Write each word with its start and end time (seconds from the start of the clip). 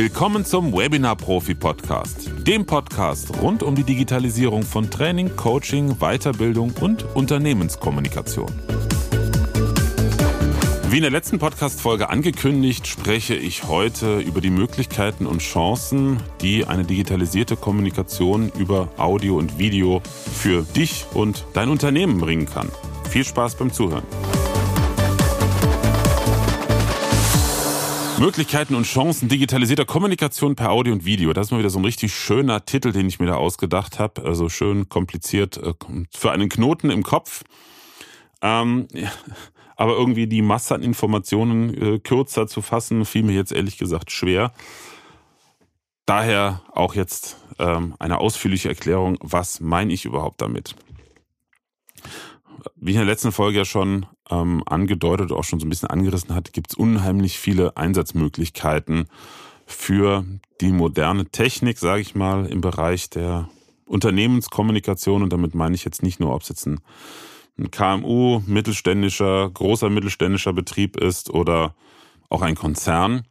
Willkommen 0.00 0.46
zum 0.46 0.72
Webinar 0.72 1.14
Profi 1.14 1.54
Podcast, 1.54 2.30
dem 2.46 2.64
Podcast 2.64 3.36
rund 3.42 3.62
um 3.62 3.74
die 3.74 3.84
Digitalisierung 3.84 4.62
von 4.62 4.88
Training, 4.90 5.36
Coaching, 5.36 5.98
Weiterbildung 5.98 6.72
und 6.80 7.04
Unternehmenskommunikation. 7.14 8.50
Wie 10.88 10.96
in 10.96 11.02
der 11.02 11.10
letzten 11.10 11.38
Podcast-Folge 11.38 12.08
angekündigt, 12.08 12.86
spreche 12.86 13.34
ich 13.34 13.64
heute 13.64 14.20
über 14.20 14.40
die 14.40 14.48
Möglichkeiten 14.48 15.26
und 15.26 15.42
Chancen, 15.42 16.16
die 16.40 16.64
eine 16.64 16.84
digitalisierte 16.84 17.56
Kommunikation 17.56 18.50
über 18.58 18.88
Audio 18.96 19.36
und 19.36 19.58
Video 19.58 20.00
für 20.32 20.62
dich 20.62 21.04
und 21.12 21.44
dein 21.52 21.68
Unternehmen 21.68 22.18
bringen 22.18 22.46
kann. 22.46 22.70
Viel 23.10 23.26
Spaß 23.26 23.56
beim 23.56 23.70
Zuhören. 23.70 24.04
Möglichkeiten 28.20 28.74
und 28.74 28.84
Chancen 28.84 29.30
digitalisierter 29.30 29.86
Kommunikation 29.86 30.54
per 30.54 30.70
Audio 30.72 30.92
und 30.92 31.06
Video. 31.06 31.32
Das 31.32 31.46
ist 31.46 31.52
mal 31.52 31.58
wieder 31.58 31.70
so 31.70 31.78
ein 31.78 31.86
richtig 31.86 32.14
schöner 32.14 32.66
Titel, 32.66 32.92
den 32.92 33.08
ich 33.08 33.18
mir 33.18 33.24
da 33.24 33.36
ausgedacht 33.36 33.98
habe. 33.98 34.22
Also 34.24 34.50
schön 34.50 34.90
kompliziert 34.90 35.56
äh, 35.56 35.72
für 36.14 36.30
einen 36.30 36.50
Knoten 36.50 36.90
im 36.90 37.02
Kopf. 37.02 37.44
Ähm, 38.42 38.88
aber 39.74 39.96
irgendwie 39.96 40.26
die 40.26 40.42
Masse 40.42 40.74
an 40.74 40.82
Informationen 40.82 41.72
äh, 41.72 41.98
kürzer 41.98 42.46
zu 42.46 42.60
fassen, 42.60 43.06
fiel 43.06 43.22
mir 43.22 43.32
jetzt 43.32 43.52
ehrlich 43.52 43.78
gesagt 43.78 44.10
schwer. 44.10 44.52
Daher 46.04 46.60
auch 46.72 46.94
jetzt 46.94 47.38
ähm, 47.58 47.94
eine 47.98 48.18
ausführliche 48.18 48.68
Erklärung, 48.68 49.16
was 49.22 49.60
meine 49.60 49.94
ich 49.94 50.04
überhaupt 50.04 50.42
damit. 50.42 50.76
Wie 52.76 52.90
ich 52.90 52.96
in 52.96 53.02
der 53.02 53.12
letzten 53.12 53.32
Folge 53.32 53.58
ja 53.58 53.64
schon 53.64 54.06
ähm, 54.30 54.62
angedeutet, 54.66 55.32
auch 55.32 55.44
schon 55.44 55.60
so 55.60 55.66
ein 55.66 55.70
bisschen 55.70 55.90
angerissen 55.90 56.34
hat, 56.34 56.52
gibt 56.52 56.72
es 56.72 56.76
unheimlich 56.76 57.38
viele 57.38 57.76
Einsatzmöglichkeiten 57.76 59.06
für 59.66 60.24
die 60.60 60.72
moderne 60.72 61.26
Technik, 61.26 61.78
sage 61.78 62.02
ich 62.02 62.14
mal, 62.14 62.46
im 62.46 62.60
Bereich 62.60 63.10
der 63.10 63.48
Unternehmenskommunikation. 63.84 65.22
Und 65.22 65.32
damit 65.32 65.54
meine 65.54 65.74
ich 65.74 65.84
jetzt 65.84 66.02
nicht 66.02 66.20
nur, 66.20 66.34
ob 66.34 66.42
es 66.42 66.48
jetzt 66.48 66.66
ein 66.66 66.80
ein 67.60 67.70
KMU, 67.70 68.42
mittelständischer, 68.46 69.50
großer 69.50 69.90
mittelständischer 69.90 70.52
Betrieb 70.52 70.96
ist 70.96 71.30
oder 71.30 71.74
auch 72.28 72.42
ein 72.42 72.54
Konzern. 72.54 73.26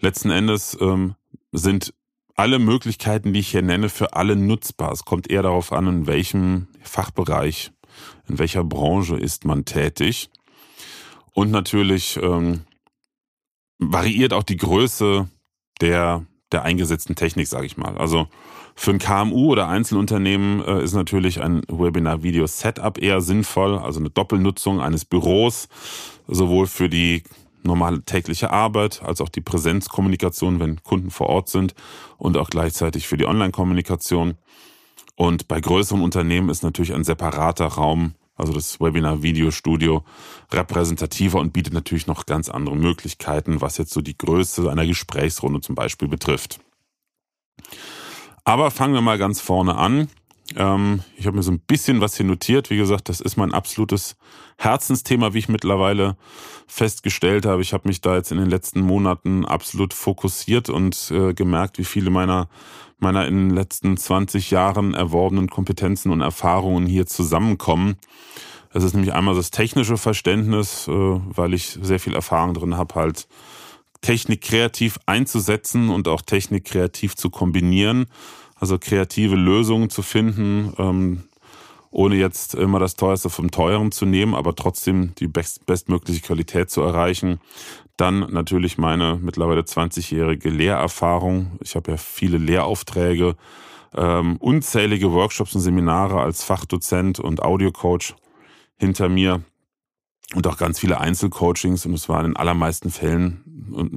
Letzten 0.00 0.30
Endes 0.30 0.76
ähm, 0.80 1.14
sind 1.52 1.94
alle 2.34 2.58
Möglichkeiten, 2.58 3.32
die 3.32 3.40
ich 3.40 3.50
hier 3.50 3.62
nenne, 3.62 3.88
für 3.88 4.14
alle 4.14 4.34
nutzbar. 4.34 4.92
Es 4.92 5.04
kommt 5.04 5.30
eher 5.30 5.42
darauf 5.42 5.72
an, 5.72 5.86
in 5.86 6.06
welchem 6.06 6.68
Fachbereich, 6.82 7.70
in 8.28 8.38
welcher 8.38 8.64
Branche 8.64 9.16
ist 9.16 9.44
man 9.44 9.64
tätig. 9.64 10.30
Und 11.32 11.50
natürlich 11.50 12.18
ähm, 12.22 12.62
variiert 13.78 14.32
auch 14.32 14.42
die 14.42 14.56
Größe 14.56 15.28
der, 15.80 16.26
der 16.52 16.62
eingesetzten 16.62 17.14
Technik, 17.14 17.48
sage 17.48 17.66
ich 17.66 17.76
mal. 17.76 17.96
Also 17.96 18.28
für 18.74 18.92
ein 18.92 18.98
KMU 18.98 19.50
oder 19.50 19.68
Einzelunternehmen 19.68 20.64
äh, 20.64 20.82
ist 20.82 20.94
natürlich 20.94 21.40
ein 21.42 21.62
Webinar-Video-Setup 21.68 22.98
eher 22.98 23.20
sinnvoll, 23.20 23.78
also 23.78 24.00
eine 24.00 24.10
Doppelnutzung 24.10 24.80
eines 24.80 25.04
Büros, 25.04 25.68
sowohl 26.26 26.66
für 26.66 26.88
die 26.88 27.22
normale 27.62 28.02
tägliche 28.02 28.50
Arbeit 28.50 29.02
als 29.02 29.20
auch 29.20 29.28
die 29.28 29.42
Präsenzkommunikation, 29.42 30.60
wenn 30.60 30.82
Kunden 30.82 31.10
vor 31.10 31.28
Ort 31.28 31.48
sind 31.48 31.74
und 32.16 32.36
auch 32.36 32.48
gleichzeitig 32.48 33.06
für 33.06 33.16
die 33.16 33.26
Online-Kommunikation. 33.26 34.38
Und 35.16 35.48
bei 35.48 35.60
größeren 35.60 36.02
Unternehmen 36.02 36.48
ist 36.48 36.62
natürlich 36.62 36.94
ein 36.94 37.04
separater 37.04 37.66
Raum, 37.66 38.14
also 38.36 38.52
das 38.52 38.80
Webinar-Video-Studio, 38.80 40.04
repräsentativer 40.50 41.38
und 41.38 41.52
bietet 41.52 41.74
natürlich 41.74 42.06
noch 42.06 42.26
ganz 42.26 42.48
andere 42.48 42.76
Möglichkeiten, 42.76 43.60
was 43.60 43.76
jetzt 43.76 43.92
so 43.92 44.00
die 44.00 44.16
Größe 44.16 44.70
einer 44.70 44.86
Gesprächsrunde 44.86 45.60
zum 45.60 45.74
Beispiel 45.74 46.08
betrifft. 46.08 46.60
Aber 48.44 48.70
fangen 48.70 48.94
wir 48.94 49.02
mal 49.02 49.18
ganz 49.18 49.40
vorne 49.40 49.76
an. 49.76 50.08
Ähm, 50.56 51.02
ich 51.16 51.26
habe 51.26 51.36
mir 51.36 51.42
so 51.42 51.52
ein 51.52 51.60
bisschen 51.60 52.00
was 52.00 52.16
hier 52.16 52.26
notiert. 52.26 52.70
Wie 52.70 52.76
gesagt, 52.76 53.08
das 53.08 53.20
ist 53.20 53.36
mein 53.36 53.54
absolutes 53.54 54.16
Herzensthema, 54.58 55.34
wie 55.34 55.38
ich 55.38 55.48
mittlerweile 55.48 56.16
festgestellt 56.66 57.46
habe. 57.46 57.62
Ich 57.62 57.72
habe 57.72 57.88
mich 57.88 58.00
da 58.00 58.16
jetzt 58.16 58.32
in 58.32 58.38
den 58.38 58.50
letzten 58.50 58.80
Monaten 58.80 59.44
absolut 59.44 59.94
fokussiert 59.94 60.68
und 60.68 61.10
äh, 61.10 61.34
gemerkt, 61.34 61.78
wie 61.78 61.84
viele 61.84 62.10
meiner 62.10 62.48
meiner 63.02 63.26
in 63.26 63.48
den 63.48 63.50
letzten 63.50 63.96
20 63.96 64.50
Jahren 64.50 64.94
erworbenen 64.94 65.48
Kompetenzen 65.48 66.10
und 66.10 66.20
Erfahrungen 66.20 66.86
hier 66.86 67.06
zusammenkommen. 67.06 67.96
Es 68.72 68.84
ist 68.84 68.94
nämlich 68.94 69.12
einmal 69.12 69.34
das 69.34 69.50
technische 69.50 69.96
Verständnis, 69.96 70.86
äh, 70.88 70.92
weil 70.92 71.54
ich 71.54 71.78
sehr 71.80 71.98
viel 71.98 72.14
Erfahrung 72.14 72.54
drin 72.54 72.76
habe, 72.76 72.94
halt 72.94 73.26
Technik 74.00 74.42
kreativ 74.42 74.98
einzusetzen 75.06 75.90
und 75.90 76.08
auch 76.08 76.22
Technik 76.22 76.64
kreativ 76.64 77.16
zu 77.16 77.30
kombinieren. 77.30 78.06
Also 78.54 78.78
kreative 78.78 79.36
Lösungen 79.36 79.90
zu 79.90 80.02
finden, 80.02 80.72
ähm, 80.78 81.24
ohne 81.90 82.16
jetzt 82.16 82.54
immer 82.54 82.78
das 82.78 82.94
teuerste 82.94 83.30
vom 83.30 83.50
teuren 83.50 83.92
zu 83.92 84.06
nehmen, 84.06 84.34
aber 84.34 84.54
trotzdem 84.54 85.14
die 85.16 85.26
best 85.26 85.66
bestmögliche 85.66 86.20
Qualität 86.20 86.70
zu 86.70 86.82
erreichen. 86.82 87.40
Dann 87.96 88.32
natürlich 88.32 88.78
meine 88.78 89.18
mittlerweile 89.20 89.62
20-jährige 89.62 90.48
Lehrerfahrung. 90.48 91.58
Ich 91.60 91.74
habe 91.76 91.92
ja 91.92 91.96
viele 91.96 92.38
Lehraufträge, 92.38 93.36
ähm, 93.96 94.36
unzählige 94.36 95.12
Workshops 95.12 95.54
und 95.54 95.60
Seminare 95.60 96.20
als 96.20 96.44
Fachdozent 96.44 97.18
und 97.18 97.42
Audiocoach 97.42 98.14
hinter 98.78 99.08
mir 99.08 99.42
und 100.34 100.46
auch 100.46 100.56
ganz 100.56 100.78
viele 100.78 101.00
Einzelcoachings 101.00 101.86
und 101.86 101.94
es 101.94 102.08
war 102.08 102.20
in 102.20 102.30
den 102.30 102.36
allermeisten 102.36 102.90
Fällen 102.90 103.44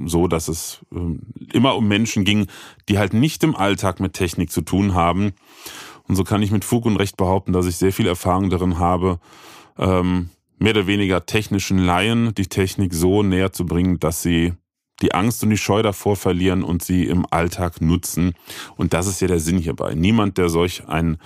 so, 0.06 0.28
dass 0.28 0.48
es 0.48 0.84
ähm, 0.92 1.20
immer 1.52 1.76
um 1.76 1.86
Menschen 1.86 2.24
ging, 2.24 2.48
die 2.88 2.98
halt 2.98 3.14
nicht 3.14 3.42
im 3.44 3.54
Alltag 3.54 4.00
mit 4.00 4.14
Technik 4.14 4.50
zu 4.50 4.62
tun 4.62 4.94
haben. 4.94 5.32
Und 6.08 6.16
so 6.16 6.24
kann 6.24 6.42
ich 6.42 6.50
mit 6.50 6.64
Fug 6.64 6.86
und 6.86 6.96
Recht 6.96 7.16
behaupten, 7.16 7.52
dass 7.52 7.66
ich 7.66 7.76
sehr 7.76 7.92
viel 7.92 8.06
Erfahrung 8.06 8.50
darin 8.50 8.78
habe, 8.78 9.18
ähm, 9.78 10.30
mehr 10.58 10.72
oder 10.72 10.86
weniger 10.86 11.26
technischen 11.26 11.78
Laien 11.78 12.34
die 12.34 12.46
Technik 12.46 12.94
so 12.94 13.22
näher 13.22 13.52
zu 13.52 13.66
bringen, 13.66 13.98
dass 13.98 14.22
sie 14.22 14.52
die 15.02 15.14
Angst 15.14 15.42
und 15.42 15.50
die 15.50 15.56
Scheu 15.56 15.82
davor 15.82 16.16
verlieren 16.16 16.62
und 16.62 16.82
sie 16.82 17.04
im 17.04 17.26
Alltag 17.30 17.80
nutzen. 17.80 18.34
Und 18.76 18.94
das 18.94 19.06
ist 19.06 19.20
ja 19.20 19.28
der 19.28 19.40
Sinn 19.40 19.58
hierbei. 19.58 19.94
Niemand, 19.94 20.38
der 20.38 20.48
solch 20.48 20.86
ein 20.86 21.18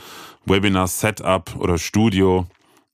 Webinar-Setup 0.47 1.57
oder 1.59 1.77
Studio 1.77 2.47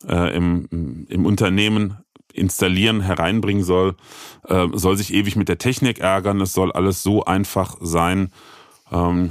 äh, 0.08 0.34
im, 0.36 1.06
im 1.08 1.26
Unternehmen 1.26 1.98
installieren, 2.32 3.00
hereinbringen 3.00 3.62
soll, 3.62 3.94
äh, 4.48 4.66
soll 4.72 4.96
sich 4.96 5.14
ewig 5.14 5.36
mit 5.36 5.48
der 5.48 5.58
Technik 5.58 6.00
ärgern. 6.00 6.40
Es 6.40 6.52
soll 6.52 6.72
alles 6.72 7.02
so 7.04 7.24
einfach 7.24 7.76
sein 7.80 8.32
ähm, 8.90 9.30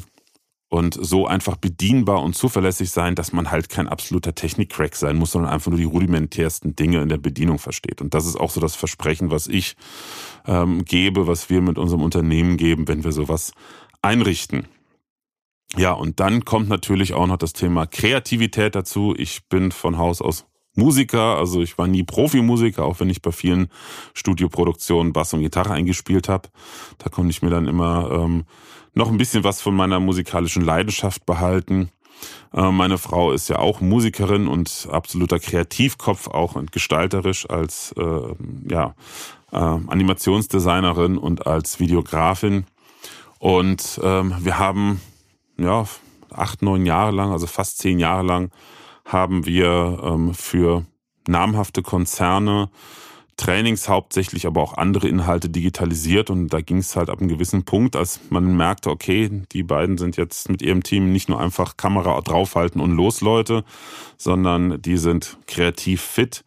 und 0.74 0.98
so 1.00 1.28
einfach 1.28 1.56
bedienbar 1.56 2.24
und 2.24 2.36
zuverlässig 2.36 2.90
sein, 2.90 3.14
dass 3.14 3.32
man 3.32 3.52
halt 3.52 3.70
kein 3.70 3.88
absoluter 3.88 4.34
Technik-Crack 4.34 4.96
sein 4.96 5.18
muss, 5.18 5.34
sondern 5.34 5.54
einfach 5.54 5.70
nur 5.70 5.78
die 5.78 5.86
rudimentärsten 5.86 6.76
Dinge 6.76 7.00
in 7.04 7.10
der 7.10 7.20
Bedienung 7.20 7.60
versteht. 7.60 8.02
Und 8.02 8.16
das 8.16 8.26
ist 8.26 8.38
auch 8.38 8.50
so 8.50 8.60
das 8.60 8.76
Versprechen, 8.76 9.30
was 9.30 9.46
ich 9.46 9.76
ähm, 10.48 10.84
gebe, 10.84 11.28
was 11.28 11.52
wir 11.52 11.62
mit 11.62 11.78
unserem 11.78 12.02
Unternehmen 12.02 12.58
geben, 12.58 12.88
wenn 12.88 13.04
wir 13.04 13.12
sowas 13.12 13.52
einrichten. 14.02 14.68
Ja, 15.78 15.92
und 15.92 16.20
dann 16.20 16.44
kommt 16.44 16.70
natürlich 16.70 17.14
auch 17.14 17.28
noch 17.28 17.38
das 17.38 17.54
Thema 17.54 17.86
Kreativität 17.86 18.74
dazu. 18.74 19.14
Ich 19.16 19.48
bin 19.50 19.72
von 19.72 20.00
Haus 20.00 20.24
aus 20.24 20.48
Musiker, 20.76 21.38
also 21.38 21.62
ich 21.62 21.78
war 21.78 21.86
nie 21.86 22.02
Profimusiker, 22.02 22.84
auch 22.84 23.00
wenn 23.00 23.12
ich 23.12 23.22
bei 23.22 23.32
vielen 23.32 23.68
Studioproduktionen 24.16 25.14
Bass 25.14 25.36
und 25.36 25.42
Gitarre 25.42 25.74
eingespielt 25.74 26.30
habe. 26.30 26.50
Da 26.98 27.12
konnte 27.12 27.30
ich 27.30 27.44
mir 27.44 27.52
dann 27.52 27.68
immer 27.68 28.10
ähm, 28.12 28.46
noch 28.94 29.10
ein 29.10 29.18
bisschen 29.18 29.44
was 29.44 29.62
von 29.62 29.76
meiner 29.76 30.00
musikalischen 30.00 30.64
Leidenschaft 30.64 31.26
behalten. 31.26 31.90
Äh, 32.54 32.72
meine 32.72 32.98
Frau 32.98 33.32
ist 33.32 33.50
ja 33.50 33.60
auch 33.60 33.82
Musikerin 33.82 34.48
und 34.48 34.88
absoluter 34.92 35.40
Kreativkopf, 35.40 36.28
auch 36.28 36.56
und 36.56 36.72
gestalterisch 36.72 37.50
als 37.50 37.94
äh, 37.98 38.36
ja, 38.70 38.96
äh, 39.52 39.58
Animationsdesignerin 39.58 41.18
und 41.18 41.48
als 41.48 41.80
Videografin. 41.80 42.66
Und 43.40 44.00
ähm, 44.04 44.36
wir 44.40 44.58
haben 44.58 45.02
ja 45.58 45.86
acht, 46.32 46.62
neun 46.62 46.86
Jahre 46.86 47.12
lang, 47.12 47.32
also 47.32 47.48
fast 47.48 47.80
zehn 47.80 48.00
Jahre 48.00 48.24
lang, 48.24 48.52
haben 49.06 49.46
wir 49.46 50.00
ähm, 50.04 50.34
für 50.34 50.86
namhafte 51.28 51.82
Konzerne 51.82 52.70
Trainings 53.38 53.90
hauptsächlich, 53.90 54.46
aber 54.46 54.62
auch 54.62 54.78
andere 54.78 55.08
Inhalte 55.08 55.50
digitalisiert 55.50 56.30
und 56.30 56.50
da 56.50 56.62
ging 56.62 56.78
es 56.78 56.96
halt 56.96 57.10
ab 57.10 57.20
einem 57.20 57.30
gewissen 57.30 57.66
Punkt, 57.66 57.96
als 57.96 58.20
man 58.30 58.56
merkte, 58.56 58.90
okay, 58.90 59.30
die 59.52 59.64
beiden 59.64 59.98
sind 59.98 60.18
jetzt 60.18 60.50
mit 60.50 60.62
ihrem 60.62 60.84
Team 60.84 61.12
nicht 61.12 61.30
nur 61.30 61.40
einfach 61.40 61.78
Kamera 61.78 62.20
draufhalten 62.22 62.80
und 62.80 62.92
los 62.92 63.22
Leute, 63.22 63.64
sondern 64.18 64.82
die 64.82 64.98
sind 64.98 65.38
kreativ 65.48 66.02
fit. 66.02 66.44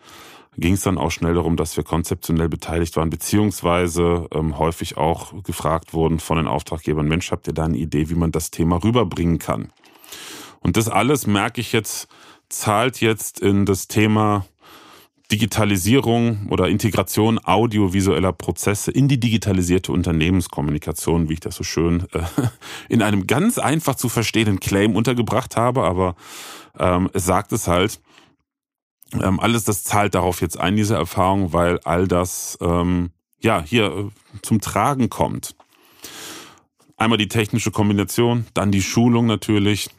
Ging 0.58 0.74
es 0.74 0.82
dann 0.82 0.96
auch 0.96 1.10
schnell 1.10 1.34
darum, 1.34 1.56
dass 1.56 1.76
wir 1.76 1.84
konzeptionell 1.84 2.48
beteiligt 2.48 2.96
waren, 2.96 3.10
beziehungsweise 3.10 4.26
ähm, 4.32 4.58
häufig 4.58 4.96
auch 4.96 5.42
gefragt 5.42 5.92
wurden 5.92 6.18
von 6.18 6.38
den 6.38 6.46
Auftraggebern, 6.46 7.08
Mensch, 7.08 7.30
habt 7.30 7.46
ihr 7.46 7.52
da 7.52 7.64
eine 7.64 7.76
Idee, 7.76 8.08
wie 8.08 8.14
man 8.14 8.32
das 8.32 8.50
Thema 8.50 8.82
rüberbringen 8.82 9.38
kann? 9.38 9.70
Und 10.60 10.78
das 10.78 10.88
alles 10.88 11.26
merke 11.26 11.60
ich 11.60 11.72
jetzt 11.72 12.08
zahlt 12.48 13.00
jetzt 13.00 13.40
in 13.40 13.66
das 13.66 13.88
Thema 13.88 14.46
Digitalisierung 15.32 16.46
oder 16.50 16.68
Integration 16.68 17.40
audiovisueller 17.42 18.32
Prozesse 18.32 18.92
in 18.92 19.08
die 19.08 19.18
digitalisierte 19.18 19.90
Unternehmenskommunikation, 19.90 21.28
wie 21.28 21.34
ich 21.34 21.40
das 21.40 21.56
so 21.56 21.64
schön 21.64 22.06
äh, 22.12 22.22
in 22.88 23.02
einem 23.02 23.26
ganz 23.26 23.58
einfach 23.58 23.96
zu 23.96 24.08
verstehenden 24.08 24.60
Claim 24.60 24.94
untergebracht 24.94 25.56
habe, 25.56 25.82
aber 25.82 26.14
ähm, 26.78 27.10
es 27.12 27.24
sagt 27.24 27.52
es 27.52 27.66
halt. 27.66 28.00
Ähm, 29.12 29.38
alles 29.40 29.64
das 29.64 29.84
zahlt 29.84 30.14
darauf 30.14 30.40
jetzt 30.40 30.58
ein, 30.58 30.76
diese 30.76 30.96
Erfahrung, 30.96 31.52
weil 31.52 31.80
all 31.84 32.08
das 32.08 32.58
ähm, 32.60 33.10
ja 33.40 33.62
hier 33.62 33.86
äh, 33.86 34.10
zum 34.42 34.60
Tragen 34.60 35.08
kommt. 35.08 35.54
Einmal 36.96 37.18
die 37.18 37.28
technische 37.28 37.70
Kombination, 37.70 38.46
dann 38.54 38.72
die 38.72 38.82
Schulung 38.82 39.26
natürlich 39.26 39.90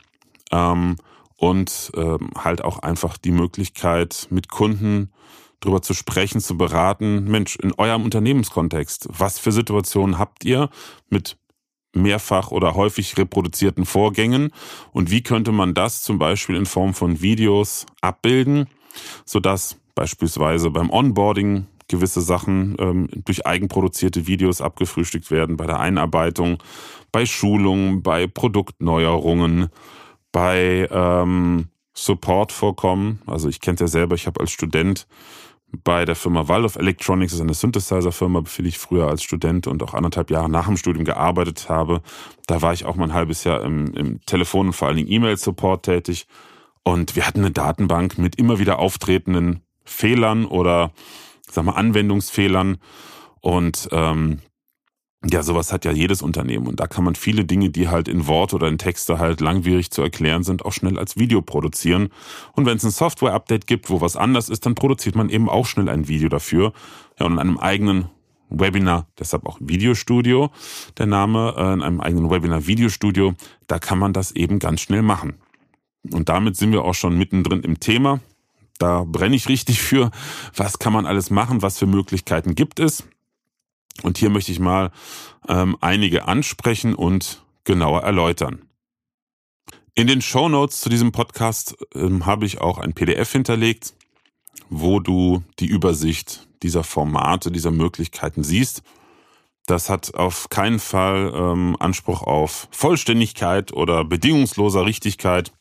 ähm, 0.52 0.98
und 1.38 1.92
ähm, 1.96 2.32
halt 2.36 2.64
auch 2.64 2.80
einfach 2.80 3.18
die 3.18 3.32
Möglichkeit, 3.32 4.28
mit 4.30 4.50
Kunden 4.50 5.12
drüber 5.60 5.82
zu 5.82 5.94
sprechen, 5.94 6.42
zu 6.42 6.58
beraten. 6.58 7.26
Mensch, 7.26 7.56
in 7.56 7.74
eurem 7.74 8.04
Unternehmenskontext, 8.04 9.08
was 9.10 9.40
für 9.40 9.52
Situationen 9.52 10.18
habt 10.18 10.44
ihr 10.46 10.70
mit 11.10 11.38
mehrfach 11.94 12.52
oder 12.52 12.76
häufig 12.76 13.18
reproduzierten 13.18 13.86
Vorgängen 13.86 14.52
und 14.92 15.10
wie 15.10 15.24
könnte 15.24 15.52
man 15.52 15.74
das 15.74 16.04
zum 16.04 16.20
Beispiel 16.20 16.56
in 16.56 16.66
Form 16.66 16.94
von 16.94 17.22
Videos 17.22 17.86
abbilden, 18.02 18.68
sodass 19.26 19.78
beispielsweise 19.96 20.70
beim 20.70 20.90
Onboarding 20.92 21.66
gewisse 21.88 22.22
Sachen 22.22 22.76
ähm, 22.80 23.10
durch 23.26 23.48
eigenproduzierte 23.48 24.28
Videos 24.28 24.62
abgefrühstückt 24.62 25.32
werden, 25.32 25.58
bei 25.58 25.66
der 25.66 25.80
Einarbeitung, 25.80 26.62
bei 27.12 27.26
Schulungen, 27.26 28.04
bei 28.04 28.28
Produktneuerungen, 28.28 29.70
bei 30.38 30.88
ähm, 30.92 31.70
Support 31.96 32.52
vorkommen. 32.52 33.24
Also 33.26 33.50
ich 33.50 33.60
kenne 33.60 33.74
es 33.74 33.82
ja 33.82 33.88
selber, 33.88 34.14
ich 34.14 34.28
habe 34.28 34.40
als 34.40 34.52
Student 34.52 35.08
bei 35.84 36.06
der 36.06 36.16
Firma 36.16 36.48
Valve 36.48 36.80
Electronics, 36.80 37.32
das 37.32 37.40
ist 37.40 37.44
eine 37.44 37.56
Synthesizer-Firma, 37.56 38.44
für 38.46 38.62
die 38.62 38.70
ich 38.70 38.78
früher 38.78 39.08
als 39.08 39.24
Student 39.24 39.66
und 39.66 39.82
auch 39.82 39.96
anderthalb 39.96 40.30
Jahre 40.30 40.48
nach 40.48 40.68
dem 40.68 40.78
Studium 40.78 41.06
gearbeitet 41.06 41.70
habe. 41.70 42.04
Da 42.46 42.62
war 42.62 42.72
ich 42.72 42.86
auch 42.86 42.96
mal 42.96 43.06
ein 43.06 43.14
halbes 43.16 43.46
Jahr 43.46 43.64
im, 43.64 43.92
im 43.96 44.22
Telefon- 44.28 44.68
und 44.68 44.74
vor 44.74 44.88
allen 44.88 44.98
Dingen 44.98 45.12
E-Mail-Support 45.12 45.86
tätig. 45.86 46.28
Und 46.84 47.16
wir 47.16 47.26
hatten 47.26 47.40
eine 47.40 47.50
Datenbank 47.50 48.20
mit 48.20 48.36
immer 48.36 48.60
wieder 48.60 48.78
auftretenden 48.78 49.62
Fehlern 49.86 50.46
oder 50.46 50.92
sag 51.50 51.66
mal 51.66 51.72
Anwendungsfehlern. 51.72 52.78
Und 53.42 53.90
ähm, 53.92 54.42
ja, 55.32 55.44
sowas 55.44 55.74
hat 55.74 55.86
ja 55.86 55.92
jedes 55.92 56.22
Unternehmen 56.22 56.68
und 56.68 56.80
da 56.80 56.88
kann 56.88 57.04
man 57.04 57.16
viele 57.16 57.46
Dinge, 57.46 57.70
die 57.70 57.88
halt 57.88 58.08
in 58.08 58.28
Wort 58.28 58.54
oder 58.54 58.68
in 58.68 58.78
Texte 58.78 59.20
halt 59.20 59.42
langwierig 59.42 59.92
zu 59.92 60.02
erklären 60.02 60.44
sind, 60.44 60.64
auch 60.66 60.74
schnell 60.74 61.00
als 61.00 61.18
Video 61.18 61.42
produzieren. 61.42 62.10
Und 62.54 62.66
wenn 62.66 62.78
es 62.78 62.84
ein 62.84 62.92
Software-Update 62.92 63.68
gibt, 63.68 63.90
wo 63.90 64.02
was 64.02 64.16
anders 64.16 64.50
ist, 64.50 64.66
dann 64.66 64.76
produziert 64.76 65.16
man 65.16 65.30
eben 65.30 65.50
auch 65.50 65.66
schnell 65.66 65.90
ein 65.90 66.08
Video 66.08 66.30
dafür. 66.30 66.74
Ja, 67.20 67.26
und 67.26 67.34
in 67.34 67.40
einem 67.40 67.58
eigenen 67.58 68.10
Webinar, 68.50 69.08
deshalb 69.20 69.46
auch 69.46 69.58
Videostudio, 69.60 70.52
der 70.98 71.08
Name, 71.08 71.54
äh, 71.58 71.74
in 71.74 71.82
einem 71.82 72.00
eigenen 72.00 72.30
Webinar 72.30 72.68
Videostudio, 72.68 73.34
da 73.68 73.80
kann 73.80 74.00
man 74.00 74.14
das 74.14 74.32
eben 74.32 74.60
ganz 74.60 74.82
schnell 74.82 75.02
machen. 75.02 75.36
Und 76.12 76.30
damit 76.30 76.56
sind 76.56 76.72
wir 76.72 76.84
auch 76.84 76.94
schon 76.94 77.18
mittendrin 77.18 77.62
im 77.62 77.80
Thema. 77.80 78.20
Da 78.78 79.04
brenne 79.04 79.36
ich 79.36 79.50
richtig 79.50 79.82
für. 79.82 80.12
Was 80.56 80.80
kann 80.80 80.94
man 80.94 81.06
alles 81.06 81.30
machen? 81.30 81.62
Was 81.62 81.80
für 81.80 81.88
Möglichkeiten 81.88 82.56
gibt 82.56 82.80
es? 82.80 83.04
Und 84.04 84.18
hier 84.18 84.30
möchte 84.30 84.52
ich 84.52 84.60
mal 84.60 84.92
ähm, 85.48 85.78
einige 85.82 86.28
ansprechen 86.28 86.96
und 86.96 87.44
genauer 87.64 88.04
erläutern. 88.04 88.64
In 89.96 90.08
den 90.08 90.22
Show 90.22 90.48
Notes 90.48 90.82
zu 90.82 90.90
diesem 90.90 91.12
Podcast 91.12 91.76
ähm, 91.96 92.26
habe 92.26 92.46
ich 92.46 92.62
auch 92.62 92.78
ein 92.78 92.94
PDF 92.94 93.32
hinterlegt, 93.32 93.96
wo 94.70 95.00
du 95.00 95.44
die 95.60 95.66
Übersicht 95.66 96.48
dieser 96.62 96.84
Formate, 96.84 97.52
dieser 97.52 97.72
Möglichkeiten 97.72 98.44
siehst. 98.44 98.84
Das 99.66 99.90
hat 99.90 100.14
auf 100.16 100.50
keinen 100.50 100.80
Fall 100.80 101.34
ähm, 101.36 101.76
Anspruch 101.80 102.22
auf 102.22 102.68
Vollständigkeit 102.72 103.74
oder 103.74 104.06
bedingungsloser 104.06 104.86
Richtigkeit. 104.86 105.52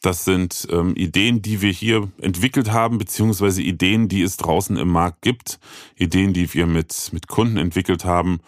Das 0.00 0.24
sind 0.24 0.68
ähm, 0.70 0.94
Ideen, 0.94 1.42
die 1.42 1.60
wir 1.60 1.72
hier 1.72 2.08
entwickelt 2.20 2.70
haben, 2.70 2.98
beziehungsweise 2.98 3.62
Ideen, 3.62 4.08
die 4.08 4.22
es 4.22 4.36
draußen 4.36 4.76
im 4.76 4.88
Markt 4.88 5.22
gibt, 5.22 5.58
Ideen, 5.96 6.32
die 6.32 6.52
wir 6.54 6.66
mit, 6.66 7.10
mit 7.12 7.26
Kunden 7.26 7.56
entwickelt 7.56 8.04
haben. 8.04 8.40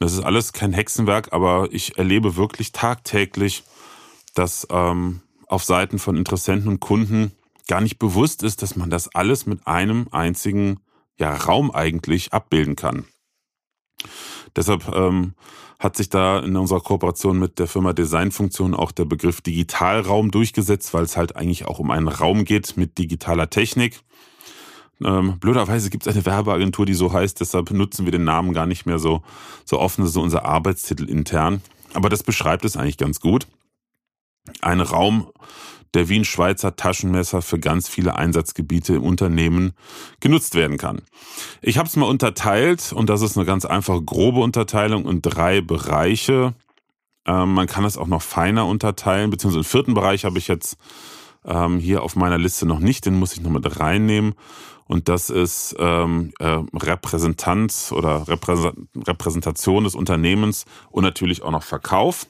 Das 0.00 0.12
ist 0.12 0.20
alles 0.20 0.52
kein 0.52 0.72
Hexenwerk, 0.72 1.32
aber 1.32 1.68
ich 1.70 1.98
erlebe 1.98 2.36
wirklich 2.36 2.72
tagtäglich, 2.72 3.62
dass 4.34 4.66
ähm, 4.70 5.20
auf 5.46 5.64
Seiten 5.64 5.98
von 5.98 6.16
Interessenten 6.16 6.68
und 6.68 6.80
Kunden 6.80 7.32
gar 7.68 7.80
nicht 7.80 7.98
bewusst 7.98 8.42
ist, 8.42 8.62
dass 8.62 8.76
man 8.76 8.90
das 8.90 9.14
alles 9.14 9.46
mit 9.46 9.66
einem 9.66 10.08
einzigen 10.10 10.80
ja, 11.18 11.34
Raum 11.34 11.70
eigentlich 11.70 12.32
abbilden 12.32 12.76
kann. 12.76 13.04
Deshalb 14.56 14.88
ähm, 14.94 15.34
hat 15.78 15.96
sich 15.96 16.08
da 16.08 16.40
in 16.40 16.56
unserer 16.56 16.80
Kooperation 16.80 17.38
mit 17.38 17.58
der 17.58 17.68
Firma 17.68 17.92
Designfunktion 17.92 18.74
auch 18.74 18.90
der 18.90 19.04
Begriff 19.04 19.40
Digitalraum 19.40 20.30
durchgesetzt, 20.30 20.92
weil 20.92 21.04
es 21.04 21.16
halt 21.16 21.36
eigentlich 21.36 21.66
auch 21.66 21.78
um 21.78 21.90
einen 21.90 22.08
Raum 22.08 22.44
geht 22.44 22.76
mit 22.76 22.98
digitaler 22.98 23.48
Technik. 23.48 24.00
Ähm, 25.04 25.38
blöderweise 25.38 25.90
gibt 25.90 26.06
es 26.06 26.12
eine 26.12 26.26
Werbeagentur, 26.26 26.84
die 26.84 26.94
so 26.94 27.12
heißt, 27.12 27.40
deshalb 27.40 27.70
nutzen 27.70 28.04
wir 28.04 28.12
den 28.12 28.24
Namen 28.24 28.52
gar 28.52 28.66
nicht 28.66 28.86
mehr 28.86 28.98
so, 28.98 29.22
so 29.64 29.78
offen. 29.78 30.00
Das 30.00 30.10
ist 30.10 30.14
so 30.14 30.22
unser 30.22 30.44
Arbeitstitel 30.44 31.08
intern. 31.08 31.62
Aber 31.94 32.08
das 32.08 32.24
beschreibt 32.24 32.64
es 32.64 32.76
eigentlich 32.76 32.98
ganz 32.98 33.20
gut. 33.20 33.46
Ein 34.60 34.80
Raum, 34.80 35.28
der 35.94 36.08
wie 36.08 36.18
ein 36.18 36.24
Schweizer 36.24 36.76
Taschenmesser 36.76 37.42
für 37.42 37.58
ganz 37.58 37.88
viele 37.88 38.16
Einsatzgebiete 38.16 38.94
im 38.96 39.02
Unternehmen 39.02 39.72
genutzt 40.20 40.54
werden 40.54 40.78
kann. 40.78 41.02
Ich 41.62 41.78
habe 41.78 41.88
es 41.88 41.96
mal 41.96 42.06
unterteilt 42.06 42.92
und 42.92 43.08
das 43.08 43.22
ist 43.22 43.36
eine 43.36 43.46
ganz 43.46 43.64
einfache 43.64 44.02
grobe 44.02 44.40
Unterteilung 44.40 45.08
in 45.08 45.22
drei 45.22 45.60
Bereiche. 45.60 46.54
Ähm, 47.26 47.54
man 47.54 47.66
kann 47.66 47.84
es 47.84 47.98
auch 47.98 48.06
noch 48.06 48.22
feiner 48.22 48.66
unterteilen, 48.66 49.30
beziehungsweise 49.30 49.60
einen 49.60 49.70
vierten 49.70 49.94
Bereich 49.94 50.24
habe 50.24 50.38
ich 50.38 50.48
jetzt 50.48 50.76
ähm, 51.44 51.78
hier 51.78 52.02
auf 52.02 52.16
meiner 52.16 52.38
Liste 52.38 52.66
noch 52.66 52.80
nicht, 52.80 53.06
den 53.06 53.18
muss 53.18 53.32
ich 53.32 53.40
noch 53.40 53.50
mit 53.50 53.80
reinnehmen. 53.80 54.34
Und 54.86 55.08
das 55.10 55.28
ist 55.28 55.76
ähm, 55.78 56.32
äh, 56.38 56.60
Repräsentanz 56.74 57.92
oder 57.92 58.26
Repräsentation 58.26 59.84
des 59.84 59.94
Unternehmens 59.94 60.64
und 60.90 61.04
natürlich 61.04 61.42
auch 61.42 61.50
noch 61.50 61.62
Verkauf. 61.62 62.26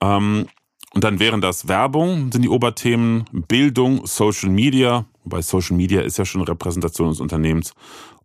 Ähm, 0.00 0.48
und 0.96 1.04
dann 1.04 1.20
wären 1.20 1.42
das 1.42 1.68
Werbung, 1.68 2.32
sind 2.32 2.40
die 2.40 2.48
Oberthemen, 2.48 3.26
Bildung, 3.30 4.06
Social 4.06 4.48
Media, 4.48 5.04
wobei 5.24 5.42
Social 5.42 5.76
Media 5.76 6.00
ist 6.00 6.16
ja 6.16 6.24
schon 6.24 6.40
Repräsentation 6.40 7.10
des 7.10 7.20
Unternehmens 7.20 7.74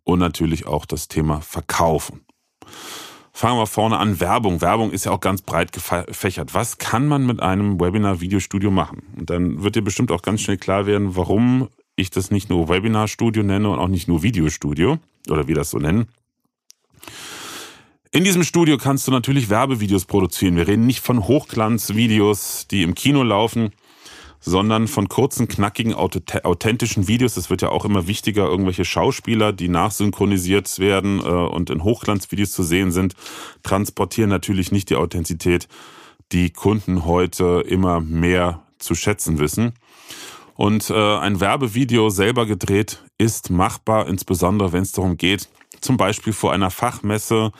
und 0.04 0.20
natürlich 0.20 0.66
auch 0.66 0.86
das 0.86 1.06
Thema 1.06 1.42
Verkaufen. 1.42 2.22
Fangen 3.30 3.58
wir 3.58 3.66
vorne 3.66 3.98
an. 3.98 4.20
Werbung. 4.20 4.62
Werbung 4.62 4.90
ist 4.90 5.04
ja 5.04 5.12
auch 5.12 5.20
ganz 5.20 5.42
breit 5.42 5.72
gefächert. 5.72 6.54
Was 6.54 6.78
kann 6.78 7.06
man 7.06 7.26
mit 7.26 7.40
einem 7.40 7.78
Webinar-Videostudio 7.78 8.70
machen? 8.70 9.02
Und 9.18 9.28
dann 9.28 9.62
wird 9.62 9.76
dir 9.76 9.82
bestimmt 9.82 10.10
auch 10.10 10.22
ganz 10.22 10.40
schnell 10.40 10.56
klar 10.56 10.86
werden, 10.86 11.14
warum 11.14 11.68
ich 11.96 12.08
das 12.08 12.30
nicht 12.30 12.48
nur 12.48 12.70
Webinar-Studio 12.70 13.42
nenne 13.42 13.68
und 13.68 13.80
auch 13.80 13.88
nicht 13.88 14.08
nur 14.08 14.22
Videostudio 14.22 14.96
oder 15.28 15.46
wie 15.46 15.52
das 15.52 15.68
so 15.68 15.76
nennen. 15.76 16.06
In 18.14 18.24
diesem 18.24 18.44
Studio 18.44 18.76
kannst 18.76 19.08
du 19.08 19.10
natürlich 19.10 19.48
Werbevideos 19.48 20.04
produzieren. 20.04 20.56
Wir 20.56 20.68
reden 20.68 20.86
nicht 20.86 21.00
von 21.00 21.26
Hochglanzvideos, 21.26 22.66
die 22.70 22.82
im 22.82 22.94
Kino 22.94 23.22
laufen, 23.22 23.72
sondern 24.38 24.86
von 24.86 25.08
kurzen, 25.08 25.48
knackigen, 25.48 25.94
authentischen 25.94 27.08
Videos. 27.08 27.38
Es 27.38 27.48
wird 27.48 27.62
ja 27.62 27.70
auch 27.70 27.86
immer 27.86 28.06
wichtiger, 28.06 28.44
irgendwelche 28.44 28.84
Schauspieler, 28.84 29.54
die 29.54 29.70
nachsynchronisiert 29.70 30.78
werden 30.78 31.20
äh, 31.20 31.22
und 31.22 31.70
in 31.70 31.84
Hochglanzvideos 31.84 32.52
zu 32.52 32.62
sehen 32.62 32.92
sind, 32.92 33.14
transportieren 33.62 34.28
natürlich 34.28 34.72
nicht 34.72 34.90
die 34.90 34.96
Authentizität, 34.96 35.66
die 36.32 36.50
Kunden 36.50 37.06
heute 37.06 37.64
immer 37.66 38.00
mehr 38.00 38.62
zu 38.78 38.94
schätzen 38.94 39.38
wissen. 39.38 39.72
Und 40.54 40.90
äh, 40.90 41.16
ein 41.16 41.40
Werbevideo 41.40 42.10
selber 42.10 42.44
gedreht 42.44 43.02
ist 43.16 43.48
machbar, 43.48 44.06
insbesondere 44.06 44.72
wenn 44.72 44.82
es 44.82 44.92
darum 44.92 45.16
geht, 45.16 45.48
zum 45.80 45.96
Beispiel 45.96 46.32
vor 46.32 46.52
einer 46.52 46.70
Fachmesse 46.70 47.52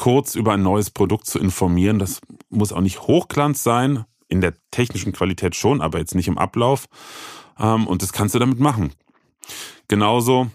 kurz 0.00 0.34
über 0.34 0.54
ein 0.54 0.62
neues 0.62 0.90
Produkt 0.90 1.26
zu 1.26 1.38
informieren. 1.38 1.98
Das 1.98 2.22
muss 2.48 2.72
auch 2.72 2.80
nicht 2.80 3.02
Hochglanz 3.02 3.62
sein, 3.62 4.06
in 4.28 4.40
der 4.40 4.54
technischen 4.70 5.12
Qualität 5.12 5.54
schon, 5.54 5.82
aber 5.82 5.98
jetzt 5.98 6.14
nicht 6.14 6.26
im 6.26 6.38
Ablauf. 6.38 6.86
Ähm, 7.58 7.86
und 7.86 8.00
das 8.00 8.14
kannst 8.14 8.34
du 8.34 8.38
damit 8.38 8.58
machen. 8.58 8.94
Genauso, 9.88 10.46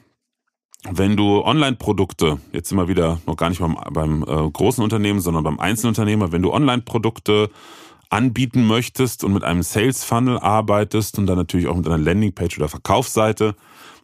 wenn 0.89 1.15
du 1.15 1.43
Online-Produkte, 1.43 2.39
jetzt 2.53 2.71
immer 2.71 2.87
wieder 2.87 3.21
noch 3.27 3.37
gar 3.37 3.49
nicht 3.49 3.59
beim, 3.59 3.77
beim 3.91 4.23
äh, 4.23 4.49
großen 4.49 4.83
Unternehmen, 4.83 5.19
sondern 5.19 5.43
beim 5.43 5.59
Einzelunternehmer, 5.59 6.31
wenn 6.31 6.41
du 6.41 6.51
Online-Produkte 6.51 7.51
anbieten 8.09 8.65
möchtest 8.65 9.23
und 9.23 9.33
mit 9.33 9.43
einem 9.43 9.61
Sales 9.61 10.03
Funnel 10.03 10.39
arbeitest 10.39 11.19
und 11.19 11.27
dann 11.27 11.37
natürlich 11.37 11.67
auch 11.67 11.75
mit 11.75 11.85
einer 11.85 11.99
Landingpage 11.99 12.57
oder 12.57 12.67
Verkaufsseite, 12.67 13.55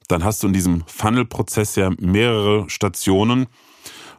dann 0.08 0.24
hast 0.24 0.44
du 0.44 0.48
in 0.48 0.54
diesem 0.54 0.84
Funnel-Prozess 0.86 1.78
ja 1.78 1.90
mehrere 1.98 2.70
Stationen, 2.70 3.48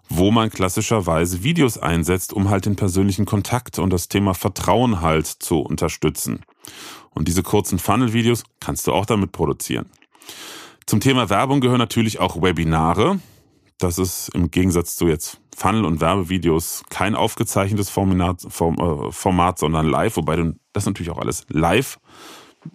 wo 0.09 0.30
man 0.30 0.50
klassischerweise 0.50 1.42
Videos 1.42 1.78
einsetzt, 1.78 2.32
um 2.32 2.50
halt 2.50 2.66
den 2.66 2.76
persönlichen 2.76 3.25
Kontakt 3.25 3.78
und 3.78 3.90
das 3.90 4.09
Thema 4.09 4.35
Vertrauen 4.35 5.00
halt 5.00 5.26
zu 5.26 5.61
unterstützen. 5.61 6.42
Und 7.11 7.28
diese 7.28 7.42
kurzen 7.42 7.78
Funnel-Videos 7.78 8.44
kannst 8.61 8.87
du 8.87 8.92
auch 8.92 9.06
damit 9.06 9.32
produzieren. 9.32 9.87
Zum 10.87 11.00
Thema 11.00 11.30
Werbung 11.30 11.61
gehören 11.61 11.78
natürlich 11.78 12.21
auch 12.21 12.40
Webinare. 12.42 13.21
Das 13.78 13.99
ist 13.99 14.28
im 14.30 14.50
Gegensatz 14.50 14.97
zu 14.97 15.09
jetzt 15.09 15.40
Funnel- 15.56 15.85
und 15.85 16.00
Werbevideos 16.00 16.85
kein 16.88 17.14
aufgezeichnetes 17.14 17.90
Format, 17.90 18.44
äh, 18.44 19.11
Format, 19.11 19.59
sondern 19.59 19.87
live, 19.87 20.16
wobei 20.16 20.52
das 20.73 20.87
natürlich 20.87 21.11
auch 21.11 21.18
alles 21.18 21.47
live 21.49 21.99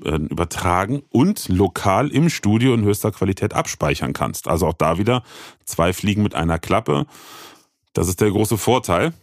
übertragen 0.04 1.04
und 1.12 1.50
lokal 1.50 2.10
im 2.10 2.30
Studio 2.30 2.74
in 2.74 2.84
höchster 2.84 3.12
Qualität 3.12 3.54
abspeichern 3.54 4.14
kannst. 4.14 4.48
Also 4.48 4.68
auch 4.68 4.74
da 4.74 4.98
wieder 4.98 5.24
zwei 5.66 5.94
Fliegen 5.94 6.24
mit 6.24 6.36
einer 6.36 6.60
Klappe. 6.60 7.06
Das 7.94 8.08
ist 8.08 8.22
der 8.22 8.32
große 8.32 8.58
Vorteil. 8.58 9.14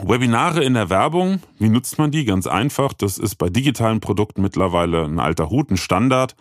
Webinare 0.00 0.64
in 0.64 0.72
der 0.74 0.88
Werbung, 0.88 1.42
wie 1.58 1.68
nutzt 1.68 1.98
man 1.98 2.10
die? 2.10 2.24
Ganz 2.24 2.46
einfach. 2.46 2.94
Das 2.94 3.18
ist 3.18 3.36
bei 3.36 3.50
digitalen 3.50 4.00
Produkten 4.00 4.40
mittlerweile 4.40 5.04
ein 5.04 5.20
alter 5.20 5.50
Hut, 5.50 5.70
ein 5.70 5.76
Standard. 5.76 6.34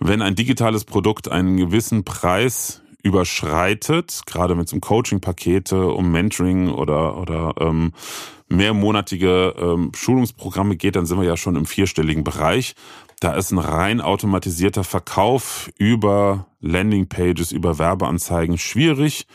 Wenn 0.00 0.22
ein 0.22 0.34
digitales 0.34 0.84
Produkt 0.84 1.30
einen 1.30 1.56
gewissen 1.56 2.02
Preis 2.02 2.82
überschreitet, 3.02 4.22
gerade 4.26 4.56
wenn 4.56 4.64
es 4.64 4.72
um 4.72 4.80
Coaching-Pakete, 4.80 5.88
um 5.88 6.10
Mentoring 6.10 6.68
oder, 6.68 7.16
oder 7.16 7.54
ähm, 7.60 7.92
mehrmonatige 8.50 9.54
ähm, 9.58 9.92
Schulungsprogramme 9.94 10.76
geht, 10.76 10.96
dann 10.96 11.06
sind 11.06 11.18
wir 11.18 11.26
ja 11.26 11.36
schon 11.36 11.56
im 11.56 11.66
vierstelligen 11.66 12.24
Bereich. 12.24 12.74
Da 13.20 13.34
ist 13.34 13.52
ein 13.52 13.58
rein 13.58 14.00
automatisierter 14.00 14.84
Verkauf 14.84 15.70
über 15.78 16.46
Landingpages, 16.60 17.52
über 17.52 17.78
Werbeanzeigen 17.78 18.58
schwierig. 18.58 19.26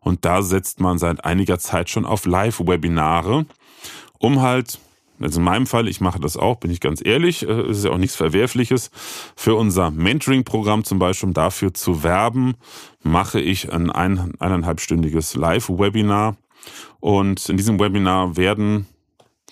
Und 0.00 0.24
da 0.24 0.42
setzt 0.42 0.80
man 0.80 0.98
seit 0.98 1.24
einiger 1.24 1.58
Zeit 1.58 1.90
schon 1.90 2.04
auf 2.04 2.26
Live-Webinare, 2.26 3.46
um 4.18 4.42
halt, 4.42 4.78
also 5.20 5.40
in 5.40 5.44
meinem 5.44 5.66
Fall, 5.66 5.88
ich 5.88 6.00
mache 6.00 6.20
das 6.20 6.36
auch, 6.36 6.56
bin 6.56 6.70
ich 6.70 6.80
ganz 6.80 7.04
ehrlich, 7.04 7.48
äh, 7.48 7.52
es 7.62 7.78
ist 7.78 7.84
ja 7.84 7.90
auch 7.90 7.98
nichts 7.98 8.16
Verwerfliches, 8.16 8.90
für 9.34 9.54
unser 9.54 9.90
Mentoring-Programm 9.90 10.84
zum 10.84 10.98
Beispiel, 10.98 11.28
um 11.28 11.34
dafür 11.34 11.74
zu 11.74 12.02
werben, 12.02 12.54
mache 13.02 13.40
ich 13.40 13.72
ein 13.72 13.90
eineinhalbstündiges 13.90 15.34
Live-Webinar. 15.34 16.36
Und 17.00 17.48
in 17.48 17.56
diesem 17.56 17.78
Webinar 17.78 18.36
werden 18.36 18.86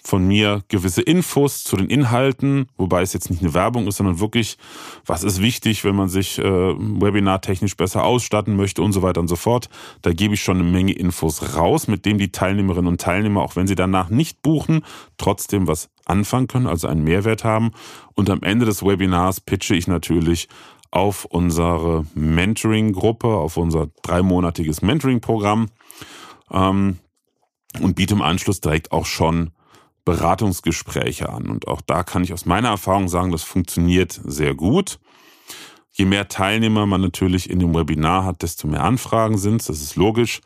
von 0.07 0.27
mir 0.27 0.63
gewisse 0.69 1.03
Infos 1.03 1.65
zu 1.65 1.77
den 1.77 1.89
Inhalten, 1.89 2.69
wobei 2.77 3.03
es 3.03 3.13
jetzt 3.13 3.29
nicht 3.29 3.43
eine 3.43 3.55
Werbung 3.55 3.87
ist, 3.89 3.97
sondern 3.97 4.21
wirklich, 4.21 4.57
was 5.05 5.25
ist 5.25 5.43
wichtig, 5.43 5.85
wenn 5.85 5.97
man 5.97 6.09
sich 6.09 6.39
äh, 6.39 6.45
webinartechnisch 6.45 7.77
besser 7.77 8.05
ausstatten 8.05 8.57
möchte 8.57 8.83
und 8.83 8.93
so 8.93 9.03
weiter 9.03 9.21
und 9.21 9.29
so 9.29 9.37
fort. 9.37 9.69
Da 10.03 10.13
gebe 10.13 10.35
ich 10.35 10.43
schon 10.43 10.59
eine 10.59 10.71
Menge 10.71 10.93
Infos 10.93 11.57
raus, 11.57 11.89
mit 11.89 12.07
dem 12.07 12.19
die 12.19 12.33
Teilnehmerinnen 12.33 12.89
und 12.89 13.01
Teilnehmer, 13.01 13.43
auch 13.43 13.57
wenn 13.57 13.67
sie 13.67 13.75
danach 13.75 14.09
nicht 14.09 14.43
buchen, 14.43 14.83
trotzdem 15.19 15.67
was 15.67 15.91
anfangen 16.05 16.47
können, 16.47 16.69
also 16.69 16.87
einen 16.87 17.05
Mehrwert 17.05 17.45
haben. 17.45 17.73
Und 18.15 18.31
am 18.31 18.43
Ende 18.43 18.65
des 18.65 18.85
Webinars 18.85 19.41
pitche 19.41 19.75
ich 19.75 19.89
natürlich 19.89 20.49
auf 20.93 21.25
unsere 21.25 22.07
Mentoring-Gruppe, 22.15 23.27
auf 23.27 23.57
unser 23.57 23.89
dreimonatiges 24.03 24.83
Mentoring-Programm 24.83 25.67
ähm, 26.53 26.99
und 27.81 27.95
biete 27.95 28.15
im 28.15 28.23
Anschluss 28.23 28.61
direkt 28.61 28.93
auch 28.93 29.07
schon 29.07 29.51
Beratungsgespräche 30.05 31.29
an. 31.29 31.47
Und 31.47 31.69
auch 31.69 31.81
da 31.81 32.03
kann 32.03 32.25
ich 32.25 32.33
aus 32.33 32.47
meiner 32.47 32.69
Erfahrung 32.69 33.09
sagen, 33.09 33.33
das 33.33 33.43
funktioniert 33.43 34.21
sehr 34.25 34.55
gut. 34.55 34.99
Je 35.93 36.05
mehr 36.05 36.29
Teilnehmer 36.29 36.87
man 36.87 37.01
natürlich 37.01 37.51
in 37.51 37.59
dem 37.59 37.75
Webinar 37.75 38.25
hat, 38.25 38.43
desto 38.43 38.69
mehr 38.69 38.85
Anfragen 38.85 39.39
sind 39.39 39.69
Das 39.69 39.81
ist 39.81 39.97
logisch. 39.97 40.41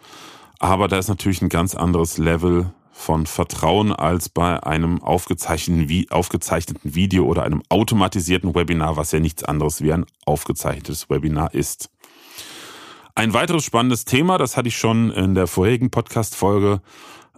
Aber 0.59 0.89
da 0.89 0.99
ist 0.99 1.09
natürlich 1.09 1.43
ein 1.43 1.49
ganz 1.49 1.75
anderes 1.75 2.19
Level 2.19 2.73
von 2.93 3.27
Vertrauen 3.27 3.93
als 3.93 4.29
bei 4.29 4.63
einem 4.63 5.03
aufgezeichneten, 5.03 6.11
aufgezeichneten 6.11 6.95
Video 6.95 7.25
oder 7.25 7.45
einem 7.45 7.63
automatisierten 7.69 8.55
Webinar, 8.55 8.97
was 8.97 9.13
ja 9.13 9.21
nichts 9.21 9.43
anderes 9.43 9.83
wie 9.83 9.93
ein 9.93 10.05
aufgezeichnetes 10.27 11.09
Webinar 11.09 11.55
ist. 11.55 11.91
Ein 13.15 13.33
weiteres 13.35 13.65
spannendes 13.65 14.05
Thema, 14.05 14.39
das 14.39 14.57
hatte 14.57 14.69
ich 14.69 14.77
schon 14.77 15.11
in 15.11 15.35
der 15.35 15.47
vorherigen 15.47 15.91
Podcast-Folge 15.91 16.81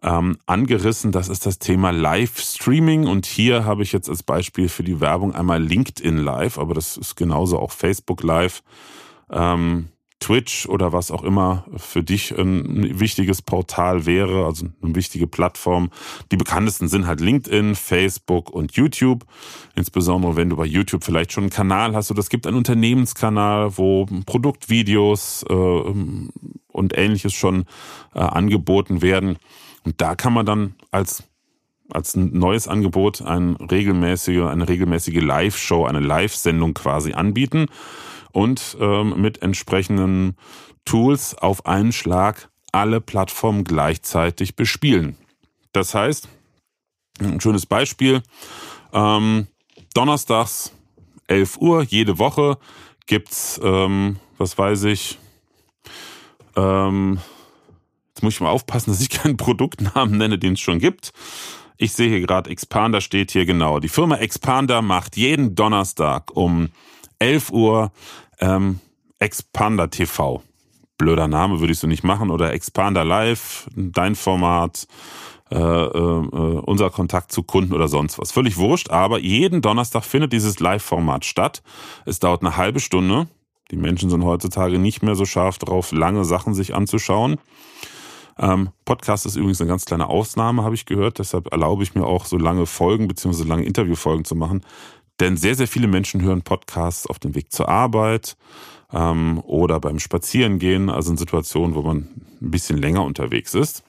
ähm, 0.02 0.38
angerissen. 0.46 1.12
Das 1.12 1.28
ist 1.28 1.46
das 1.46 1.58
Thema 1.58 1.90
Livestreaming. 1.90 3.06
Und 3.06 3.26
hier 3.26 3.64
habe 3.64 3.82
ich 3.82 3.92
jetzt 3.92 4.08
als 4.08 4.22
Beispiel 4.22 4.68
für 4.68 4.82
die 4.82 5.00
Werbung 5.00 5.34
einmal 5.34 5.62
LinkedIn 5.62 6.18
Live, 6.18 6.58
aber 6.58 6.74
das 6.74 6.96
ist 6.96 7.16
genauso 7.16 7.58
auch 7.58 7.72
Facebook 7.72 8.22
Live. 8.22 8.62
Ähm, 9.30 9.88
Twitch 10.22 10.68
oder 10.68 10.92
was 10.92 11.10
auch 11.10 11.24
immer 11.24 11.64
für 11.76 12.02
dich 12.02 12.30
ein 12.38 13.00
wichtiges 13.00 13.42
Portal 13.42 14.06
wäre, 14.06 14.46
also 14.46 14.66
eine 14.80 14.94
wichtige 14.94 15.26
Plattform. 15.26 15.90
Die 16.30 16.36
bekanntesten 16.36 16.86
sind 16.86 17.06
halt 17.06 17.20
LinkedIn, 17.20 17.74
Facebook 17.74 18.48
und 18.48 18.72
YouTube. 18.72 19.24
Insbesondere 19.74 20.36
wenn 20.36 20.48
du 20.48 20.56
bei 20.56 20.64
YouTube 20.64 21.02
vielleicht 21.02 21.32
schon 21.32 21.44
einen 21.44 21.50
Kanal 21.50 21.94
hast 21.96 22.10
oder 22.12 22.20
es 22.20 22.28
gibt 22.28 22.46
einen 22.46 22.56
Unternehmenskanal, 22.56 23.76
wo 23.76 24.06
Produktvideos 24.24 25.44
äh, 25.48 25.52
und 25.52 26.96
ähnliches 26.96 27.34
schon 27.34 27.64
äh, 28.14 28.20
angeboten 28.20 29.02
werden. 29.02 29.38
Und 29.84 30.00
da 30.00 30.14
kann 30.14 30.32
man 30.32 30.46
dann 30.46 30.74
als 30.90 31.24
als 31.90 32.16
neues 32.16 32.68
Angebot 32.68 33.22
ein 33.22 33.56
regelmäßige, 33.56 34.44
eine 34.44 34.68
regelmäßige 34.68 35.20
Live-Show, 35.20 35.84
eine 35.84 36.00
Live-Sendung 36.00 36.72
quasi 36.72 37.12
anbieten 37.12 37.66
und 38.32 38.76
ähm, 38.80 39.20
mit 39.20 39.42
entsprechenden 39.42 40.36
Tools 40.84 41.34
auf 41.34 41.66
einen 41.66 41.92
Schlag 41.92 42.48
alle 42.72 43.00
Plattformen 43.00 43.64
gleichzeitig 43.64 44.56
bespielen. 44.56 45.16
Das 45.72 45.94
heißt, 45.94 46.28
ein 47.20 47.40
schönes 47.40 47.66
Beispiel, 47.66 48.22
ähm, 48.92 49.46
donnerstags 49.94 50.72
11 51.26 51.58
Uhr 51.58 51.82
jede 51.82 52.18
Woche 52.18 52.58
gibt's, 53.06 53.60
ähm, 53.62 54.16
was 54.38 54.56
weiß 54.56 54.84
ich, 54.84 55.18
ähm, 56.56 57.20
Muss 58.22 58.34
ich 58.34 58.40
mal 58.40 58.50
aufpassen, 58.50 58.90
dass 58.90 59.00
ich 59.00 59.10
keinen 59.10 59.36
Produktnamen 59.36 60.16
nenne, 60.16 60.38
den 60.38 60.54
es 60.54 60.60
schon 60.60 60.78
gibt. 60.78 61.12
Ich 61.76 61.92
sehe 61.92 62.08
hier 62.08 62.20
gerade, 62.20 62.50
Expander 62.50 63.00
steht 63.00 63.32
hier 63.32 63.44
genau. 63.44 63.80
Die 63.80 63.88
Firma 63.88 64.16
Expander 64.16 64.82
macht 64.82 65.16
jeden 65.16 65.54
Donnerstag 65.54 66.30
um 66.36 66.68
11 67.18 67.50
Uhr 67.50 67.92
ähm, 68.40 68.78
Expander 69.18 69.90
TV. 69.90 70.42
Blöder 70.98 71.26
Name 71.26 71.60
würde 71.60 71.72
ich 71.72 71.78
so 71.78 71.88
nicht 71.88 72.04
machen. 72.04 72.30
Oder 72.30 72.52
Expander 72.52 73.04
Live, 73.04 73.68
dein 73.74 74.14
Format, 74.14 74.86
äh, 75.50 75.56
äh, 75.58 75.90
unser 76.64 76.90
Kontakt 76.90 77.32
zu 77.32 77.42
Kunden 77.42 77.74
oder 77.74 77.88
sonst 77.88 78.18
was. 78.18 78.32
Völlig 78.32 78.56
wurscht, 78.56 78.90
aber 78.90 79.18
jeden 79.18 79.60
Donnerstag 79.60 80.04
findet 80.04 80.32
dieses 80.32 80.60
Live-Format 80.60 81.24
statt. 81.24 81.62
Es 82.06 82.20
dauert 82.20 82.42
eine 82.42 82.56
halbe 82.56 82.80
Stunde. 82.80 83.26
Die 83.70 83.76
Menschen 83.76 84.08
sind 84.08 84.24
heutzutage 84.24 84.78
nicht 84.78 85.02
mehr 85.02 85.14
so 85.14 85.26
scharf 85.26 85.58
drauf, 85.58 85.92
lange 85.92 86.24
Sachen 86.24 86.54
sich 86.54 86.74
anzuschauen. 86.74 87.38
Ähm, 88.38 88.70
Podcast 88.84 89.26
ist 89.26 89.36
übrigens 89.36 89.60
eine 89.60 89.68
ganz 89.68 89.84
kleine 89.84 90.08
Ausnahme, 90.08 90.64
habe 90.64 90.74
ich 90.74 90.86
gehört. 90.86 91.18
Deshalb 91.18 91.52
erlaube 91.52 91.82
ich 91.82 91.94
mir 91.94 92.06
auch 92.06 92.24
so 92.24 92.38
lange 92.38 92.66
Folgen 92.66 93.08
bzw. 93.08 93.44
lange 93.44 93.64
Interviewfolgen 93.64 94.24
zu 94.24 94.34
machen. 94.34 94.62
Denn 95.20 95.36
sehr, 95.36 95.54
sehr 95.54 95.68
viele 95.68 95.88
Menschen 95.88 96.22
hören 96.22 96.42
Podcasts 96.42 97.06
auf 97.06 97.18
dem 97.18 97.34
Weg 97.34 97.52
zur 97.52 97.68
Arbeit 97.68 98.36
ähm, 98.92 99.40
oder 99.46 99.80
beim 99.80 99.98
Spazierengehen, 99.98 100.90
also 100.90 101.10
in 101.10 101.16
Situationen, 101.16 101.74
wo 101.74 101.82
man 101.82 102.08
ein 102.40 102.50
bisschen 102.50 102.78
länger 102.78 103.04
unterwegs 103.04 103.54
ist. 103.54 103.84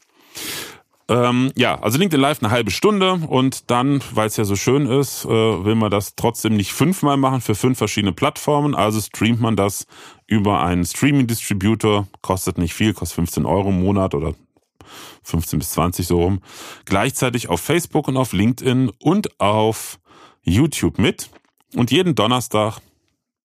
Ähm, 1.10 1.52
ja, 1.56 1.80
also 1.82 1.98
LinkedIn 1.98 2.22
Live 2.22 2.42
eine 2.42 2.52
halbe 2.52 2.72
Stunde 2.72 3.14
und 3.28 3.70
dann, 3.70 4.02
weil 4.14 4.28
es 4.28 4.38
ja 4.38 4.46
so 4.46 4.56
schön 4.56 4.86
ist, 4.86 5.26
äh, 5.26 5.30
will 5.30 5.76
man 5.76 5.92
das 5.92 6.16
trotzdem 6.16 6.56
nicht 6.56 6.72
fünfmal 6.72 7.18
machen 7.18 7.42
für 7.42 7.56
fünf 7.56 7.78
verschiedene 7.78 8.14
Plattformen. 8.14 8.74
Also 8.74 9.02
streamt 9.02 9.42
man 9.42 9.58
das 9.58 9.86
über 10.28 10.64
einen 10.64 10.86
Streaming-Distributor, 10.86 12.08
kostet 12.22 12.58
nicht 12.58 12.74
viel, 12.74 12.94
kostet 12.94 13.16
15 13.16 13.46
Euro 13.46 13.70
im 13.70 13.84
Monat 13.84 14.16
oder 14.16 14.34
15 15.24 15.60
bis 15.60 15.72
20 15.72 16.08
so 16.08 16.22
rum. 16.22 16.42
Gleichzeitig 16.86 17.50
auf 17.50 17.62
Facebook 17.62 18.08
und 18.08 18.18
auf 18.18 18.34
LinkedIn 18.34 18.92
und 19.00 19.40
auf 19.40 20.00
YouTube 20.42 21.00
mit. 21.00 21.30
Und 21.76 21.92
jeden 21.92 22.16
Donnerstag 22.16 22.80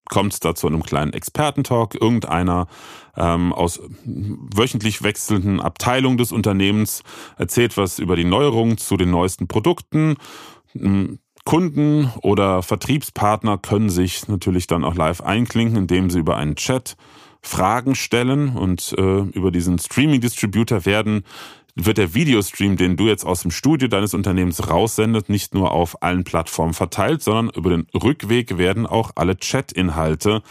kommt 0.08 0.32
es 0.32 0.40
da 0.40 0.54
zu 0.54 0.66
einem 0.66 0.82
kleinen 0.82 1.12
Expertentalk. 1.12 1.94
Irgendeiner 1.94 2.66
ähm, 3.16 3.52
aus 3.52 3.80
wöchentlich 4.04 5.02
wechselnden 5.02 5.60
Abteilungen 5.60 6.18
des 6.18 6.32
Unternehmens 6.32 7.02
erzählt 7.36 7.76
was 7.76 7.98
über 7.98 8.16
die 8.16 8.24
Neuerungen 8.24 8.78
zu 8.78 8.96
den 8.96 9.10
neuesten 9.10 9.48
Produkten. 9.48 10.16
Kunden 11.48 12.12
oder 12.20 12.62
Vertriebspartner 12.62 13.56
können 13.56 13.88
sich 13.88 14.28
natürlich 14.28 14.66
dann 14.66 14.84
auch 14.84 14.94
live 14.94 15.22
einklinken, 15.22 15.78
indem 15.78 16.10
sie 16.10 16.18
über 16.18 16.36
einen 16.36 16.56
Chat 16.56 16.94
Fragen 17.40 17.94
stellen 17.94 18.50
und 18.54 18.94
äh, 18.98 19.20
über 19.20 19.50
diesen 19.50 19.78
Streaming-Distributor 19.78 20.84
werden 20.84 21.24
wird 21.74 21.96
der 21.96 22.12
Videostream, 22.12 22.76
den 22.76 22.98
du 22.98 23.06
jetzt 23.06 23.24
aus 23.24 23.40
dem 23.40 23.50
Studio 23.50 23.88
deines 23.88 24.12
Unternehmens 24.12 24.68
raussendet, 24.68 25.30
nicht 25.30 25.54
nur 25.54 25.72
auf 25.72 26.02
allen 26.02 26.22
Plattformen 26.22 26.74
verteilt, 26.74 27.22
sondern 27.22 27.48
über 27.56 27.70
den 27.70 27.86
Rückweg 27.94 28.58
werden 28.58 28.86
auch 28.86 29.12
alle 29.14 29.38
Chat-Inhalte 29.38 30.42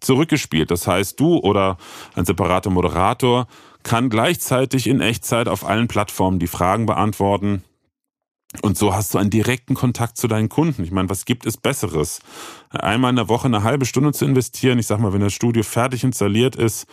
zurückgespielt. 0.00 0.70
Das 0.70 0.86
heißt, 0.86 1.20
du 1.20 1.36
oder 1.36 1.76
ein 2.14 2.24
separater 2.24 2.70
Moderator 2.70 3.46
kann 3.82 4.08
gleichzeitig 4.08 4.86
in 4.86 5.02
Echtzeit 5.02 5.48
auf 5.48 5.66
allen 5.66 5.86
Plattformen 5.86 6.38
die 6.38 6.46
Fragen 6.46 6.86
beantworten 6.86 7.62
Und 8.62 8.76
so 8.78 8.94
hast 8.94 9.14
du 9.14 9.18
einen 9.18 9.30
direkten 9.30 9.74
Kontakt 9.74 10.16
zu 10.16 10.28
deinen 10.28 10.48
Kunden. 10.48 10.82
Ich 10.82 10.90
meine, 10.90 11.08
was 11.08 11.24
gibt 11.24 11.46
es 11.46 11.56
Besseres? 11.56 12.20
Einmal 12.70 13.10
in 13.10 13.16
der 13.16 13.28
Woche 13.28 13.46
eine 13.46 13.62
halbe 13.62 13.86
Stunde 13.86 14.12
zu 14.12 14.24
investieren. 14.24 14.78
Ich 14.78 14.86
sag 14.86 15.00
mal, 15.00 15.12
wenn 15.12 15.20
das 15.20 15.32
Studio 15.32 15.62
fertig 15.62 16.04
installiert 16.04 16.56
ist 16.56 16.86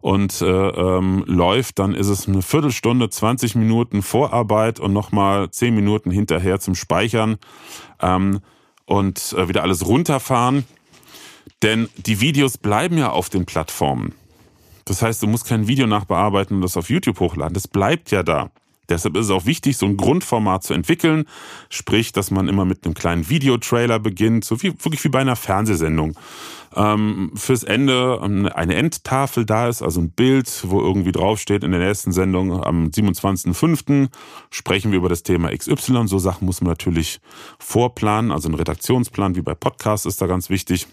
und 0.00 0.40
äh, 0.40 0.46
ähm, 0.46 1.24
läuft, 1.26 1.78
dann 1.78 1.94
ist 1.94 2.08
es 2.08 2.28
eine 2.28 2.42
Viertelstunde, 2.42 3.10
20 3.10 3.54
Minuten 3.54 4.02
Vorarbeit 4.02 4.80
und 4.80 4.92
nochmal 4.92 5.50
10 5.50 5.74
Minuten 5.74 6.10
hinterher 6.10 6.60
zum 6.60 6.74
Speichern 6.74 7.38
ähm, 8.00 8.40
und 8.84 9.34
äh, 9.36 9.48
wieder 9.48 9.62
alles 9.62 9.86
runterfahren. 9.86 10.64
Denn 11.62 11.88
die 11.96 12.20
Videos 12.20 12.58
bleiben 12.58 12.98
ja 12.98 13.10
auf 13.10 13.30
den 13.30 13.46
Plattformen. 13.46 14.14
Das 14.84 15.02
heißt, 15.02 15.22
du 15.22 15.26
musst 15.26 15.46
kein 15.46 15.66
Video 15.66 15.86
nachbearbeiten 15.86 16.56
und 16.56 16.62
das 16.62 16.76
auf 16.76 16.90
YouTube 16.90 17.18
hochladen. 17.20 17.54
Das 17.54 17.66
bleibt 17.66 18.10
ja 18.10 18.22
da. 18.22 18.50
Deshalb 18.88 19.16
ist 19.16 19.26
es 19.26 19.30
auch 19.30 19.46
wichtig, 19.46 19.76
so 19.76 19.86
ein 19.86 19.96
Grundformat 19.96 20.62
zu 20.62 20.74
entwickeln. 20.74 21.24
Sprich, 21.68 22.12
dass 22.12 22.30
man 22.30 22.48
immer 22.48 22.64
mit 22.64 22.84
einem 22.84 22.94
kleinen 22.94 23.28
Videotrailer 23.28 23.98
beginnt, 23.98 24.44
so 24.44 24.62
wie, 24.62 24.72
wirklich 24.84 25.02
wie 25.04 25.08
bei 25.08 25.20
einer 25.20 25.36
Fernsehsendung. 25.36 26.18
Ähm, 26.74 27.32
fürs 27.34 27.62
Ende 27.62 28.20
eine 28.22 28.74
Endtafel 28.74 29.46
da 29.46 29.68
ist, 29.68 29.82
also 29.82 30.00
ein 30.00 30.10
Bild, 30.10 30.64
wo 30.66 30.80
irgendwie 30.80 31.12
draufsteht 31.12 31.64
in 31.64 31.70
der 31.70 31.80
nächsten 31.80 32.12
Sendung 32.12 32.62
am 32.62 32.88
27.05. 32.88 34.08
sprechen 34.50 34.90
wir 34.90 34.98
über 34.98 35.08
das 35.08 35.22
Thema 35.22 35.56
XY. 35.56 36.06
So 36.06 36.18
Sachen 36.18 36.44
muss 36.44 36.60
man 36.60 36.68
natürlich 36.68 37.20
vorplanen, 37.58 38.30
also 38.30 38.48
ein 38.48 38.54
Redaktionsplan 38.54 39.36
wie 39.36 39.42
bei 39.42 39.54
Podcasts 39.54 40.06
ist 40.06 40.20
da 40.20 40.26
ganz 40.26 40.50
wichtig. 40.50 40.86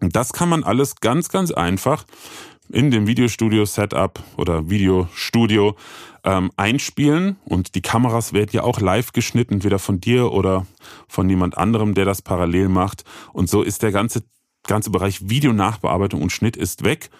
Das 0.00 0.32
kann 0.32 0.48
man 0.48 0.64
alles 0.64 0.96
ganz, 0.96 1.28
ganz 1.28 1.52
einfach 1.52 2.04
in 2.70 2.90
dem 2.90 3.06
Videostudio-Setup 3.06 4.22
oder 4.36 4.68
Videostudio 4.70 5.76
ähm, 6.24 6.50
einspielen 6.56 7.36
und 7.44 7.74
die 7.74 7.82
Kameras 7.82 8.32
werden 8.32 8.50
ja 8.52 8.62
auch 8.62 8.80
live 8.80 9.12
geschnitten, 9.12 9.54
entweder 9.54 9.78
von 9.78 10.00
dir 10.00 10.32
oder 10.32 10.66
von 11.08 11.28
jemand 11.28 11.56
anderem, 11.58 11.94
der 11.94 12.04
das 12.04 12.22
parallel 12.22 12.68
macht. 12.68 13.04
Und 13.32 13.50
so 13.50 13.62
ist 13.62 13.82
der 13.82 13.92
ganze, 13.92 14.22
ganze 14.64 14.90
Bereich 14.90 15.28
Videonachbearbeitung 15.28 16.22
und 16.22 16.30
Schnitt 16.30 16.56
ist 16.56 16.84
weg. 16.84 17.10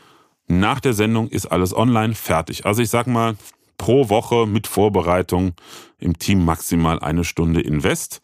Nach 0.46 0.80
der 0.80 0.92
Sendung 0.92 1.28
ist 1.28 1.46
alles 1.46 1.74
online 1.74 2.14
fertig. 2.14 2.66
Also 2.66 2.82
ich 2.82 2.90
sag 2.90 3.06
mal, 3.06 3.36
pro 3.78 4.08
Woche 4.08 4.46
mit 4.46 4.66
Vorbereitung 4.66 5.54
im 5.98 6.18
Team 6.18 6.44
maximal 6.44 7.00
eine 7.00 7.24
Stunde 7.24 7.60
Invest. 7.60 8.20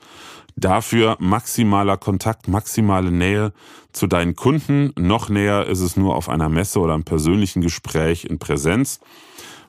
Dafür 0.55 1.17
maximaler 1.21 1.97
Kontakt, 1.97 2.49
maximale 2.49 3.13
Nähe 3.13 3.53
zu 3.93 4.07
deinen 4.07 4.37
Kunden. 4.37 4.93
Noch 4.97 5.29
näher 5.29 5.67
ist 5.67 5.81
es 5.81 5.97
nur 5.97 6.17
auf 6.17 6.29
einer 6.29 6.49
Messe 6.49 6.81
oder 6.81 6.95
einem 6.95 7.05
persönlichen 7.05 7.63
Gespräch 7.63 8.25
in 8.25 8.39
Präsenz, 8.39 9.01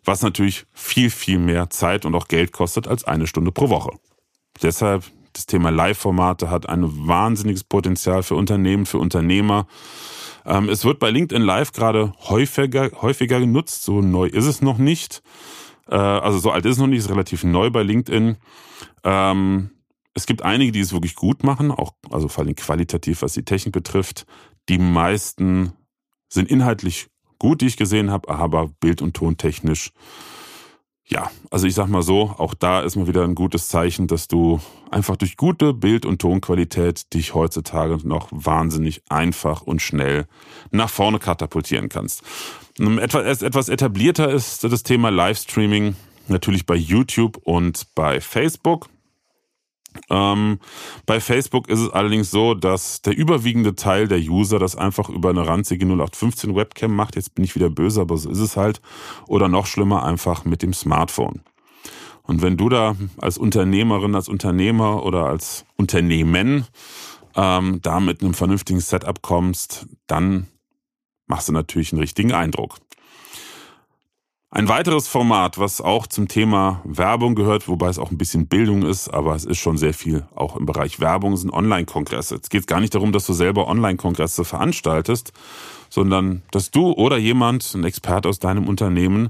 was 0.03 0.21
natürlich 0.21 0.65
viel, 0.73 1.09
viel 1.09 1.39
mehr 1.39 1.69
Zeit 1.69 2.05
und 2.05 2.15
auch 2.15 2.27
Geld 2.27 2.51
kostet 2.51 2.87
als 2.87 3.03
eine 3.03 3.27
Stunde 3.27 3.51
pro 3.51 3.69
Woche. 3.69 3.91
Deshalb 4.61 5.05
das 5.33 5.45
Thema 5.45 5.69
Live-Formate 5.69 6.49
hat 6.49 6.67
ein 6.67 7.07
wahnsinniges 7.07 7.63
Potenzial 7.63 8.23
für 8.23 8.35
Unternehmen, 8.35 8.85
für 8.85 8.97
Unternehmer. 8.97 9.67
Ähm, 10.45 10.69
es 10.69 10.85
wird 10.85 10.99
bei 10.99 11.11
LinkedIn 11.11 11.43
Live 11.43 11.71
gerade 11.71 12.13
häufiger, 12.27 12.89
häufiger 13.01 13.39
genutzt. 13.39 13.83
So 13.83 14.01
neu 14.01 14.25
ist 14.27 14.45
es 14.45 14.61
noch 14.61 14.77
nicht. 14.77 15.21
Äh, 15.87 15.95
also 15.95 16.39
so 16.39 16.51
alt 16.51 16.65
ist 16.65 16.73
es 16.73 16.77
noch 16.79 16.87
nicht, 16.87 16.99
ist 16.99 17.09
relativ 17.09 17.43
neu 17.43 17.69
bei 17.69 17.83
LinkedIn. 17.83 18.37
Ähm, 19.03 19.69
es 20.13 20.25
gibt 20.25 20.41
einige, 20.41 20.71
die 20.71 20.79
es 20.79 20.91
wirklich 20.91 21.15
gut 21.15 21.43
machen, 21.43 21.71
auch 21.71 21.93
also 22.11 22.27
vor 22.27 22.43
allem 22.43 22.55
qualitativ, 22.55 23.21
was 23.21 23.33
die 23.33 23.45
Technik 23.45 23.73
betrifft. 23.73 24.25
Die 24.67 24.79
meisten 24.79 25.73
sind 26.27 26.49
inhaltlich 26.49 27.07
gut, 27.39 27.61
die 27.61 27.67
ich 27.67 27.77
gesehen 27.77 28.11
habe, 28.11 28.29
aber 28.29 28.67
bild- 28.79 29.01
und 29.01 29.15
tontechnisch 29.15 29.91
ja, 31.09 31.31
also 31.49 31.65
ich 31.65 31.73
sag 31.73 31.87
mal 31.87 32.03
so, 32.03 32.35
auch 32.37 32.53
da 32.53 32.81
ist 32.81 32.95
mal 32.95 33.07
wieder 33.07 33.23
ein 33.23 33.33
gutes 33.33 33.67
Zeichen, 33.67 34.05
dass 34.05 34.27
du 34.27 34.59
einfach 34.91 35.15
durch 35.15 35.37
gute 35.37 35.73
Bild- 35.73 36.05
und 36.05 36.21
Tonqualität 36.21 37.13
dich 37.13 37.33
heutzutage 37.33 37.97
noch 38.07 38.27
wahnsinnig 38.31 39.01
einfach 39.09 39.63
und 39.63 39.81
schnell 39.81 40.27
nach 40.69 40.89
vorne 40.89 41.17
katapultieren 41.17 41.89
kannst. 41.89 42.21
Etwas, 42.77 43.41
etwas 43.41 43.69
etablierter 43.69 44.29
ist 44.29 44.63
das 44.63 44.83
Thema 44.83 45.09
Livestreaming 45.09 45.95
natürlich 46.27 46.67
bei 46.67 46.75
YouTube 46.75 47.37
und 47.37 47.87
bei 47.95 48.21
Facebook. 48.21 48.87
Ähm, 50.09 50.59
bei 51.05 51.19
Facebook 51.19 51.67
ist 51.69 51.79
es 51.79 51.89
allerdings 51.89 52.31
so, 52.31 52.53
dass 52.53 53.01
der 53.01 53.17
überwiegende 53.17 53.75
Teil 53.75 54.07
der 54.07 54.19
User 54.19 54.59
das 54.59 54.75
einfach 54.75 55.09
über 55.09 55.29
eine 55.29 55.47
ranzige 55.47 55.85
0815 55.85 56.55
Webcam 56.55 56.95
macht. 56.95 57.15
Jetzt 57.15 57.35
bin 57.35 57.45
ich 57.45 57.55
wieder 57.55 57.69
böse, 57.69 58.01
aber 58.01 58.17
so 58.17 58.29
ist 58.29 58.39
es 58.39 58.57
halt. 58.57 58.81
Oder 59.27 59.47
noch 59.47 59.65
schlimmer, 59.65 60.03
einfach 60.03 60.45
mit 60.45 60.61
dem 60.61 60.73
Smartphone. 60.73 61.41
Und 62.23 62.41
wenn 62.43 62.57
du 62.57 62.69
da 62.69 62.95
als 63.17 63.37
Unternehmerin, 63.37 64.13
als 64.13 64.29
Unternehmer 64.29 65.03
oder 65.03 65.25
als 65.25 65.65
Unternehmen 65.77 66.67
ähm, 67.35 67.79
da 67.81 67.99
mit 67.99 68.21
einem 68.21 68.35
vernünftigen 68.35 68.79
Setup 68.79 69.21
kommst, 69.21 69.87
dann 70.05 70.47
machst 71.25 71.47
du 71.47 71.53
natürlich 71.53 71.91
einen 71.91 72.01
richtigen 72.01 72.33
Eindruck. 72.33 72.77
Ein 74.51 74.67
weiteres 74.67 75.07
Format, 75.07 75.59
was 75.59 75.79
auch 75.79 76.07
zum 76.07 76.27
Thema 76.27 76.81
Werbung 76.83 77.35
gehört, 77.35 77.67
wobei 77.67 77.87
es 77.87 77.99
auch 77.99 78.09
ein 78.09 78.17
bisschen 78.17 78.47
Bildung 78.47 78.81
ist, 78.81 79.07
aber 79.07 79.35
es 79.35 79.45
ist 79.45 79.59
schon 79.59 79.77
sehr 79.77 79.93
viel 79.93 80.25
auch 80.33 80.55
im 80.55 80.65
Bereich 80.65 80.99
Werbung, 80.99 81.37
sind 81.37 81.53
Online-Kongresse. 81.53 82.39
Es 82.41 82.49
geht 82.49 82.65
gar 82.65 82.79
nicht 82.79 82.95
darum, 82.95 83.11
dass 83.11 83.27
du 83.27 83.33
selber 83.33 83.67
Online-Kongresse 83.67 84.43
veranstaltest, 84.43 85.33
sondern 85.91 86.41
dass 86.49 86.71
du 86.71 86.93
oder 86.93 87.17
jemand, 87.17 87.75
ein 87.75 87.83
Experte 87.83 88.27
aus 88.27 88.39
deinem 88.39 88.67
Unternehmen, 88.67 89.29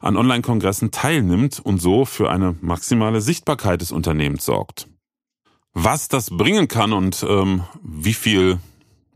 an 0.00 0.16
Online-Kongressen 0.16 0.90
teilnimmt 0.90 1.60
und 1.60 1.80
so 1.80 2.04
für 2.04 2.28
eine 2.28 2.56
maximale 2.60 3.20
Sichtbarkeit 3.20 3.80
des 3.80 3.92
Unternehmens 3.92 4.44
sorgt. 4.44 4.88
Was 5.72 6.08
das 6.08 6.30
bringen 6.30 6.66
kann 6.66 6.92
und 6.92 7.24
ähm, 7.28 7.62
wie 7.84 8.14
viel 8.14 8.58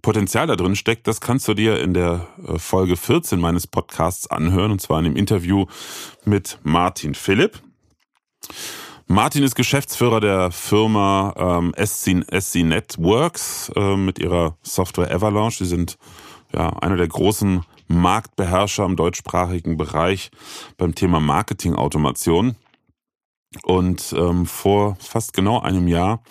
Potenzial 0.02 0.48
da 0.48 0.56
drin 0.56 0.76
steckt, 0.76 1.06
das 1.06 1.20
kannst 1.20 1.46
du 1.46 1.54
dir 1.54 1.80
in 1.80 1.94
der 1.94 2.26
äh, 2.46 2.58
Folge 2.58 2.96
14 2.96 3.40
meines 3.40 3.66
Podcasts 3.66 4.28
anhören, 4.28 4.72
und 4.72 4.80
zwar 4.80 4.98
in 4.98 5.04
dem 5.04 5.16
Interview 5.16 5.66
mit 6.24 6.58
Martin 6.64 7.14
Philipp. 7.14 7.62
Martin 9.06 9.42
ist 9.42 9.54
Geschäftsführer 9.54 10.20
der 10.20 10.50
Firma 10.50 11.34
ähm, 11.36 11.74
SC, 11.76 12.24
SC 12.36 12.64
Networks 12.64 13.70
äh, 13.76 13.96
mit 13.96 14.18
ihrer 14.18 14.56
Software 14.62 15.14
Avalanche. 15.14 15.64
Sie 15.64 15.70
sind 15.70 15.98
ja 16.52 16.70
einer 16.70 16.96
der 16.96 17.08
großen 17.08 17.62
Marktbeherrscher 17.88 18.84
im 18.84 18.96
deutschsprachigen 18.96 19.76
Bereich 19.76 20.30
beim 20.78 20.94
Thema 20.94 21.20
Marketingautomation. 21.20 22.56
Und 23.64 24.14
ähm, 24.16 24.46
vor 24.46 24.96
fast 24.98 25.34
genau 25.34 25.60
einem 25.60 25.88
Jahr 25.88 26.22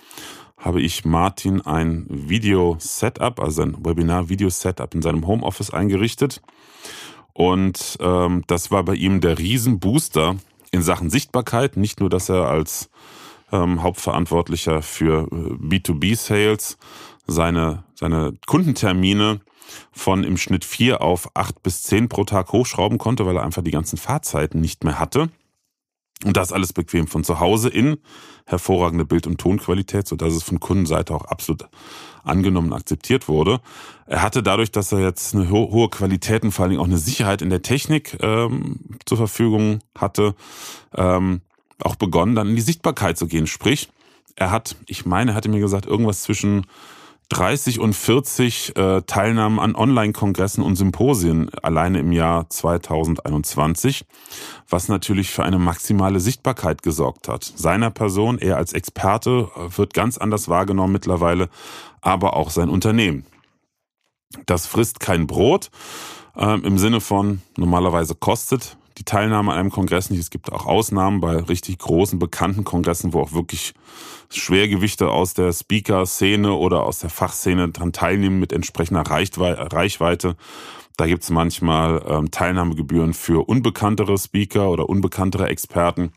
habe 0.62 0.82
ich 0.82 1.06
Martin 1.06 1.62
ein 1.62 2.06
Video-Setup, 2.08 3.40
also 3.40 3.64
ein 3.64 3.84
Webinar-Video-Setup 3.84 4.94
in 4.94 5.02
seinem 5.02 5.26
Homeoffice 5.28 5.72
eingerichtet. 5.72 6.42
Und 7.34 7.98
ähm, 8.00 8.44
das 8.48 8.72
war 8.72 8.84
bei 8.84 8.94
ihm 8.94 9.22
der 9.22 9.40
Riesenbooster 9.40 10.36
in 10.72 10.82
Sachen 10.84 11.10
Sichtbarkeit. 11.10 11.78
Nicht 11.78 12.00
nur, 12.00 12.10
dass 12.10 12.30
er 12.30 12.48
als 12.48 12.90
ähm, 13.52 13.82
Hauptverantwortlicher 13.82 14.82
für 14.84 15.28
äh, 15.32 15.54
B2B-Sales 15.56 16.78
seine, 17.26 17.84
seine 17.96 18.34
Kundentermine 18.46 19.42
von 19.92 20.24
im 20.24 20.38
Schnitt 20.38 20.66
vier 20.66 21.02
auf 21.02 21.36
acht 21.36 21.64
bis 21.64 21.84
zehn 21.84 22.08
pro 22.08 22.24
Tag 22.24 22.52
hochschrauben 22.52 22.98
konnte, 22.98 23.26
weil 23.26 23.38
er 23.38 23.44
einfach 23.44 23.64
die 23.64 23.72
ganzen 23.72 23.98
Fahrzeiten 23.98 24.62
nicht 24.62 24.84
mehr 24.84 25.00
hatte. 25.00 25.30
Und 26.24 26.38
das 26.38 26.52
alles 26.52 26.74
bequem 26.74 27.08
von 27.08 27.24
zu 27.24 27.40
Hause 27.40 27.70
in 27.70 27.98
hervorragende 28.46 29.06
Bild- 29.06 29.28
und 29.28 29.40
Tonqualität, 29.40 30.08
so 30.08 30.16
dass 30.16 30.34
es 30.34 30.44
von 30.44 30.60
Kundenseite 30.60 31.14
auch 31.14 31.26
absolut 31.26 31.66
angenommen 32.24 32.68
und 32.68 32.74
akzeptiert 32.74 33.28
wurde. 33.28 33.60
Er 34.06 34.22
hatte 34.22 34.44
dadurch, 34.44 34.72
dass 34.72 34.92
er 34.92 35.00
jetzt 35.00 35.34
eine 35.34 35.50
ho 35.50 35.72
hohe 35.72 35.90
Qualität 35.90 36.44
und 36.44 36.52
vor 36.52 36.64
allen 36.64 36.72
Dingen 36.72 36.82
auch 36.82 36.88
eine 36.88 36.98
Sicherheit 36.98 37.42
in 37.42 37.50
der 37.50 37.62
Technik 37.62 38.18
ähm, 38.22 38.80
zur 39.06 39.18
Verfügung 39.18 39.80
hatte, 39.98 40.36
ähm, 40.96 41.42
auch 41.80 41.96
begonnen, 41.96 42.36
dann 42.36 42.50
in 42.50 42.56
die 42.56 42.62
Sichtbarkeit 42.62 43.18
zu 43.18 43.28
gehen. 43.28 43.48
Sprich, 43.48 43.90
er 44.36 44.52
hat, 44.52 44.76
ich 44.86 45.06
meine, 45.06 45.32
er 45.32 45.36
hatte 45.36 45.50
mir 45.50 45.60
gesagt, 45.60 45.86
irgendwas 45.86 46.22
zwischen 46.22 46.66
30 47.32 47.80
und 47.80 47.94
40 47.94 48.76
äh, 48.76 49.02
Teilnahmen 49.04 49.58
an 49.60 49.74
Online-Kongressen 49.74 50.62
und 50.62 50.76
Symposien 50.76 51.50
alleine 51.62 52.00
im 52.00 52.12
Jahr 52.12 52.50
2021, 52.50 54.06
was 54.70 54.90
natürlich 54.90 55.30
für 55.32 55.44
eine 55.44 55.58
maximale 55.58 56.20
Sichtbarkeit 56.20 56.82
gesorgt 56.82 57.30
hat. 57.30 57.46
Seiner 57.46 57.90
Person, 57.90 58.38
er 58.38 58.58
als 58.58 58.74
Experte, 58.74 59.50
äh, 59.56 59.78
wird 59.78 59.94
ganz 59.94 60.18
anders 60.18 60.50
wahrgenommen 60.50 60.92
mittlerweile, 60.92 61.48
aber 62.02 62.36
auch 62.36 62.50
sein 62.50 62.68
Unternehmen. 62.68 63.26
Das 64.46 64.68
frisst 64.68 65.00
kein 65.00 65.26
Brot 65.26 65.72
äh, 66.36 66.60
im 66.60 66.78
Sinne 66.78 67.00
von 67.00 67.42
normalerweise 67.56 68.14
kostet 68.14 68.76
die 69.02 69.06
Teilnahme 69.06 69.52
an 69.52 69.58
einem 69.58 69.72
Kongress 69.72 70.12
nicht. 70.12 70.20
Es 70.20 70.30
gibt 70.30 70.52
auch 70.52 70.68
Ausnahmen 70.68 71.22
bei 71.22 71.36
richtig 71.36 71.80
großen, 71.80 72.20
bekannten 72.20 72.64
Kongressen, 72.64 73.14
wo 73.14 73.22
auch 73.22 73.32
wirklich 73.32 73.74
Schwergewichte 74.30 75.10
aus 75.10 75.34
der 75.34 75.52
Speaker-Szene 75.54 76.54
oder 76.54 76.84
aus 76.84 77.00
der 77.00 77.10
Fachszene 77.10 77.70
daran 77.70 77.94
teilnehmen 77.94 78.40
mit 78.40 78.54
entsprechender 78.54 79.02
Reichweite. 79.02 80.36
Da 80.98 81.08
gibt's 81.08 81.32
manchmal 81.32 82.04
ähm, 82.08 82.30
Teilnahmegebühren 82.30 83.16
für 83.16 83.50
unbekanntere 83.50 84.20
Speaker 84.20 84.70
oder 84.70 84.88
unbekanntere 84.88 85.48
Experten. 85.48 86.12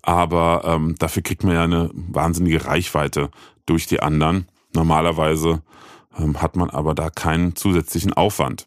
aber 0.00 0.62
ähm, 0.64 0.94
dafür 0.98 1.22
kriegt 1.22 1.44
man 1.44 1.52
ja 1.52 1.64
eine 1.64 1.90
wahnsinnige 1.92 2.64
Reichweite 2.64 3.28
durch 3.66 3.86
die 3.86 4.00
anderen. 4.00 4.48
Normalerweise 4.74 5.60
ähm, 6.18 6.40
hat 6.40 6.56
man 6.56 6.70
aber 6.70 6.94
da 6.94 7.10
keinen 7.10 7.54
zusätzlichen 7.54 8.14
Aufwand. 8.14 8.66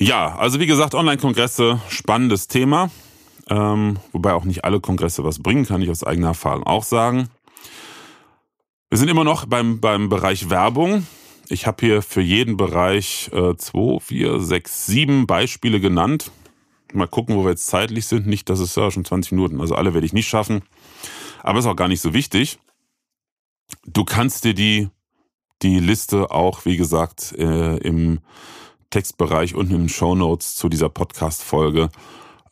Ja, 0.00 0.36
also 0.36 0.60
wie 0.60 0.68
gesagt, 0.68 0.94
Online-Kongresse, 0.94 1.80
spannendes 1.88 2.46
Thema. 2.46 2.88
Ähm, 3.50 3.96
wobei 4.12 4.32
auch 4.32 4.44
nicht 4.44 4.64
alle 4.64 4.78
Kongresse 4.78 5.24
was 5.24 5.42
bringen, 5.42 5.66
kann 5.66 5.82
ich 5.82 5.90
aus 5.90 6.04
eigener 6.04 6.28
Erfahrung 6.28 6.62
auch 6.62 6.84
sagen. 6.84 7.28
Wir 8.90 8.98
sind 8.98 9.08
immer 9.08 9.24
noch 9.24 9.46
beim, 9.46 9.80
beim 9.80 10.08
Bereich 10.08 10.50
Werbung. 10.50 11.04
Ich 11.48 11.66
habe 11.66 11.84
hier 11.84 12.02
für 12.02 12.20
jeden 12.20 12.56
Bereich 12.56 13.28
äh, 13.32 13.56
zwei, 13.56 13.98
vier, 13.98 14.38
sechs, 14.38 14.86
sieben 14.86 15.26
Beispiele 15.26 15.80
genannt. 15.80 16.30
Mal 16.92 17.08
gucken, 17.08 17.34
wo 17.34 17.42
wir 17.42 17.50
jetzt 17.50 17.66
zeitlich 17.66 18.06
sind. 18.06 18.28
Nicht, 18.28 18.48
dass 18.50 18.60
es 18.60 18.76
ja 18.76 18.92
schon 18.92 19.04
20 19.04 19.32
Minuten, 19.32 19.60
also 19.60 19.74
alle 19.74 19.94
werde 19.94 20.06
ich 20.06 20.12
nicht 20.12 20.28
schaffen. 20.28 20.62
Aber 21.42 21.58
ist 21.58 21.66
auch 21.66 21.74
gar 21.74 21.88
nicht 21.88 22.00
so 22.00 22.14
wichtig. 22.14 22.60
Du 23.84 24.04
kannst 24.04 24.44
dir 24.44 24.54
die, 24.54 24.90
die 25.62 25.80
Liste 25.80 26.30
auch, 26.30 26.66
wie 26.66 26.76
gesagt, 26.76 27.32
äh, 27.36 27.78
im 27.78 28.20
Textbereich 28.90 29.54
und 29.54 29.70
in 29.70 29.78
den 29.78 29.88
Show 29.88 30.14
Notes 30.14 30.54
zu 30.54 30.68
dieser 30.68 30.88
Podcast-Folge 30.88 31.90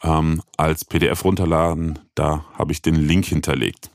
ähm, 0.02 0.42
als 0.56 0.84
PDF 0.84 1.24
runterladen. 1.24 1.98
Da 2.14 2.44
habe 2.58 2.72
ich 2.72 2.82
den 2.82 2.94
Link 2.94 3.26
hinterlegt. 3.26 3.90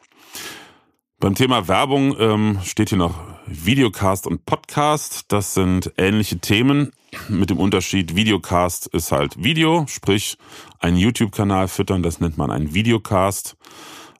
Beim 1.20 1.36
Thema 1.36 1.68
Werbung 1.68 2.16
ähm, 2.20 2.60
steht 2.64 2.90
hier 2.90 2.98
noch 2.98 3.20
Videocast 3.46 4.26
und 4.26 4.46
Podcast. 4.46 5.26
Das 5.32 5.54
sind 5.54 5.94
ähnliche 5.98 6.40
Themen 6.40 6.94
mit 7.28 7.50
dem 7.50 7.60
Unterschied, 7.60 8.16
Videocast 8.16 8.88
ist 8.88 9.12
halt 9.12 9.44
Video, 9.44 9.86
sprich 9.88 10.38
einen 10.80 10.98
YouTube-Kanal 10.98 11.68
füttern, 11.68 12.04
das 12.04 12.20
nennt 12.20 12.38
man 12.38 12.52
einen 12.52 12.74
Videocast 12.74 13.58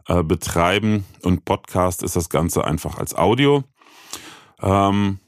äh, 0.08 0.24
betreiben 0.24 1.06
und 1.22 1.46
Podcast 1.46 2.04
ist 2.04 2.16
das 2.16 2.30
Ganze 2.30 2.66
einfach 2.66 2.98
als 2.98 3.16
Audio. 3.16 3.64
Ähm, 4.62 5.20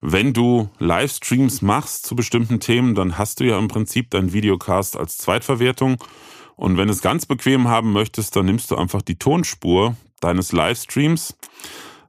wenn 0.00 0.32
du 0.32 0.70
Livestreams 0.78 1.62
machst 1.62 2.06
zu 2.06 2.14
bestimmten 2.14 2.60
Themen, 2.60 2.94
dann 2.94 3.18
hast 3.18 3.40
du 3.40 3.44
ja 3.44 3.58
im 3.58 3.68
Prinzip 3.68 4.10
deinen 4.10 4.32
Videocast 4.32 4.96
als 4.96 5.18
Zweitverwertung. 5.18 5.96
Und 6.56 6.76
wenn 6.76 6.88
du 6.88 6.92
es 6.92 7.02
ganz 7.02 7.26
bequem 7.26 7.68
haben 7.68 7.92
möchtest, 7.92 8.36
dann 8.36 8.46
nimmst 8.46 8.70
du 8.70 8.76
einfach 8.76 9.02
die 9.02 9.18
Tonspur 9.18 9.96
deines 10.20 10.52
Livestreams, 10.52 11.36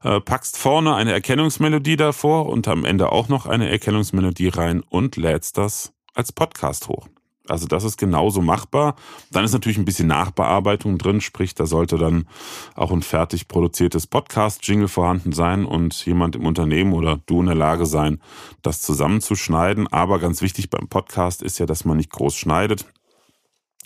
äh, 0.04 0.20
packst 0.20 0.58
vorne 0.58 0.96
eine 0.96 1.14
Erkennungsmelodie 1.14 1.98
davor 1.98 2.48
und 2.48 2.68
am 2.68 2.86
Ende 2.86 3.12
auch 3.12 3.28
noch 3.28 3.46
eine 3.46 3.70
Erkennungsmelodie 3.70 4.50
rein 4.50 4.82
und 4.82 5.18
lädst 5.18 5.58
das 5.58 5.94
als 6.14 6.32
Podcast 6.32 6.88
hoch. 6.88 7.08
Also 7.50 7.68
das 7.68 7.84
ist 7.84 7.98
genauso 7.98 8.42
machbar. 8.42 8.96
Dann 9.32 9.44
ist 9.44 9.54
natürlich 9.54 9.78
ein 9.78 9.86
bisschen 9.86 10.08
Nachbearbeitung 10.08 10.98
drin, 10.98 11.22
sprich, 11.22 11.56
da 11.56 11.66
sollte 11.66 11.98
dann 11.98 12.28
auch 12.76 12.92
ein 12.92 13.02
fertig 13.02 13.48
produziertes 13.48 14.08
Podcast-Jingle 14.08 14.88
vorhanden 14.88 15.32
sein 15.32 15.66
und 15.66 16.06
jemand 16.06 16.36
im 16.36 16.46
Unternehmen 16.46 16.94
oder 16.94 17.20
du 17.26 17.40
in 17.42 17.48
der 17.48 17.56
Lage 17.56 17.86
sein, 17.86 18.22
das 18.62 18.82
zusammenzuschneiden. 18.82 19.88
Aber 19.88 20.20
ganz 20.20 20.42
wichtig 20.42 20.70
beim 20.70 20.88
Podcast 20.88 21.42
ist 21.42 21.60
ja, 21.60 21.66
dass 21.66 21.86
man 21.86 21.98
nicht 21.98 22.12
groß 22.12 22.36
schneidet. 22.36 22.86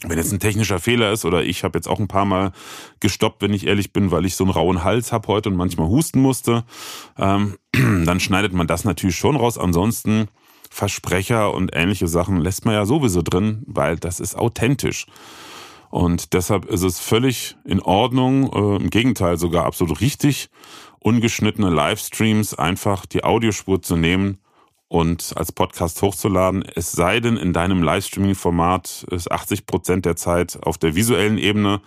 Wenn 0.05 0.17
jetzt 0.17 0.33
ein 0.33 0.39
technischer 0.39 0.79
Fehler 0.79 1.13
ist 1.13 1.23
oder 1.23 1.43
ich 1.43 1.63
habe 1.63 1.77
jetzt 1.77 1.87
auch 1.87 1.99
ein 1.99 2.09
paar 2.09 2.25
Mal 2.25 2.51
gestoppt, 2.99 3.41
wenn 3.41 3.53
ich 3.53 3.67
ehrlich 3.67 3.93
bin, 3.93 4.11
weil 4.11 4.25
ich 4.25 4.35
so 4.35 4.43
einen 4.43 4.51
rauen 4.51 4.83
Hals 4.83 5.13
habe 5.13 5.29
heute 5.29 5.49
und 5.49 5.55
manchmal 5.55 5.87
husten 5.87 6.19
musste, 6.21 6.65
ähm, 7.17 7.57
dann 7.71 8.19
schneidet 8.19 8.51
man 8.51 8.67
das 8.67 8.83
natürlich 8.83 9.15
schon 9.15 9.37
raus. 9.37 9.57
Ansonsten 9.57 10.27
Versprecher 10.73 11.53
und 11.53 11.69
ähnliche 11.73 12.07
Sachen 12.07 12.41
lässt 12.41 12.65
man 12.65 12.73
ja 12.73 12.85
sowieso 12.85 13.21
drin, 13.21 13.61
weil 13.67 13.95
das 13.97 14.19
ist 14.19 14.35
authentisch. 14.35 15.05
Und 15.91 16.33
deshalb 16.33 16.65
ist 16.65 16.81
es 16.81 16.99
völlig 16.99 17.55
in 17.63 17.79
Ordnung, 17.79 18.51
äh, 18.51 18.81
im 18.81 18.89
Gegenteil 18.89 19.37
sogar 19.37 19.65
absolut 19.65 20.01
richtig, 20.01 20.49
ungeschnittene 20.99 21.69
Livestreams 21.69 22.55
einfach 22.55 23.05
die 23.05 23.23
Audiospur 23.23 23.83
zu 23.83 23.95
nehmen 23.95 24.39
und 24.87 25.33
als 25.35 25.51
Podcast 25.51 26.01
hochzuladen. 26.01 26.63
Es 26.75 26.91
sei 26.91 27.19
denn, 27.19 27.37
in 27.37 27.53
deinem 27.53 27.83
Livestreaming-Format 27.83 29.05
ist 29.11 29.31
80 29.31 29.67
Prozent 29.67 30.05
der 30.05 30.15
Zeit 30.15 30.57
auf 30.63 30.79
der 30.79 30.95
visuellen 30.95 31.37
Ebene 31.37 31.81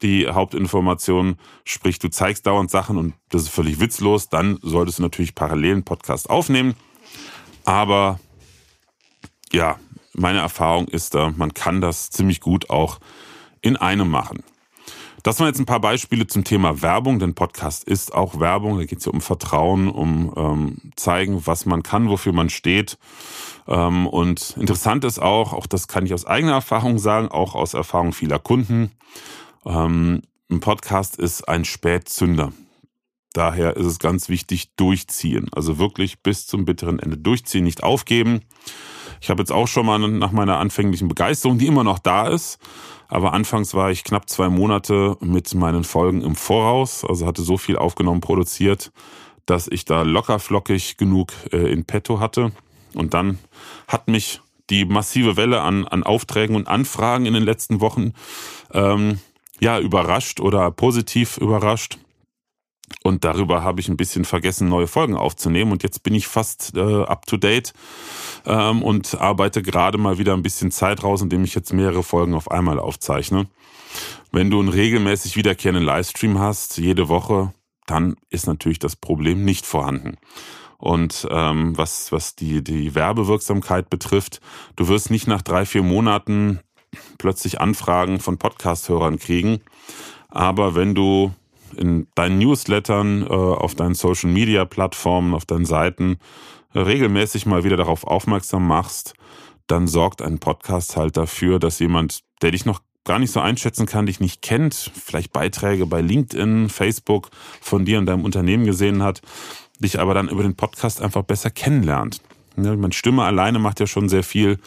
die 0.00 0.28
Hauptinformation, 0.28 1.36
sprich 1.64 1.98
du 1.98 2.08
zeigst 2.08 2.46
dauernd 2.46 2.70
Sachen 2.70 2.96
und 2.96 3.14
das 3.28 3.42
ist 3.42 3.50
völlig 3.50 3.80
witzlos, 3.80 4.30
dann 4.30 4.58
solltest 4.62 4.98
du 4.98 5.02
natürlich 5.02 5.34
parallel 5.34 5.72
einen 5.72 5.84
Podcast 5.84 6.30
aufnehmen. 6.30 6.74
Aber 7.64 8.20
ja, 9.52 9.78
meine 10.14 10.40
Erfahrung 10.40 10.88
ist 10.88 11.14
da, 11.14 11.32
man 11.36 11.54
kann 11.54 11.80
das 11.80 12.10
ziemlich 12.10 12.40
gut 12.40 12.70
auch 12.70 12.98
in 13.62 13.76
einem 13.76 14.08
machen. 14.08 14.42
Das 15.22 15.40
waren 15.40 15.46
jetzt 15.46 15.58
ein 15.58 15.64
paar 15.64 15.80
Beispiele 15.80 16.26
zum 16.26 16.44
Thema 16.44 16.82
Werbung, 16.82 17.18
denn 17.18 17.34
Podcast 17.34 17.84
ist 17.84 18.12
auch 18.12 18.40
Werbung. 18.40 18.76
Da 18.76 18.84
geht 18.84 18.98
es 18.98 19.06
ja 19.06 19.12
um 19.12 19.22
Vertrauen, 19.22 19.88
um 19.88 20.34
ähm, 20.36 20.92
zeigen, 20.96 21.46
was 21.46 21.64
man 21.64 21.82
kann, 21.82 22.10
wofür 22.10 22.34
man 22.34 22.50
steht. 22.50 22.98
Ähm, 23.66 24.06
und 24.06 24.54
interessant 24.58 25.02
ist 25.04 25.18
auch, 25.18 25.54
auch 25.54 25.66
das 25.66 25.88
kann 25.88 26.04
ich 26.04 26.12
aus 26.12 26.26
eigener 26.26 26.52
Erfahrung 26.52 26.98
sagen, 26.98 27.28
auch 27.28 27.54
aus 27.54 27.72
Erfahrung 27.72 28.12
vieler 28.12 28.38
Kunden, 28.38 28.90
ähm, 29.64 30.20
ein 30.50 30.60
Podcast 30.60 31.16
ist 31.16 31.48
ein 31.48 31.64
Spätzünder. 31.64 32.52
Daher 33.34 33.76
ist 33.76 33.86
es 33.86 33.98
ganz 33.98 34.28
wichtig, 34.28 34.70
durchziehen. 34.76 35.48
Also 35.52 35.78
wirklich 35.78 36.20
bis 36.20 36.46
zum 36.46 36.64
bitteren 36.64 37.00
Ende 37.00 37.18
durchziehen, 37.18 37.64
nicht 37.64 37.82
aufgeben. 37.82 38.42
Ich 39.20 39.28
habe 39.28 39.42
jetzt 39.42 39.52
auch 39.52 39.66
schon 39.66 39.86
mal 39.86 39.98
nach 39.98 40.32
meiner 40.32 40.58
anfänglichen 40.58 41.08
Begeisterung, 41.08 41.58
die 41.58 41.66
immer 41.66 41.82
noch 41.82 41.98
da 41.98 42.28
ist, 42.28 42.58
aber 43.08 43.32
anfangs 43.32 43.74
war 43.74 43.90
ich 43.90 44.04
knapp 44.04 44.30
zwei 44.30 44.48
Monate 44.48 45.16
mit 45.20 45.52
meinen 45.54 45.82
Folgen 45.82 46.22
im 46.22 46.36
Voraus, 46.36 47.04
also 47.04 47.26
hatte 47.26 47.42
so 47.42 47.58
viel 47.58 47.76
aufgenommen, 47.76 48.20
produziert, 48.20 48.92
dass 49.46 49.66
ich 49.66 49.84
da 49.84 50.02
locker 50.02 50.38
flockig 50.38 50.96
genug 50.96 51.32
äh, 51.52 51.72
in 51.72 51.84
petto 51.84 52.20
hatte. 52.20 52.52
Und 52.94 53.14
dann 53.14 53.38
hat 53.88 54.08
mich 54.08 54.40
die 54.70 54.84
massive 54.84 55.36
Welle 55.36 55.60
an, 55.62 55.86
an 55.86 56.04
Aufträgen 56.04 56.54
und 56.54 56.68
Anfragen 56.68 57.26
in 57.26 57.34
den 57.34 57.42
letzten 57.42 57.80
Wochen 57.80 58.12
ähm, 58.72 59.18
ja 59.60 59.80
überrascht 59.80 60.40
oder 60.40 60.70
positiv 60.70 61.36
überrascht. 61.38 61.98
Und 63.02 63.24
darüber 63.24 63.62
habe 63.62 63.80
ich 63.80 63.88
ein 63.88 63.96
bisschen 63.96 64.24
vergessen, 64.24 64.68
neue 64.68 64.86
Folgen 64.86 65.16
aufzunehmen. 65.16 65.72
Und 65.72 65.82
jetzt 65.82 66.02
bin 66.02 66.14
ich 66.14 66.26
fast 66.26 66.76
äh, 66.76 67.02
up 67.02 67.26
to 67.26 67.36
date 67.36 67.72
ähm, 68.46 68.82
und 68.82 69.20
arbeite 69.20 69.62
gerade 69.62 69.98
mal 69.98 70.18
wieder 70.18 70.34
ein 70.34 70.42
bisschen 70.42 70.70
Zeit 70.70 71.02
raus, 71.02 71.22
indem 71.22 71.44
ich 71.44 71.54
jetzt 71.54 71.72
mehrere 71.72 72.02
Folgen 72.02 72.34
auf 72.34 72.50
einmal 72.50 72.78
aufzeichne. 72.78 73.46
Wenn 74.32 74.50
du 74.50 74.60
einen 74.60 74.68
regelmäßig 74.68 75.36
wiederkehrenden 75.36 75.84
Livestream 75.84 76.38
hast, 76.38 76.78
jede 76.78 77.08
Woche, 77.08 77.52
dann 77.86 78.16
ist 78.30 78.46
natürlich 78.46 78.78
das 78.78 78.96
Problem 78.96 79.44
nicht 79.44 79.66
vorhanden. 79.66 80.16
Und 80.78 81.26
ähm, 81.30 81.76
was, 81.78 82.12
was 82.12 82.34
die, 82.34 82.62
die 82.62 82.94
Werbewirksamkeit 82.94 83.88
betrifft, 83.88 84.40
du 84.76 84.88
wirst 84.88 85.10
nicht 85.10 85.26
nach 85.26 85.42
drei, 85.42 85.64
vier 85.64 85.82
Monaten 85.82 86.60
plötzlich 87.18 87.60
Anfragen 87.60 88.20
von 88.20 88.38
Podcast-Hörern 88.38 89.18
kriegen. 89.18 89.60
Aber 90.28 90.74
wenn 90.74 90.94
du 90.94 91.32
in 91.76 92.06
deinen 92.14 92.38
Newslettern, 92.38 93.22
äh, 93.22 93.26
auf 93.26 93.74
deinen 93.74 93.94
Social 93.94 94.30
Media 94.30 94.64
Plattformen, 94.64 95.34
auf 95.34 95.44
deinen 95.44 95.64
Seiten 95.64 96.18
regelmäßig 96.74 97.46
mal 97.46 97.64
wieder 97.64 97.76
darauf 97.76 98.04
aufmerksam 98.04 98.66
machst, 98.66 99.14
dann 99.66 99.86
sorgt 99.86 100.22
ein 100.22 100.38
Podcast 100.38 100.96
halt 100.96 101.16
dafür, 101.16 101.58
dass 101.58 101.78
jemand, 101.78 102.20
der 102.42 102.50
dich 102.50 102.66
noch 102.66 102.80
gar 103.04 103.18
nicht 103.18 103.30
so 103.30 103.40
einschätzen 103.40 103.86
kann, 103.86 104.06
dich 104.06 104.20
nicht 104.20 104.42
kennt, 104.42 104.90
vielleicht 104.94 105.32
Beiträge 105.32 105.86
bei 105.86 106.00
LinkedIn, 106.00 106.68
Facebook 106.68 107.30
von 107.60 107.84
dir 107.84 107.98
und 107.98 108.06
deinem 108.06 108.24
Unternehmen 108.24 108.64
gesehen 108.64 109.02
hat, 109.02 109.20
dich 109.78 110.00
aber 110.00 110.14
dann 110.14 110.28
über 110.28 110.42
den 110.42 110.56
Podcast 110.56 111.02
einfach 111.02 111.22
besser 111.22 111.50
kennenlernt. 111.50 112.20
Ja, 112.56 112.74
meine 112.76 112.92
Stimme 112.92 113.24
alleine 113.24 113.58
macht 113.58 113.80
ja 113.80 113.86
schon 113.86 114.08
sehr 114.08 114.22
viel. 114.22 114.58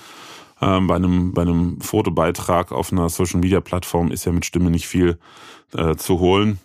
Ähm, 0.62 0.88
bei, 0.88 0.95
einem, 0.95 1.33
bei 1.33 1.43
einem 1.43 1.79
Fotobeitrag 1.81 2.71
auf 2.71 2.91
einer 2.91 3.10
Social 3.10 3.39
Media 3.39 3.62
Plattform 3.62 4.12
ist 4.12 4.25
ja 4.25 4.31
mit 4.31 4.45
Stimme 4.45 4.71
nicht 4.71 4.88
viel 4.88 5.19
äh, 5.73 5.95
zu 5.95 6.19
holen. 6.19 6.60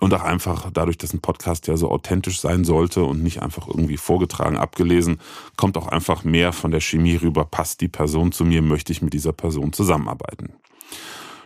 Und 0.00 0.12
auch 0.14 0.22
einfach 0.22 0.70
dadurch, 0.72 0.98
dass 0.98 1.14
ein 1.14 1.20
Podcast 1.20 1.66
ja 1.66 1.76
so 1.76 1.90
authentisch 1.90 2.40
sein 2.40 2.64
sollte 2.64 3.02
und 3.02 3.22
nicht 3.22 3.42
einfach 3.42 3.66
irgendwie 3.66 3.96
vorgetragen, 3.96 4.56
abgelesen, 4.56 5.20
kommt 5.56 5.76
auch 5.76 5.88
einfach 5.88 6.22
mehr 6.22 6.52
von 6.52 6.70
der 6.70 6.80
Chemie 6.80 7.16
rüber. 7.16 7.44
Passt 7.44 7.80
die 7.80 7.88
Person 7.88 8.30
zu 8.30 8.44
mir? 8.44 8.62
Möchte 8.62 8.92
ich 8.92 9.02
mit 9.02 9.14
dieser 9.14 9.32
Person 9.32 9.72
zusammenarbeiten? 9.72 10.54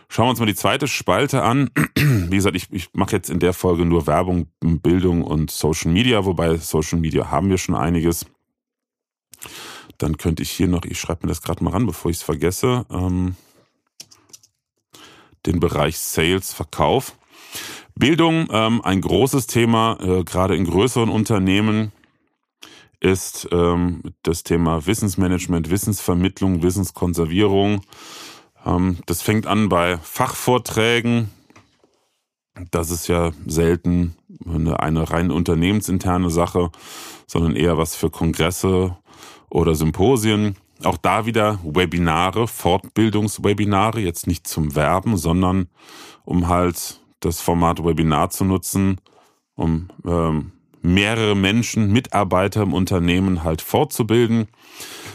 Schauen 0.09 0.27
wir 0.27 0.29
uns 0.31 0.39
mal 0.39 0.45
die 0.45 0.55
zweite 0.55 0.87
Spalte 0.87 1.43
an. 1.43 1.71
Wie 1.95 2.35
gesagt, 2.35 2.55
ich, 2.55 2.71
ich 2.71 2.93
mache 2.93 3.15
jetzt 3.15 3.29
in 3.29 3.39
der 3.39 3.53
Folge 3.53 3.85
nur 3.85 4.05
Werbung, 4.05 4.47
Bildung 4.59 5.23
und 5.23 5.49
Social 5.49 5.91
Media, 5.91 6.25
wobei 6.25 6.57
Social 6.57 6.99
Media 6.99 7.31
haben 7.31 7.49
wir 7.49 7.57
schon 7.57 7.75
einiges. 7.75 8.25
Dann 9.97 10.17
könnte 10.17 10.43
ich 10.43 10.51
hier 10.51 10.67
noch, 10.67 10.83
ich 10.85 10.99
schreibe 10.99 11.25
mir 11.25 11.29
das 11.29 11.41
gerade 11.41 11.63
mal 11.63 11.71
ran, 11.71 11.85
bevor 11.85 12.11
ich 12.11 12.17
es 12.17 12.23
vergesse, 12.23 12.85
ähm, 12.91 13.35
den 15.45 15.59
Bereich 15.59 15.97
Sales, 15.97 16.53
Verkauf. 16.53 17.17
Bildung, 17.97 18.47
ähm, 18.51 18.81
ein 18.83 18.99
großes 19.01 19.47
Thema, 19.47 19.97
äh, 20.01 20.23
gerade 20.23 20.55
in 20.55 20.65
größeren 20.65 21.09
Unternehmen, 21.09 21.93
ist 22.99 23.47
ähm, 23.51 24.01
das 24.23 24.43
Thema 24.43 24.85
Wissensmanagement, 24.85 25.69
Wissensvermittlung, 25.69 26.61
Wissenskonservierung. 26.61 27.81
Ähm, 28.65 28.97
das 29.05 29.21
fängt 29.21 29.47
an 29.47 29.69
bei 29.69 29.97
Fachvorträgen. 29.97 31.29
Das 32.71 32.89
ist 32.89 33.07
ja 33.07 33.31
selten 33.45 34.15
eine, 34.45 34.79
eine 34.79 35.09
rein 35.09 35.31
unternehmensinterne 35.31 36.29
Sache, 36.29 36.71
sondern 37.27 37.55
eher 37.55 37.77
was 37.77 37.95
für 37.95 38.09
Kongresse 38.09 38.97
oder 39.49 39.75
Symposien. 39.75 40.55
Auch 40.83 40.97
da 40.97 41.25
wieder 41.25 41.59
Webinare, 41.63 42.47
Fortbildungswebinare, 42.47 44.01
jetzt 44.01 44.27
nicht 44.27 44.47
zum 44.47 44.75
Werben, 44.75 45.15
sondern 45.15 45.67
um 46.25 46.47
halt 46.47 46.99
das 47.25 47.41
Format 47.41 47.83
Webinar 47.83 48.29
zu 48.29 48.45
nutzen, 48.45 49.01
um 49.55 49.89
ähm, 50.05 50.51
mehrere 50.81 51.35
Menschen, 51.35 51.91
Mitarbeiter 51.91 52.61
im 52.61 52.73
Unternehmen 52.73 53.43
halt 53.43 53.61
fortzubilden. 53.61 54.47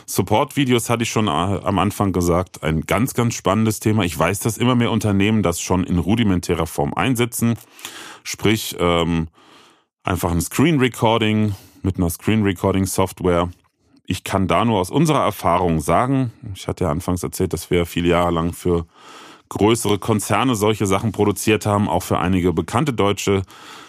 Support-Videos 0.06 0.90
hatte 0.90 1.04
ich 1.04 1.10
schon 1.10 1.28
äh, 1.28 1.30
am 1.30 1.78
Anfang 1.78 2.12
gesagt, 2.12 2.62
ein 2.62 2.82
ganz, 2.82 3.14
ganz 3.14 3.34
spannendes 3.34 3.78
Thema. 3.78 4.04
Ich 4.04 4.18
weiß, 4.18 4.40
dass 4.40 4.58
immer 4.58 4.74
mehr 4.74 4.90
Unternehmen 4.90 5.42
das 5.42 5.60
schon 5.60 5.84
in 5.84 5.98
rudimentärer 5.98 6.66
Form 6.66 6.92
einsetzen. 6.94 7.54
Sprich, 8.24 8.76
ähm, 8.80 9.28
einfach 10.02 10.32
ein 10.32 10.40
Screen 10.40 10.80
Recording 10.80 11.54
mit 11.82 11.96
einer 11.96 12.10
Screen 12.10 12.42
Recording 12.42 12.86
Software. 12.86 13.50
Ich 14.04 14.24
kann 14.24 14.48
da 14.48 14.64
nur 14.64 14.80
aus 14.80 14.90
unserer 14.90 15.22
Erfahrung 15.22 15.80
sagen, 15.80 16.32
ich 16.54 16.66
hatte 16.66 16.84
ja 16.84 16.90
anfangs 16.90 17.22
erzählt, 17.22 17.52
dass 17.52 17.70
wir 17.70 17.86
viele 17.86 18.08
Jahre 18.08 18.32
lang 18.32 18.52
für 18.52 18.86
größere 19.50 19.98
Konzerne 19.98 20.54
solche 20.54 20.86
Sachen 20.86 21.12
produziert 21.12 21.66
haben, 21.66 21.86
auch 21.88 22.02
für 22.02 22.18
einige 22.18 22.54
bekannte 22.54 22.94
deutsche 22.94 23.42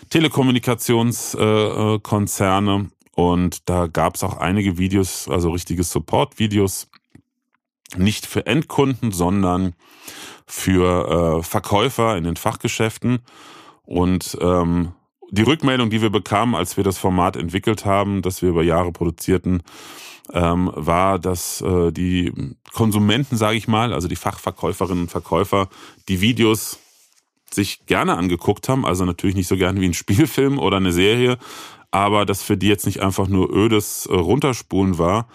Telekommunikationskonzerne. 0.10 2.89
Und 3.15 3.69
da 3.69 3.88
gab 3.88 4.15
es 4.15 4.24
auch 4.24 4.38
einige 4.38 4.78
Videos, 4.78 5.30
also 5.30 5.52
richtige 5.52 5.84
Support-Videos, 5.84 6.89
nicht 7.95 8.26
für 8.26 8.45
Endkunden, 8.45 9.12
sondern 9.12 9.74
für 10.45 11.39
äh, 11.39 11.43
Verkäufer 11.43 12.17
in 12.17 12.24
den 12.24 12.38
Fachgeschäften. 12.38 13.19
Und 13.84 14.38
ähm, 14.41 14.93
die 15.30 15.43
Rückmeldung, 15.43 15.89
die 15.89 16.02
wir 16.02 16.10
bekamen, 16.10 16.56
als 16.56 16.78
wir 16.78 16.84
das 16.84 16.97
Format 16.97 17.36
entwickelt 17.36 17.86
haben, 17.86 18.21
das 18.21 18.41
wir 18.41 18.50
über 18.50 18.63
Jahre 18.63 18.91
produzierten, 18.91 19.63
ähm, 20.34 20.72
war, 20.74 21.20
dass 21.20 21.62
äh, 21.62 21.91
die 21.91 22.32
Konsumenten, 22.74 23.38
sage 23.38 23.58
ich 23.58 23.67
mal, 23.67 23.94
also 23.94 24.08
die 24.08 24.15
Fachverkäuferinnen 24.15 25.04
und 25.04 25.12
Verkäufer, 25.12 25.70
die 26.08 26.22
Videos 26.22 26.80
sich 27.54 27.86
gerne 27.86 28.17
angeguckt 28.17 28.70
haben, 28.70 28.86
also 28.86 29.06
natürlich 29.06 29.36
nicht 29.36 29.48
so 29.48 29.58
gerne 29.58 29.82
wie 29.82 29.86
ein 29.86 29.94
Spielfilm 29.94 30.60
oder 30.60 30.78
eine 30.78 30.91
Serie, 30.91 31.38
aber 31.91 32.26
das 32.26 32.41
für 32.41 32.58
die 32.58 32.67
jetzt 32.67 32.86
nicht 32.86 33.02
einfach 33.02 33.28
nur 33.28 33.54
ödes 33.54 34.06
äh, 34.06 34.15
Runterspulen 34.15 34.98
war, 34.98 35.28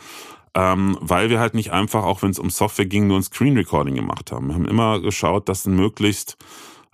ähm, 0.55 0.97
weil 1.01 1.29
wir 1.29 1.39
halt 1.39 1.55
nicht 1.55 1.73
einfach, 1.73 2.05
auch 2.05 2.23
wenn 2.23 2.31
es 2.31 2.39
um 2.39 2.49
Software 2.49 2.87
ging, 2.87 3.07
nur 3.07 3.19
ein 3.19 3.23
Screen 3.23 3.57
Recording 3.57 3.95
gemacht 3.95 4.33
haben. 4.33 4.49
Wir 4.49 4.55
haben 4.55 4.65
immer 4.65 5.01
geschaut, 5.01 5.49
dass 5.49 5.67
ein 5.67 5.77
möglichst 5.77 6.39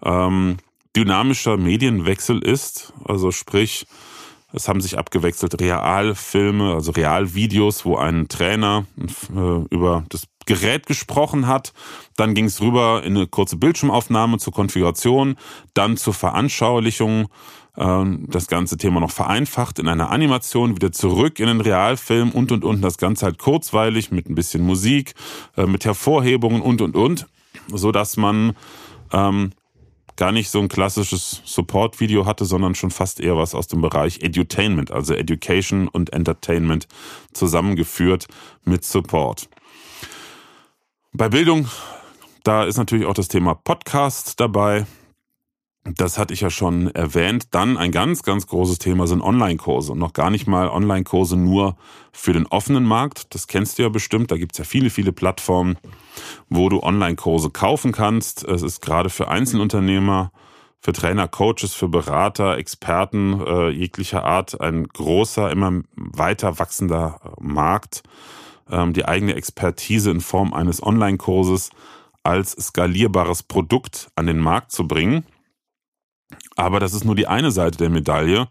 ähm, 0.03 0.57
dynamischer 0.97 1.57
Medienwechsel 1.57 2.43
ist, 2.43 2.93
also 3.05 3.31
sprich, 3.31 3.87
es 4.53 4.69
haben 4.69 4.81
sich 4.81 4.99
abgewechselt 4.99 5.61
Realfilme, 5.61 6.75
also 6.75 6.93
Realvideos, 6.93 7.85
wo 7.85 7.97
ein 7.97 8.29
Trainer 8.29 8.85
äh, 9.35 9.75
über 9.75 10.05
das 10.09 10.25
Gerät 10.47 10.87
gesprochen 10.87 11.47
hat. 11.47 11.73
Dann 12.17 12.35
ging 12.35 12.47
es 12.47 12.61
rüber 12.61 13.03
in 13.05 13.17
eine 13.17 13.27
kurze 13.27 13.57
Bildschirmaufnahme 13.57 14.39
zur 14.39 14.53
Konfiguration, 14.53 15.37
dann 15.75 15.97
zur 15.97 16.15
Veranschaulichung. 16.15 17.29
Äh, 17.77 18.05
das 18.29 18.49
ganze 18.49 18.77
Thema 18.77 19.01
noch 19.01 19.11
vereinfacht 19.11 19.79
in 19.79 19.89
einer 19.89 20.11
Animation, 20.11 20.77
wieder 20.77 20.93
zurück 20.93 21.41
in 21.41 21.47
den 21.47 21.61
Realfilm 21.61 22.31
und 22.31 22.53
und 22.53 22.65
und. 22.65 22.83
Das 22.83 22.99
Ganze 22.99 23.25
halt 23.25 23.39
kurzweilig 23.39 24.11
mit 24.11 24.29
ein 24.29 24.35
bisschen 24.35 24.63
Musik, 24.63 25.15
äh, 25.57 25.67
mit 25.67 25.85
Hervorhebungen 25.85 26.61
und 26.61 26.83
und 26.83 26.97
und, 26.97 27.27
so 27.69 27.93
dass 27.93 28.17
man 28.17 28.55
ähm, 29.13 29.53
gar 30.23 30.31
nicht 30.31 30.51
so 30.51 30.61
ein 30.61 30.69
klassisches 30.69 31.43
Support-Video 31.45 32.27
hatte, 32.27 32.45
sondern 32.45 32.77
schon 32.77 32.93
fast 32.93 33.19
eher 33.19 33.37
was 33.37 33.57
aus 33.57 33.67
dem 33.67 33.81
Bereich 33.81 34.21
Edutainment, 34.23 34.93
also 34.93 35.15
Education 35.15 35.89
und 35.89 36.13
Entertainment 36.13 36.87
zusammengeführt 37.33 38.29
mit 38.65 38.85
Support. 38.85 39.49
Bei 41.13 41.29
Bildung, 41.29 41.67
da 42.45 42.63
ist 42.63 42.77
natürlich 42.77 43.05
auch 43.05 43.15
das 43.15 43.27
Thema 43.27 43.57
Podcast 43.57 44.39
dabei. 44.39 44.87
Das 45.85 46.17
hatte 46.17 46.33
ich 46.33 46.41
ja 46.41 46.51
schon 46.51 46.95
erwähnt. 46.95 47.49
Dann 47.51 47.77
ein 47.77 47.91
ganz, 47.91 48.23
ganz 48.23 48.47
großes 48.47 48.79
Thema 48.79 49.09
sind 49.09 49.21
Online-Kurse. 49.21 49.93
Und 49.93 49.99
noch 49.99 50.13
gar 50.13 50.31
nicht 50.31 50.47
mal 50.47 50.69
Online-Kurse 50.69 51.37
nur 51.37 51.77
für 52.13 52.33
den 52.33 52.47
offenen 52.47 52.85
Markt. 52.85 53.35
Das 53.35 53.49
kennst 53.49 53.79
du 53.79 53.83
ja 53.83 53.89
bestimmt. 53.89 54.31
Da 54.31 54.37
gibt's 54.37 54.59
ja 54.59 54.65
viele, 54.65 54.91
viele 54.91 55.13
Plattformen, 55.13 55.77
wo 56.49 56.69
du 56.69 56.81
Online-Kurse 56.85 57.51
kaufen 57.51 57.91
kannst. 57.91 58.45
Es 58.45 58.63
ist 58.63 58.81
gerade 58.81 59.11
für 59.11 59.27
Einzelunternehmer, 59.27 60.31
für 60.79 60.93
Trainer, 60.93 61.27
Coaches, 61.27 61.75
für 61.75 61.89
Berater, 61.89 62.59
Experten 62.59 63.41
äh, 63.45 63.71
jeglicher 63.71 64.25
Art 64.25 64.61
ein 64.61 64.87
großer, 64.87 65.51
immer 65.51 65.83
weiter 65.97 66.61
wachsender 66.61 67.21
Markt. 67.41 68.05
Ähm, 68.71 68.93
die 68.93 69.05
eigene 69.05 69.35
Expertise 69.35 70.13
in 70.13 70.21
Form 70.21 70.53
eines 70.53 70.81
Online-Kurses 70.81 71.71
als 72.23 72.53
skalierbares 72.53 73.43
Produkt 73.43 74.13
an 74.15 74.27
den 74.27 74.39
Markt 74.39 74.71
zu 74.71 74.87
bringen. 74.87 75.25
Aber 76.57 76.81
das 76.81 76.95
ist 76.95 77.05
nur 77.05 77.15
die 77.15 77.27
eine 77.27 77.51
Seite 77.51 77.79
der 77.79 77.91
Medaille. 77.91 78.49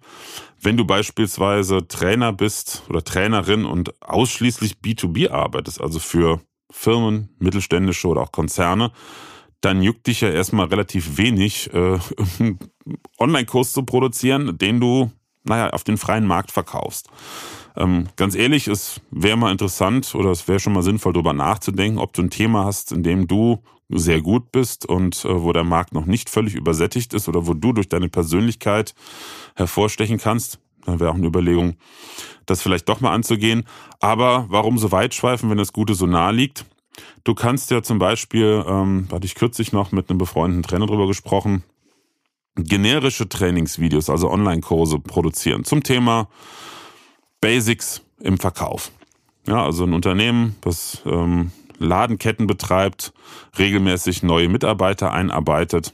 Wenn 0.60 0.78
du 0.78 0.86
beispielsweise 0.86 1.88
Trainer 1.88 2.34
bist 2.34 2.84
oder 2.90 3.04
Trainerin 3.04 3.66
und 3.66 4.02
ausschließlich 4.02 4.76
B2B 4.84 5.32
arbeitest, 5.32 5.82
also 5.82 6.00
für 6.00 6.42
Firmen, 6.72 7.30
mittelständische 7.40 8.08
oder 8.08 8.22
auch 8.22 8.32
Konzerne, 8.32 8.92
dann 9.62 9.82
juckt 9.82 10.08
dich 10.08 10.22
ja 10.22 10.30
erstmal 10.30 10.68
relativ 10.68 11.18
wenig, 11.18 11.72
äh, 11.74 12.00
einen 12.40 12.60
Online-Kurs 13.20 13.74
zu 13.74 13.84
produzieren, 13.84 14.58
den 14.58 14.80
du, 14.80 15.12
naja, 15.44 15.70
auf 15.70 15.84
den 15.84 15.98
freien 15.98 16.26
Markt 16.26 16.52
verkaufst. 16.52 17.10
Ähm, 17.78 18.08
ganz 18.16 18.36
ehrlich, 18.36 18.68
es 18.68 19.00
wäre 19.12 19.38
mal 19.38 19.52
interessant 19.52 20.14
oder 20.16 20.32
es 20.32 20.48
wäre 20.48 20.60
schon 20.60 20.74
mal 20.74 20.84
sinnvoll, 20.84 21.14
darüber 21.14 21.34
nachzudenken, 21.34 22.00
ob 22.00 22.14
du 22.14 22.24
ein 22.24 22.30
Thema 22.30 22.66
hast, 22.66 22.92
in 22.92 23.04
dem 23.04 23.28
du 23.28 23.64
sehr 23.92 24.22
gut 24.22 24.52
bist 24.52 24.86
und 24.86 25.26
äh, 25.26 25.42
wo 25.42 25.54
der 25.54 25.64
Markt 25.64 25.94
noch 25.94 26.06
nicht 26.06 26.30
völlig 26.30 26.56
übersättigt 26.56 27.14
ist 27.14 27.28
oder 27.28 27.48
wo 27.48 27.54
du 27.54 27.74
durch 27.74 27.90
deine 27.90 28.10
Persönlichkeit 28.10 28.96
hervorstechen 29.56 30.18
kannst. 30.18 30.60
Da 30.86 31.00
wäre 31.00 31.12
auch 31.12 31.16
eine 31.16 31.28
Überlegung, 31.28 31.76
das 32.46 32.62
vielleicht 32.62 32.90
doch 32.90 33.02
mal 33.02 33.14
anzugehen. 33.14 33.64
Aber 34.00 34.46
warum 34.50 34.78
so 34.78 34.92
weit 34.92 35.14
schweifen, 35.14 35.50
wenn 35.50 35.58
das 35.58 35.74
Gute 35.74 35.94
so 35.94 36.08
nah 36.08 36.32
liegt? 36.32 36.66
Du 37.24 37.36
kannst 37.36 37.72
ja 37.72 37.84
zum 37.84 38.00
Beispiel, 38.00 38.64
ähm, 38.68 39.08
hatte 39.12 39.26
ich 39.26 39.36
kürzlich 39.36 39.72
noch 39.72 39.92
mit 39.92 40.10
einem 40.10 40.18
befreundeten 40.18 40.64
Trainer 40.64 40.88
drüber 40.88 41.08
gesprochen, 41.08 41.64
generische 42.56 43.30
Trainingsvideos, 43.30 44.10
also 44.10 44.30
Online-Kurse 44.30 45.00
produzieren 45.00 45.64
zum 45.64 45.84
Thema 45.84 46.28
Basics 47.40 48.02
im 48.20 48.38
Verkauf. 48.38 48.92
Ja, 49.48 49.66
also 49.66 49.86
ein 49.86 49.94
Unternehmen, 49.94 50.56
das 50.62 51.02
ähm, 51.06 51.52
Ladenketten 51.84 52.48
betreibt, 52.48 53.14
regelmäßig 53.58 54.24
neue 54.24 54.50
Mitarbeiter 54.50 55.12
einarbeitet, 55.12 55.94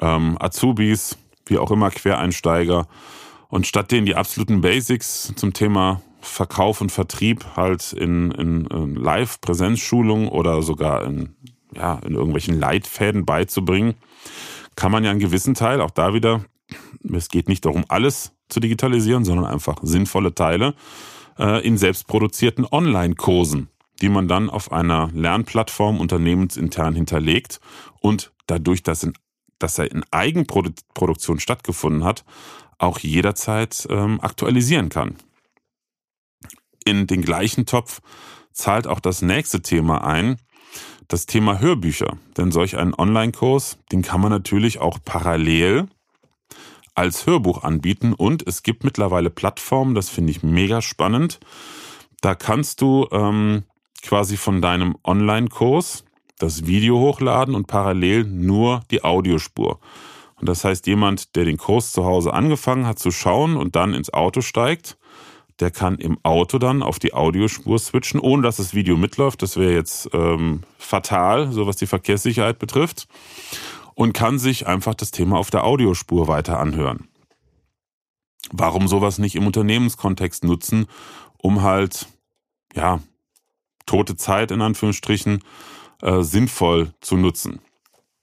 ähm, 0.00 0.36
Azubis, 0.40 1.18
wie 1.46 1.58
auch 1.58 1.70
immer 1.70 1.90
Quereinsteiger. 1.90 2.86
Und 3.48 3.66
statt 3.66 3.90
denen 3.90 4.06
die 4.06 4.14
absoluten 4.14 4.60
Basics 4.60 5.32
zum 5.36 5.52
Thema 5.52 6.02
Verkauf 6.20 6.80
und 6.80 6.92
Vertrieb 6.92 7.44
halt 7.56 7.92
in, 7.92 8.30
in, 8.32 8.66
in 8.66 8.94
Live-Präsenzschulungen 8.94 10.28
oder 10.28 10.62
sogar 10.62 11.04
in, 11.04 11.34
ja, 11.74 11.98
in 12.04 12.14
irgendwelchen 12.14 12.58
Leitfäden 12.58 13.24
beizubringen, 13.24 13.94
kann 14.76 14.92
man 14.92 15.02
ja 15.02 15.10
einen 15.10 15.20
gewissen 15.20 15.54
Teil, 15.54 15.80
auch 15.80 15.90
da 15.90 16.14
wieder, 16.14 16.44
es 17.12 17.28
geht 17.28 17.48
nicht 17.48 17.64
darum, 17.64 17.84
alles 17.88 18.32
zu 18.48 18.60
digitalisieren, 18.60 19.24
sondern 19.24 19.46
einfach 19.46 19.78
sinnvolle 19.82 20.34
Teile 20.34 20.74
äh, 21.38 21.66
in 21.66 21.78
selbstproduzierten 21.78 22.66
Online-Kursen 22.70 23.69
die 24.00 24.08
man 24.08 24.28
dann 24.28 24.50
auf 24.50 24.72
einer 24.72 25.10
Lernplattform 25.12 26.00
unternehmensintern 26.00 26.94
hinterlegt 26.94 27.60
und 28.00 28.32
dadurch, 28.46 28.82
dass, 28.82 29.02
in, 29.02 29.12
dass 29.58 29.78
er 29.78 29.90
in 29.90 30.04
Eigenproduktion 30.10 31.38
stattgefunden 31.38 32.04
hat, 32.04 32.24
auch 32.78 32.98
jederzeit 32.98 33.86
ähm, 33.90 34.20
aktualisieren 34.20 34.88
kann. 34.88 35.16
In 36.84 37.06
den 37.06 37.22
gleichen 37.22 37.66
Topf 37.66 38.00
zahlt 38.52 38.86
auch 38.86 39.00
das 39.00 39.22
nächste 39.22 39.60
Thema 39.60 40.04
ein, 40.04 40.36
das 41.08 41.26
Thema 41.26 41.60
Hörbücher. 41.60 42.16
Denn 42.36 42.52
solch 42.52 42.78
einen 42.78 42.94
Online-Kurs, 42.94 43.78
den 43.92 44.02
kann 44.02 44.20
man 44.20 44.30
natürlich 44.30 44.78
auch 44.78 44.98
parallel 45.04 45.88
als 46.94 47.26
Hörbuch 47.26 47.62
anbieten 47.62 48.12
und 48.12 48.46
es 48.46 48.62
gibt 48.62 48.84
mittlerweile 48.84 49.30
Plattformen, 49.30 49.94
das 49.94 50.08
finde 50.08 50.32
ich 50.32 50.42
mega 50.42 50.82
spannend. 50.82 51.40
Da 52.20 52.34
kannst 52.34 52.80
du 52.80 53.08
ähm, 53.12 53.64
quasi 54.02 54.36
von 54.36 54.60
deinem 54.60 54.96
Online-Kurs 55.04 56.04
das 56.38 56.66
Video 56.66 56.98
hochladen 56.98 57.54
und 57.54 57.66
parallel 57.66 58.24
nur 58.24 58.82
die 58.90 59.04
Audiospur. 59.04 59.78
Und 60.36 60.48
das 60.48 60.64
heißt, 60.64 60.86
jemand, 60.86 61.36
der 61.36 61.44
den 61.44 61.58
Kurs 61.58 61.92
zu 61.92 62.04
Hause 62.04 62.32
angefangen 62.32 62.86
hat 62.86 62.98
zu 62.98 63.10
schauen 63.10 63.56
und 63.56 63.76
dann 63.76 63.92
ins 63.92 64.12
Auto 64.12 64.40
steigt, 64.40 64.96
der 65.60 65.70
kann 65.70 65.96
im 65.96 66.18
Auto 66.22 66.58
dann 66.58 66.82
auf 66.82 66.98
die 66.98 67.12
Audiospur 67.12 67.78
switchen, 67.78 68.18
ohne 68.18 68.42
dass 68.42 68.56
das 68.56 68.74
Video 68.74 68.96
mitläuft. 68.96 69.42
Das 69.42 69.58
wäre 69.58 69.74
jetzt 69.74 70.08
ähm, 70.14 70.62
fatal, 70.78 71.52
so 71.52 71.66
was 71.66 71.76
die 71.76 71.86
Verkehrssicherheit 71.86 72.58
betrifft. 72.58 73.06
Und 73.94 74.14
kann 74.14 74.38
sich 74.38 74.66
einfach 74.66 74.94
das 74.94 75.10
Thema 75.10 75.36
auf 75.36 75.50
der 75.50 75.64
Audiospur 75.64 76.26
weiter 76.26 76.58
anhören. 76.58 77.08
Warum 78.50 78.88
sowas 78.88 79.18
nicht 79.18 79.34
im 79.34 79.46
Unternehmenskontext 79.46 80.42
nutzen, 80.44 80.86
um 81.36 81.60
halt, 81.60 82.06
ja, 82.74 83.00
tote 83.86 84.16
Zeit 84.16 84.50
in 84.50 84.62
Anführungsstrichen 84.62 85.42
äh, 86.02 86.22
sinnvoll 86.22 86.92
zu 87.00 87.16
nutzen. 87.16 87.60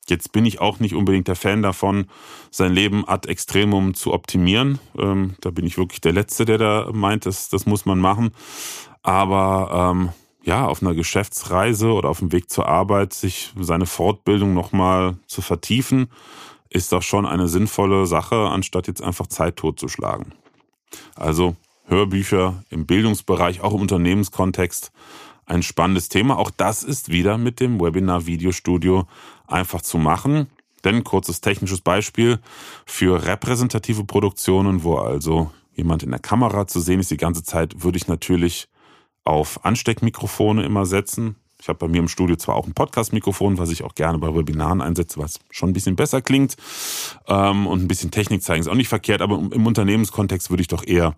Jetzt 0.10 0.32
bin 0.32 0.46
ich 0.46 0.62
auch 0.62 0.80
nicht 0.80 0.96
unbedingt 0.96 1.28
der 1.28 1.36
Fan 1.36 1.62
davon, 1.62 2.06
sein 2.50 2.74
Leben 2.74 3.08
ad 3.08 3.30
extremum 3.30 3.94
zu 3.94 4.14
optimieren. 4.14 4.80
Ähm, 4.98 5.36
da 5.42 5.52
bin 5.52 5.66
ich 5.66 5.78
wirklich 5.78 6.00
der 6.00 6.14
Letzte, 6.14 6.46
der 6.46 6.58
da 6.58 6.90
meint, 6.94 7.26
das, 7.26 7.50
das 7.50 7.66
muss 7.66 7.86
man 7.86 8.00
machen. 8.00 8.32
Aber 9.04 9.92
ähm, 9.92 10.10
ja, 10.44 10.66
auf 10.66 10.82
einer 10.82 10.94
Geschäftsreise 10.94 11.92
oder 11.92 12.08
auf 12.08 12.20
dem 12.20 12.32
Weg 12.32 12.50
zur 12.50 12.68
Arbeit 12.68 13.14
sich 13.14 13.54
seine 13.60 13.86
Fortbildung 13.86 14.54
nochmal 14.54 15.18
zu 15.28 15.42
vertiefen, 15.42 16.10
ist 16.70 16.94
doch 16.94 17.02
schon 17.02 17.26
eine 17.26 17.50
sinnvolle 17.50 18.06
Sache, 18.06 18.48
anstatt 18.48 18.88
jetzt 18.88 19.02
einfach 19.02 19.28
Zeit 19.28 19.58
totzuschlagen. 19.58 20.34
Also 21.16 21.58
Hörbücher 21.86 22.64
im 22.70 22.86
Bildungsbereich, 22.86 23.62
auch 23.62 23.74
im 23.74 23.82
Unternehmenskontext, 23.82 24.92
ein 25.48 25.64
spannendes 25.64 26.10
Thema. 26.10 26.38
Auch 26.38 26.52
das 26.52 26.84
ist 26.84 27.10
wieder 27.10 27.38
mit 27.38 27.60
dem 27.60 27.80
Webinar 27.82 28.26
Videostudio 28.26 29.08
einfach 29.48 29.82
zu 29.82 29.98
machen. 29.98 30.48
Denn 30.84 31.04
kurzes 31.04 31.42
technisches 31.42 31.82
Beispiel 31.82 32.40
für 32.86 33.26
repräsentative 33.26 34.04
Produktionen, 34.04 34.84
wo 34.84 34.98
also 34.98 35.52
jemand 35.74 36.04
in 36.04 36.12
der 36.12 36.20
Kamera 36.20 36.68
zu 36.68 36.80
sehen 36.80 37.00
ist 37.00 37.12
die 37.12 37.18
ganze 37.18 37.44
Zeit, 37.44 37.84
würde 37.84 37.98
ich 37.98 38.08
natürlich 38.08 38.68
auf 39.24 39.66
Ansteckmikrofone 39.66 40.64
immer 40.64 40.86
setzen. 40.86 41.36
Ich 41.60 41.70
habe 41.70 41.80
bei 41.80 41.88
mir 41.88 42.00
im 42.00 42.08
Studio 42.08 42.36
zwar 42.36 42.56
auch 42.56 42.68
ein 42.68 42.74
Podcast-Mikrofon, 42.74 43.58
was 43.58 43.72
ich 43.72 43.84
auch 43.84 43.96
gerne 43.96 44.20
bei 44.20 44.34
Webinaren 44.34 44.82
einsetze, 44.82 45.20
was 45.20 45.40
schon 45.50 45.70
ein 45.70 45.74
bisschen 45.74 45.96
besser 45.96 46.22
klingt. 46.22 46.56
Ähm, 47.28 47.66
und 47.66 47.82
ein 47.84 47.88
bisschen 47.88 48.12
Technik 48.12 48.44
zeigen 48.44 48.62
ist 48.62 48.68
auch 48.68 48.76
nicht 48.76 48.90
verkehrt, 48.90 49.22
aber 49.22 49.38
im 49.38 49.66
Unternehmenskontext 49.66 50.52
würde 50.52 50.62
ich 50.62 50.68
doch 50.68 50.86
eher 50.86 51.16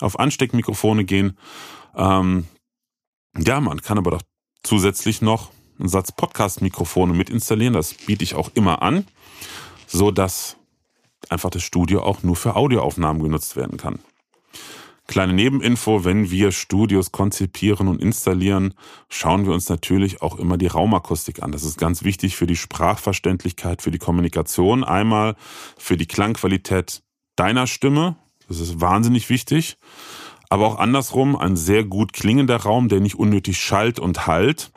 auf 0.00 0.18
Ansteckmikrofone 0.18 1.04
gehen. 1.04 1.36
Ähm, 1.94 2.46
ja, 3.36 3.60
man 3.60 3.80
kann 3.80 3.98
aber 3.98 4.12
doch 4.12 4.22
zusätzlich 4.62 5.22
noch 5.22 5.50
einen 5.78 5.88
Satz 5.88 6.12
Podcast-Mikrofone 6.12 7.14
mit 7.14 7.30
installieren. 7.30 7.74
Das 7.74 7.94
biete 7.94 8.24
ich 8.24 8.34
auch 8.34 8.50
immer 8.54 8.82
an, 8.82 9.06
so 9.86 10.10
dass 10.10 10.56
einfach 11.28 11.50
das 11.50 11.62
Studio 11.62 12.02
auch 12.02 12.22
nur 12.22 12.36
für 12.36 12.56
Audioaufnahmen 12.56 13.22
genutzt 13.22 13.56
werden 13.56 13.78
kann. 13.78 13.98
Kleine 15.08 15.32
Nebeninfo, 15.32 16.04
wenn 16.04 16.30
wir 16.30 16.52
Studios 16.52 17.10
konzipieren 17.10 17.88
und 17.88 18.00
installieren, 18.00 18.74
schauen 19.08 19.44
wir 19.46 19.52
uns 19.52 19.68
natürlich 19.68 20.22
auch 20.22 20.38
immer 20.38 20.56
die 20.56 20.68
Raumakustik 20.68 21.42
an. 21.42 21.52
Das 21.52 21.64
ist 21.64 21.76
ganz 21.76 22.04
wichtig 22.04 22.36
für 22.36 22.46
die 22.46 22.56
Sprachverständlichkeit, 22.56 23.82
für 23.82 23.90
die 23.90 23.98
Kommunikation, 23.98 24.84
einmal 24.84 25.34
für 25.76 25.96
die 25.96 26.06
Klangqualität 26.06 27.02
deiner 27.36 27.66
Stimme, 27.66 28.16
das 28.48 28.60
ist 28.60 28.80
wahnsinnig 28.80 29.28
wichtig, 29.28 29.76
aber 30.52 30.66
auch 30.66 30.78
andersrum, 30.78 31.34
ein 31.34 31.56
sehr 31.56 31.82
gut 31.82 32.12
klingender 32.12 32.58
Raum, 32.58 32.90
der 32.90 33.00
nicht 33.00 33.18
unnötig 33.18 33.58
schallt 33.58 33.98
und 33.98 34.26
halt, 34.26 34.70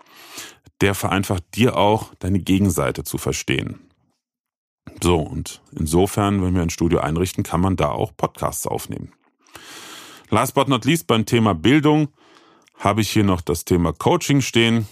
der 0.79 0.95
vereinfacht 0.95 1.43
dir 1.53 1.75
auch, 1.75 2.13
deine 2.19 2.39
Gegenseite 2.39 3.03
zu 3.03 3.17
verstehen. 3.17 3.81
So, 5.03 5.17
und 5.17 5.61
insofern, 5.77 6.41
wenn 6.41 6.55
wir 6.55 6.61
ein 6.61 6.69
Studio 6.69 6.99
einrichten, 6.99 7.43
kann 7.43 7.59
man 7.59 7.75
da 7.75 7.89
auch 7.89 8.15
Podcasts 8.15 8.65
aufnehmen. 8.65 9.11
Last 10.29 10.53
but 10.53 10.69
not 10.69 10.85
least 10.85 11.07
beim 11.07 11.25
Thema 11.25 11.53
Bildung 11.53 12.07
habe 12.79 13.01
ich 13.01 13.09
hier 13.09 13.25
noch 13.25 13.41
das 13.41 13.65
Thema 13.65 13.91
Coaching 13.91 14.39
stehen. 14.39 14.87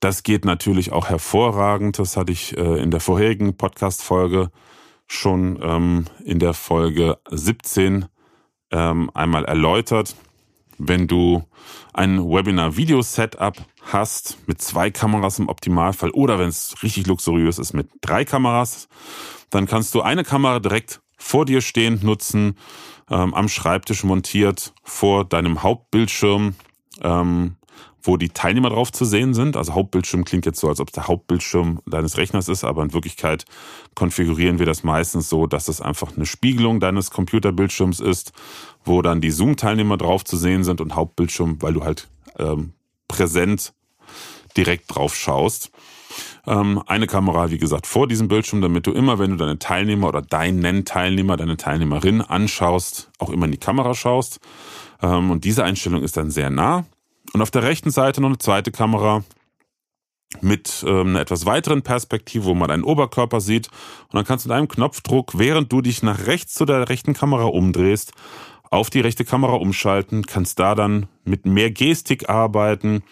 Das 0.00 0.24
geht 0.24 0.44
natürlich 0.44 0.90
auch 0.90 1.10
hervorragend. 1.10 2.00
Das 2.00 2.16
hatte 2.16 2.32
ich 2.32 2.56
äh, 2.56 2.82
in 2.82 2.90
der 2.90 2.98
vorherigen 2.98 3.56
Podcast-Folge 3.56 4.50
schon 5.06 5.60
ähm, 5.62 6.06
in 6.24 6.40
der 6.40 6.54
Folge 6.54 7.18
17 7.30 8.06
ähm, 8.72 9.10
einmal 9.14 9.44
erläutert. 9.44 10.16
Wenn 10.78 11.06
du 11.06 11.44
ein 11.92 12.18
Webinar-Video-Setup 12.18 13.56
hast 13.92 14.38
mit 14.46 14.60
zwei 14.60 14.90
Kameras 14.90 15.38
im 15.38 15.48
Optimalfall 15.48 16.10
oder 16.10 16.38
wenn 16.38 16.48
es 16.48 16.74
richtig 16.82 17.06
luxuriös 17.06 17.58
ist 17.58 17.72
mit 17.72 17.88
drei 18.00 18.24
Kameras, 18.24 18.88
dann 19.50 19.66
kannst 19.66 19.94
du 19.94 20.02
eine 20.02 20.24
Kamera 20.24 20.58
direkt 20.58 21.00
vor 21.16 21.44
dir 21.44 21.60
stehend 21.60 22.02
nutzen, 22.02 22.56
ähm, 23.10 23.34
am 23.34 23.48
Schreibtisch 23.48 24.02
montiert, 24.02 24.72
vor 24.82 25.24
deinem 25.24 25.62
Hauptbildschirm 25.62 26.54
ähm, 27.02 27.56
wo 28.02 28.16
die 28.16 28.30
Teilnehmer 28.30 28.70
drauf 28.70 28.92
zu 28.92 29.04
sehen 29.04 29.34
sind. 29.34 29.56
Also 29.56 29.74
Hauptbildschirm 29.74 30.24
klingt 30.24 30.46
jetzt 30.46 30.60
so, 30.60 30.68
als 30.68 30.80
ob 30.80 30.88
es 30.88 30.92
der 30.92 31.08
Hauptbildschirm 31.08 31.80
deines 31.86 32.16
Rechners 32.16 32.48
ist, 32.48 32.64
aber 32.64 32.82
in 32.82 32.92
Wirklichkeit 32.92 33.44
konfigurieren 33.94 34.58
wir 34.58 34.66
das 34.66 34.82
meistens 34.82 35.28
so, 35.28 35.46
dass 35.46 35.68
es 35.68 35.80
einfach 35.80 36.16
eine 36.16 36.26
Spiegelung 36.26 36.80
deines 36.80 37.10
Computerbildschirms 37.10 38.00
ist, 38.00 38.32
wo 38.84 39.02
dann 39.02 39.20
die 39.20 39.30
Zoom-Teilnehmer 39.30 39.96
drauf 39.96 40.24
zu 40.24 40.36
sehen 40.36 40.64
sind 40.64 40.80
und 40.80 40.94
Hauptbildschirm, 40.94 41.62
weil 41.62 41.74
du 41.74 41.84
halt 41.84 42.08
ähm, 42.38 42.72
präsent 43.08 43.72
direkt 44.56 44.94
drauf 44.94 45.16
schaust. 45.16 45.70
Ähm, 46.46 46.82
eine 46.86 47.06
Kamera, 47.06 47.50
wie 47.50 47.58
gesagt, 47.58 47.86
vor 47.86 48.08
diesem 48.08 48.28
Bildschirm, 48.28 48.60
damit 48.60 48.86
du 48.86 48.92
immer, 48.92 49.18
wenn 49.18 49.30
du 49.30 49.36
deine 49.36 49.58
Teilnehmer 49.58 50.08
oder 50.08 50.22
deinen 50.22 50.84
Teilnehmer, 50.84 51.36
deine 51.36 51.56
Teilnehmerin 51.56 52.20
anschaust, 52.20 53.10
auch 53.18 53.30
immer 53.30 53.46
in 53.46 53.52
die 53.52 53.58
Kamera 53.58 53.94
schaust. 53.94 54.40
Ähm, 55.00 55.30
und 55.30 55.44
diese 55.44 55.64
Einstellung 55.64 56.02
ist 56.02 56.16
dann 56.16 56.30
sehr 56.30 56.50
nah. 56.50 56.84
Und 57.32 57.42
auf 57.42 57.50
der 57.50 57.62
rechten 57.62 57.90
Seite 57.90 58.20
noch 58.20 58.28
eine 58.28 58.38
zweite 58.38 58.72
Kamera 58.72 59.24
mit 60.40 60.84
ähm, 60.86 61.08
einer 61.08 61.20
etwas 61.20 61.46
weiteren 61.46 61.82
Perspektive, 61.82 62.44
wo 62.44 62.54
man 62.54 62.68
deinen 62.68 62.84
Oberkörper 62.84 63.40
sieht. 63.40 63.68
Und 64.08 64.14
dann 64.14 64.24
kannst 64.24 64.44
du 64.44 64.48
mit 64.48 64.56
einem 64.56 64.68
Knopfdruck, 64.68 65.38
während 65.38 65.72
du 65.72 65.82
dich 65.82 66.02
nach 66.02 66.26
rechts 66.26 66.54
zu 66.54 66.64
der 66.64 66.88
rechten 66.88 67.12
Kamera 67.14 67.44
umdrehst, 67.44 68.12
auf 68.70 68.88
die 68.88 69.00
rechte 69.00 69.24
Kamera 69.24 69.54
umschalten, 69.54 70.24
kannst 70.24 70.58
da 70.58 70.74
dann 70.74 71.06
mit 71.24 71.44
mehr 71.44 71.70
Gestik 71.70 72.30
arbeiten, 72.30 73.02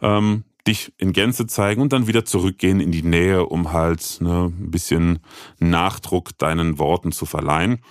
ähm, 0.00 0.44
dich 0.66 0.92
in 0.98 1.12
Gänze 1.12 1.46
zeigen 1.46 1.82
und 1.82 1.92
dann 1.92 2.06
wieder 2.06 2.24
zurückgehen 2.24 2.80
in 2.80 2.92
die 2.92 3.02
Nähe, 3.02 3.46
um 3.46 3.72
halt 3.72 4.18
ne, 4.20 4.52
ein 4.56 4.70
bisschen 4.70 5.18
Nachdruck 5.58 6.38
deinen 6.38 6.78
Worten 6.78 7.12
zu 7.12 7.26
verleihen. 7.26 7.82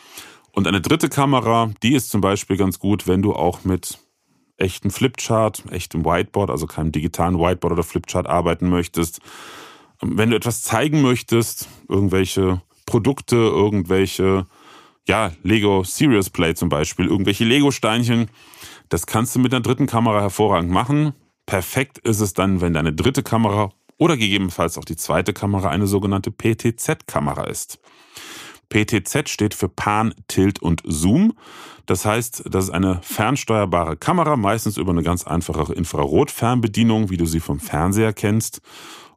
Und 0.51 0.67
eine 0.67 0.81
dritte 0.81 1.09
Kamera, 1.09 1.71
die 1.83 1.93
ist 1.93 2.09
zum 2.09 2.21
Beispiel 2.21 2.57
ganz 2.57 2.79
gut, 2.79 3.07
wenn 3.07 3.21
du 3.21 3.33
auch 3.33 3.63
mit 3.63 3.99
echten 4.59 4.91
Flipchart, 4.91 5.63
echtem 5.71 6.05
Whiteboard, 6.05 6.49
also 6.49 6.67
keinem 6.67 6.91
digitalen 6.91 7.39
Whiteboard 7.39 7.73
oder 7.73 7.83
Flipchart 7.83 8.27
arbeiten 8.27 8.69
möchtest. 8.69 9.19
Wenn 10.01 10.29
du 10.29 10.35
etwas 10.35 10.61
zeigen 10.61 11.01
möchtest, 11.01 11.67
irgendwelche 11.87 12.61
Produkte, 12.85 13.35
irgendwelche, 13.35 14.47
ja, 15.07 15.31
Lego 15.43 15.83
Serious 15.83 16.29
Play 16.29 16.55
zum 16.55 16.69
Beispiel, 16.69 17.07
irgendwelche 17.07 17.45
Lego-Steinchen, 17.45 18.29
das 18.89 19.05
kannst 19.05 19.35
du 19.35 19.39
mit 19.39 19.53
einer 19.53 19.61
dritten 19.61 19.87
Kamera 19.87 20.21
hervorragend 20.21 20.71
machen. 20.71 21.13
Perfekt 21.45 21.97
ist 21.99 22.19
es 22.19 22.33
dann, 22.33 22.61
wenn 22.61 22.73
deine 22.73 22.93
dritte 22.93 23.23
Kamera 23.23 23.71
oder 23.97 24.17
gegebenenfalls 24.17 24.77
auch 24.77 24.85
die 24.85 24.95
zweite 24.95 25.33
Kamera 25.33 25.69
eine 25.69 25.85
sogenannte 25.85 26.31
PTZ-Kamera 26.31 27.43
ist. 27.45 27.79
PTZ 28.69 29.29
steht 29.29 29.53
für 29.53 29.69
Pan, 29.69 30.13
Tilt 30.27 30.61
und 30.61 30.81
Zoom. 30.85 31.33
Das 31.85 32.05
heißt, 32.05 32.43
das 32.49 32.65
ist 32.65 32.69
eine 32.69 32.99
fernsteuerbare 33.01 33.97
Kamera, 33.97 34.37
meistens 34.37 34.77
über 34.77 34.91
eine 34.91 35.03
ganz 35.03 35.25
einfache 35.25 35.73
Infrarotfernbedienung, 35.73 37.09
wie 37.09 37.17
du 37.17 37.25
sie 37.25 37.39
vom 37.39 37.59
Fernseher 37.59 38.13
kennst. 38.13 38.61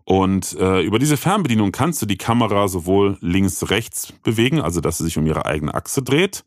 Und 0.05 0.59
äh, 0.59 0.81
über 0.81 0.99
diese 0.99 1.17
Fernbedienung 1.17 1.71
kannst 1.71 2.03
du 2.03 2.07
die 2.07 2.17
Kamera 2.17 2.67
sowohl 2.67 3.19
links-rechts 3.21 4.15
bewegen, 4.25 4.61
also 4.61 4.81
dass 4.81 4.99
sie 4.99 5.05
sich 5.05 5.17
um 5.17 5.27
ihre 5.27 5.47
eigene 5.47 5.75
Achse 5.75 6.03
dreht, 6.03 6.45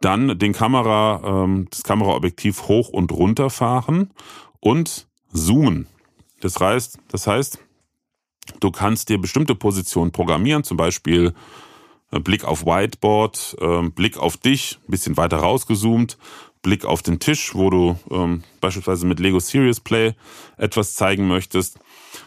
dann 0.00 0.38
den 0.38 0.52
Kamera, 0.52 1.44
ähm, 1.44 1.66
das 1.70 1.82
Kameraobjektiv 1.82 2.68
hoch 2.68 2.90
und 2.90 3.12
runter 3.12 3.48
fahren 3.48 4.10
und 4.60 5.08
zoomen. 5.32 5.86
Das 6.40 6.60
heißt, 6.60 6.98
das 7.08 7.26
heißt, 7.26 7.58
du 8.60 8.70
kannst 8.70 9.08
dir 9.08 9.18
bestimmte 9.18 9.54
Positionen 9.54 10.12
programmieren, 10.12 10.64
zum 10.64 10.76
Beispiel 10.76 11.32
Blick 12.18 12.44
auf 12.44 12.66
Whiteboard, 12.66 13.56
ähm, 13.60 13.92
Blick 13.92 14.18
auf 14.18 14.36
dich, 14.36 14.78
ein 14.86 14.90
bisschen 14.90 15.16
weiter 15.16 15.38
rausgezoomt, 15.38 16.18
Blick 16.62 16.84
auf 16.84 17.02
den 17.02 17.20
Tisch, 17.20 17.54
wo 17.54 17.70
du 17.70 17.96
ähm, 18.10 18.42
beispielsweise 18.60 19.06
mit 19.06 19.20
Lego 19.20 19.38
Serious 19.38 19.80
Play 19.80 20.14
etwas 20.56 20.94
zeigen 20.94 21.28
möchtest. 21.28 21.78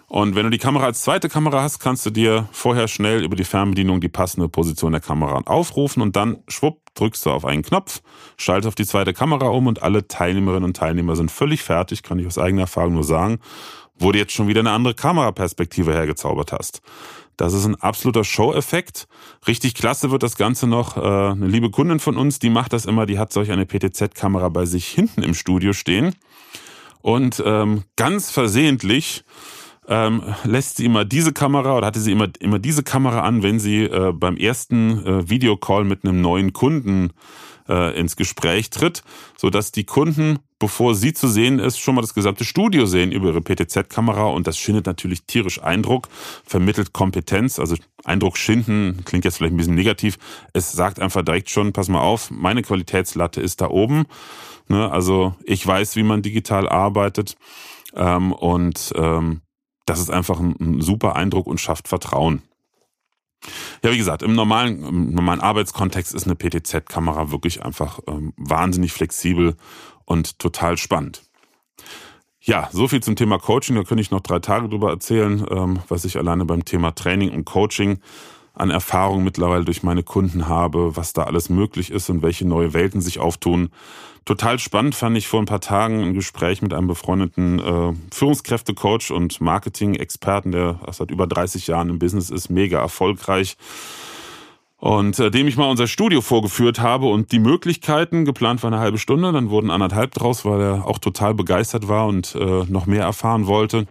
Und 0.08 0.36
wenn 0.36 0.44
du 0.44 0.50
die 0.50 0.58
Kamera 0.58 0.86
als 0.86 1.02
zweite 1.02 1.30
Kamera 1.30 1.62
hast, 1.62 1.80
kannst 1.80 2.06
du 2.06 2.10
dir 2.10 2.48
vorher 2.52 2.88
schnell 2.88 3.24
über 3.24 3.36
die 3.36 3.44
Fernbedienung 3.44 4.00
die 4.00 4.10
passende 4.10 4.48
Position 4.48 4.92
der 4.92 5.02
Kamera 5.02 5.42
aufrufen 5.46 6.02
und 6.02 6.16
dann 6.16 6.44
schwupp 6.48 6.80
drückst 6.96 7.26
du 7.26 7.32
auf 7.32 7.46
einen 7.46 7.64
Knopf, 7.64 8.02
schaltest 8.38 8.68
auf 8.68 8.76
die 8.76 8.86
zweite 8.86 9.14
Kamera 9.14 9.48
um 9.48 9.68
und 9.68 9.82
alle 9.82 10.08
Teilnehmerinnen 10.08 10.66
und 10.66 10.78
Teilnehmer 10.78 11.16
sind 11.16 11.32
völlig 11.32 11.64
fertig, 11.64 12.04
kann 12.04 12.20
ich 12.20 12.28
aus 12.28 12.38
eigener 12.38 12.64
Erfahrung 12.64 12.94
nur 12.94 13.04
sagen, 13.04 13.40
wo 13.96 14.12
du 14.12 14.20
jetzt 14.20 14.34
schon 14.34 14.48
wieder 14.48 14.60
eine 14.60 14.72
andere 14.72 14.94
Kameraperspektive 14.94 15.94
hergezaubert 15.94 16.52
hast. 16.52 16.82
Das 17.38 17.54
ist 17.54 17.66
ein 17.66 17.76
absoluter 17.76 18.24
Show-Effekt. 18.24 19.08
Richtig 19.48 19.74
klasse 19.74 20.12
wird 20.12 20.24
das 20.24 20.38
Ganze 20.38 20.68
noch. 20.68 20.98
Äh, 20.98 21.02
eine 21.02 21.48
liebe 21.48 21.72
Kundin 21.72 22.00
von 22.00 22.18
uns, 22.18 22.40
die 22.40 22.50
macht 22.50 22.74
das 22.74 22.86
immer, 22.86 23.06
die 23.06 23.20
hat 23.20 23.34
solch 23.34 23.52
eine 23.52 23.66
PTZ-Kamera 23.66 24.50
bei 24.50 24.66
sich 24.66 24.88
hinten 24.88 25.24
im 25.24 25.34
Studio 25.34 25.74
stehen. 25.74 26.16
Und 27.02 27.44
ähm, 27.46 27.84
ganz 27.96 28.32
versehentlich 28.32 29.26
ähm, 29.88 30.24
lässt 30.46 30.78
sie 30.78 30.86
immer 30.86 31.06
diese 31.06 31.34
Kamera 31.34 31.76
oder 31.78 31.88
hatte 31.88 32.00
sie 32.00 32.12
immer, 32.12 32.30
immer 32.40 32.60
diese 32.60 32.84
Kamera 32.84 33.22
an, 33.22 33.44
wenn 33.44 33.60
sie 33.60 33.84
äh, 33.84 34.14
beim 34.14 34.38
ersten 34.38 35.06
äh, 35.06 35.30
Videocall 35.30 35.84
mit 35.84 36.06
einem 36.06 36.22
neuen 36.22 36.54
Kunden 36.54 37.12
äh, 37.68 37.98
ins 38.00 38.16
Gespräch 38.16 38.70
tritt, 38.70 39.04
so 39.38 39.50
dass 39.50 39.72
die 39.72 39.86
Kunden, 39.86 40.40
bevor 40.64 40.96
sie 40.96 41.12
zu 41.12 41.28
sehen 41.28 41.60
ist, 41.60 41.78
schon 41.78 41.94
mal 41.94 42.00
das 42.00 42.14
gesamte 42.14 42.46
Studio 42.46 42.86
sehen 42.86 43.12
über 43.12 43.28
ihre 43.28 43.42
PTZ-Kamera 43.42 44.28
und 44.28 44.48
das 44.48 44.58
schindet 44.58 44.86
natürlich 44.86 45.24
tierisch 45.24 45.62
Eindruck, 45.62 46.08
vermittelt 46.46 46.94
Kompetenz, 46.94 47.60
also 47.60 47.76
Eindruck 48.06 48.38
schinden 48.38 49.02
klingt 49.04 49.26
jetzt 49.26 49.36
vielleicht 49.38 49.54
ein 49.54 49.58
bisschen 49.58 49.76
negativ. 49.76 50.18
Es 50.54 50.72
sagt 50.72 51.02
einfach 51.02 51.22
direkt 51.22 51.50
schon, 51.50 51.74
pass 51.74 51.90
mal 51.90 52.00
auf, 52.00 52.32
meine 52.32 52.62
Qualitätslatte 52.62 53.42
ist 53.42 53.60
da 53.60 53.68
oben. 53.68 54.06
Ne? 54.70 54.90
Also 54.90 55.36
ich 55.44 55.68
weiß, 55.68 55.98
wie 55.98 56.04
man 56.04 56.22
digital 56.22 56.70
arbeitet 56.70 57.36
ähm, 57.94 58.32
und 58.32 58.94
ähm, 58.96 59.42
das 59.86 60.00
ist 60.00 60.12
einfach 60.12 60.40
ein, 60.40 60.56
ein 60.62 60.80
super 60.80 61.18
Eindruck 61.18 61.48
und 61.48 61.60
schafft 61.60 61.90
Vertrauen. 61.90 62.42
Ja, 63.84 63.92
wie 63.92 63.98
gesagt, 63.98 64.24
im 64.24 64.34
normalen, 64.34 64.82
im 64.82 65.14
normalen 65.14 65.42
Arbeitskontext 65.42 66.14
ist 66.14 66.26
eine 66.26 66.36
PTZ-Kamera 66.36 67.32
wirklich 67.32 67.66
einfach 67.66 68.00
ähm, 68.08 68.32
wahnsinnig 68.38 68.94
flexibel 68.94 69.58
und 70.06 70.40
total 70.40 70.78
spannend. 70.78 71.24
Ja, 72.42 72.70
so 72.74 72.90
viel 72.90 73.02
zum 73.02 73.16
Thema 73.16 73.40
Coaching. 73.40 73.76
Da 73.76 73.84
könnte 73.84 74.02
ich 74.02 74.12
noch 74.12 74.20
drei 74.20 74.40
Tage 74.40 74.68
drüber 74.68 74.90
erzählen, 74.90 75.46
ähm, 75.50 75.80
was 75.88 76.04
ich 76.04 76.18
alleine 76.18 76.44
beim 76.44 76.66
Thema 76.66 76.92
Training 76.92 77.32
und 77.32 77.46
Coaching 77.46 78.00
an 78.54 78.70
Erfahrung 78.70 79.24
mittlerweile 79.24 79.66
durch 79.66 79.82
meine 79.82 80.04
Kunden 80.04 80.48
habe, 80.48 80.96
was 80.96 81.14
da 81.14 81.24
alles 81.24 81.50
möglich 81.50 81.90
ist 81.90 82.10
und 82.10 82.22
welche 82.22 82.48
neue 82.48 82.74
Welten 82.74 83.02
sich 83.02 83.20
auftun. 83.20 83.70
Total 84.26 84.60
spannend 84.60 84.96
fand 84.96 85.18
ich 85.18 85.28
vor 85.28 85.42
ein 85.42 85.46
paar 85.48 85.60
Tagen 85.60 86.04
ein 86.04 86.14
Gespräch 86.14 86.62
mit 86.62 86.74
einem 86.74 86.88
befreundeten 86.88 87.60
äh, 87.60 87.94
Führungskräftecoach 88.14 89.12
und 89.12 89.42
Marketing-Experten, 89.42 90.52
der 90.52 90.80
seit 90.92 91.12
über 91.12 91.28
30 91.28 91.68
Jahren 91.68 91.90
im 91.90 92.00
Business 92.00 92.30
ist, 92.30 92.50
mega 92.50 92.80
erfolgreich. 92.80 93.58
Und 94.84 95.18
äh, 95.18 95.32
dem 95.32 95.48
ich 95.48 95.56
mal 95.56 95.70
unser 95.70 95.88
Studio 95.88 96.20
vorgeführt 96.20 96.82
habe 96.82 97.06
und 97.06 97.32
die 97.32 97.40
Möglichkeiten, 97.40 98.26
geplant 98.26 98.64
war 98.64 98.70
eine 98.70 98.82
halbe 98.82 98.98
Stunde, 98.98 99.32
dann 99.32 99.50
wurden 99.50 99.72
anderthalb 99.72 100.12
draus, 100.14 100.44
weil 100.44 100.60
er 100.60 100.86
auch 100.86 101.00
total 101.00 101.34
begeistert 101.34 101.88
war 101.88 102.06
und 102.08 102.36
äh, 102.36 102.66
noch 102.68 102.86
mehr 102.86 103.04
erfahren 103.04 103.48
wollte. 103.48 103.88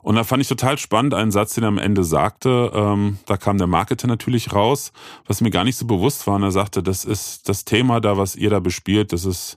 Und 0.00 0.14
da 0.14 0.22
fand 0.22 0.40
ich 0.40 0.46
total 0.46 0.78
spannend 0.78 1.12
einen 1.12 1.32
Satz, 1.32 1.54
den 1.54 1.64
er 1.64 1.68
am 1.68 1.78
Ende 1.78 2.04
sagte. 2.04 2.70
Ähm, 2.72 3.18
da 3.26 3.36
kam 3.36 3.58
der 3.58 3.66
Marketer 3.66 4.06
natürlich 4.06 4.52
raus, 4.52 4.92
was 5.26 5.40
mir 5.40 5.50
gar 5.50 5.64
nicht 5.64 5.76
so 5.76 5.88
bewusst 5.88 6.24
war. 6.28 6.36
Und 6.36 6.44
er 6.44 6.52
sagte, 6.52 6.84
das 6.84 7.04
ist 7.04 7.48
das 7.48 7.64
Thema 7.64 8.00
da, 8.00 8.16
was 8.16 8.36
ihr 8.36 8.50
da 8.50 8.60
bespielt, 8.60 9.12
das 9.12 9.24
ist 9.24 9.56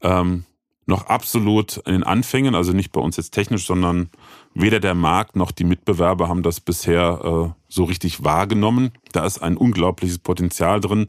ähm, 0.00 0.46
noch 0.86 1.06
absolut 1.06 1.76
in 1.78 1.92
den 1.92 2.02
Anfängen, 2.02 2.54
also 2.54 2.72
nicht 2.72 2.92
bei 2.92 3.00
uns 3.00 3.16
jetzt 3.16 3.30
technisch, 3.30 3.66
sondern 3.66 4.10
weder 4.54 4.80
der 4.80 4.94
Markt 4.94 5.36
noch 5.36 5.52
die 5.52 5.64
Mitbewerber 5.64 6.28
haben 6.28 6.42
das 6.42 6.60
bisher 6.60 7.20
äh, 7.22 7.60
so 7.68 7.84
richtig 7.84 8.24
wahrgenommen. 8.24 8.92
Da 9.12 9.24
ist 9.24 9.42
ein 9.42 9.56
unglaubliches 9.56 10.18
Potenzial 10.18 10.80
drin, 10.80 11.08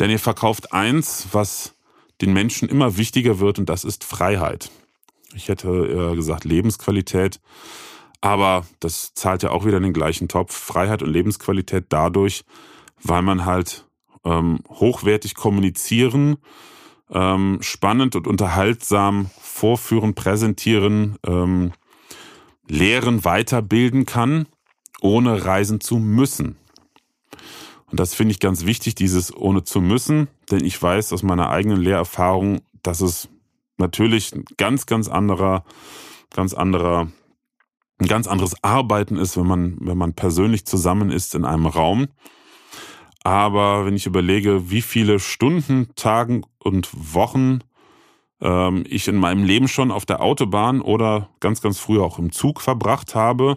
denn 0.00 0.10
ihr 0.10 0.18
verkauft 0.18 0.72
eins, 0.72 1.28
was 1.32 1.74
den 2.20 2.32
Menschen 2.32 2.68
immer 2.68 2.96
wichtiger 2.96 3.38
wird, 3.38 3.58
und 3.58 3.68
das 3.68 3.84
ist 3.84 4.04
Freiheit. 4.04 4.70
Ich 5.34 5.48
hätte 5.48 5.68
äh, 5.68 6.16
gesagt 6.16 6.44
Lebensqualität. 6.44 7.40
Aber 8.20 8.64
das 8.80 9.12
zahlt 9.12 9.42
ja 9.42 9.50
auch 9.50 9.66
wieder 9.66 9.76
in 9.76 9.82
den 9.82 9.92
gleichen 9.92 10.28
Topf. 10.28 10.54
Freiheit 10.54 11.02
und 11.02 11.10
Lebensqualität 11.10 11.86
dadurch, 11.90 12.44
weil 13.02 13.20
man 13.20 13.44
halt 13.44 13.84
ähm, 14.24 14.60
hochwertig 14.70 15.34
kommunizieren, 15.34 16.38
ähm, 17.10 17.58
spannend 17.60 18.16
und 18.16 18.26
unterhaltsam 18.26 19.30
vorführen, 19.40 20.14
präsentieren, 20.14 21.16
ähm, 21.26 21.72
lehren, 22.68 23.24
weiterbilden 23.24 24.06
kann, 24.06 24.46
ohne 25.00 25.44
reisen 25.44 25.80
zu 25.80 25.98
müssen. 25.98 26.56
Und 27.90 28.00
das 28.00 28.14
finde 28.14 28.32
ich 28.32 28.40
ganz 28.40 28.64
wichtig, 28.64 28.94
dieses 28.94 29.34
ohne 29.34 29.64
zu 29.64 29.80
müssen, 29.80 30.28
denn 30.50 30.64
ich 30.64 30.80
weiß 30.80 31.12
aus 31.12 31.22
meiner 31.22 31.50
eigenen 31.50 31.80
Lehrerfahrung, 31.80 32.62
dass 32.82 33.00
es 33.00 33.28
natürlich 33.76 34.34
ein 34.34 34.44
ganz, 34.56 34.86
ganz 34.86 35.08
anderer, 35.08 35.64
ganz 36.30 36.54
anderer 36.54 37.08
ein 37.98 38.08
ganz 38.08 38.26
anderes 38.26 38.54
Arbeiten 38.62 39.16
ist, 39.16 39.36
wenn 39.36 39.46
man, 39.46 39.76
wenn 39.80 39.98
man 39.98 40.14
persönlich 40.14 40.66
zusammen 40.66 41.10
ist 41.10 41.34
in 41.34 41.44
einem 41.44 41.66
Raum. 41.66 42.08
Aber 43.24 43.86
wenn 43.86 43.96
ich 43.96 44.06
überlege, 44.06 44.70
wie 44.70 44.82
viele 44.82 45.18
Stunden, 45.18 45.88
Tagen 45.96 46.42
und 46.58 46.90
Wochen 47.14 47.60
ähm, 48.40 48.84
ich 48.86 49.08
in 49.08 49.16
meinem 49.16 49.44
Leben 49.44 49.66
schon 49.66 49.90
auf 49.90 50.04
der 50.04 50.22
Autobahn 50.22 50.82
oder 50.82 51.30
ganz, 51.40 51.62
ganz 51.62 51.78
früher 51.78 52.04
auch 52.04 52.18
im 52.18 52.32
Zug 52.32 52.60
verbracht 52.60 53.14
habe, 53.14 53.56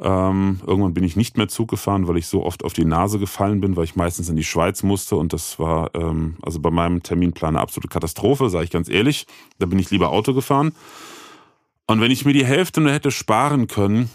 ähm, 0.00 0.60
irgendwann 0.66 0.94
bin 0.94 1.04
ich 1.04 1.16
nicht 1.16 1.36
mehr 1.36 1.48
Zug 1.48 1.68
gefahren, 1.68 2.08
weil 2.08 2.16
ich 2.16 2.28
so 2.28 2.44
oft 2.44 2.64
auf 2.64 2.72
die 2.72 2.84
Nase 2.84 3.18
gefallen 3.18 3.60
bin, 3.60 3.76
weil 3.76 3.84
ich 3.84 3.96
meistens 3.96 4.28
in 4.30 4.36
die 4.36 4.44
Schweiz 4.44 4.82
musste 4.82 5.16
und 5.16 5.32
das 5.32 5.58
war 5.58 5.94
ähm, 5.94 6.36
also 6.40 6.60
bei 6.60 6.70
meinem 6.70 7.02
Terminplan 7.02 7.56
eine 7.56 7.60
absolute 7.60 7.88
Katastrophe, 7.88 8.48
sage 8.48 8.64
ich 8.64 8.70
ganz 8.70 8.88
ehrlich. 8.88 9.26
Da 9.58 9.66
bin 9.66 9.78
ich 9.78 9.90
lieber 9.90 10.10
Auto 10.10 10.32
gefahren. 10.32 10.72
Und 11.86 12.00
wenn 12.00 12.10
ich 12.10 12.24
mir 12.24 12.32
die 12.32 12.46
Hälfte 12.46 12.80
nur 12.80 12.92
hätte 12.92 13.10
sparen 13.10 13.66
können, 13.66 14.08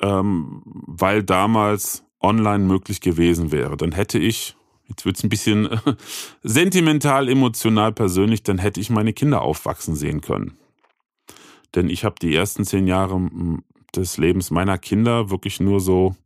ähm, 0.00 0.62
weil 0.64 1.22
damals 1.22 2.04
online 2.22 2.64
möglich 2.64 3.00
gewesen 3.00 3.52
wäre, 3.52 3.76
dann 3.76 3.92
hätte 3.92 4.18
ich, 4.18 4.56
jetzt 4.88 5.04
wird's 5.04 5.22
ein 5.22 5.28
bisschen 5.28 5.68
sentimental, 6.42 7.28
emotional, 7.28 7.92
persönlich, 7.92 8.42
dann 8.42 8.58
hätte 8.58 8.80
ich 8.80 8.90
meine 8.90 9.12
Kinder 9.12 9.42
aufwachsen 9.42 9.94
sehen 9.94 10.20
können. 10.20 10.56
Denn 11.74 11.88
ich 11.88 12.04
habe 12.04 12.16
die 12.20 12.34
ersten 12.34 12.64
zehn 12.64 12.86
Jahre 12.86 13.20
des 13.94 14.18
Lebens 14.18 14.50
meiner 14.50 14.78
Kinder 14.78 15.30
wirklich 15.30 15.60
nur 15.60 15.80
so, 15.80 16.16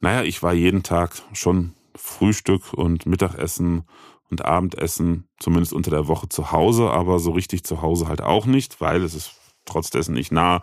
naja, 0.00 0.22
ich 0.22 0.42
war 0.42 0.52
jeden 0.52 0.82
Tag 0.82 1.22
schon 1.32 1.72
Frühstück 1.94 2.72
und 2.74 3.06
Mittagessen 3.06 3.84
und 4.30 4.44
Abendessen, 4.44 5.24
zumindest 5.38 5.72
unter 5.72 5.90
der 5.90 6.08
Woche 6.08 6.28
zu 6.28 6.52
Hause, 6.52 6.90
aber 6.90 7.18
so 7.18 7.30
richtig 7.30 7.64
zu 7.64 7.80
Hause 7.80 8.08
halt 8.08 8.20
auch 8.20 8.46
nicht, 8.46 8.80
weil 8.80 9.02
es 9.02 9.14
ist 9.14 9.34
trotz 9.66 9.90
dessen 9.90 10.14
nicht 10.14 10.32
nah 10.32 10.62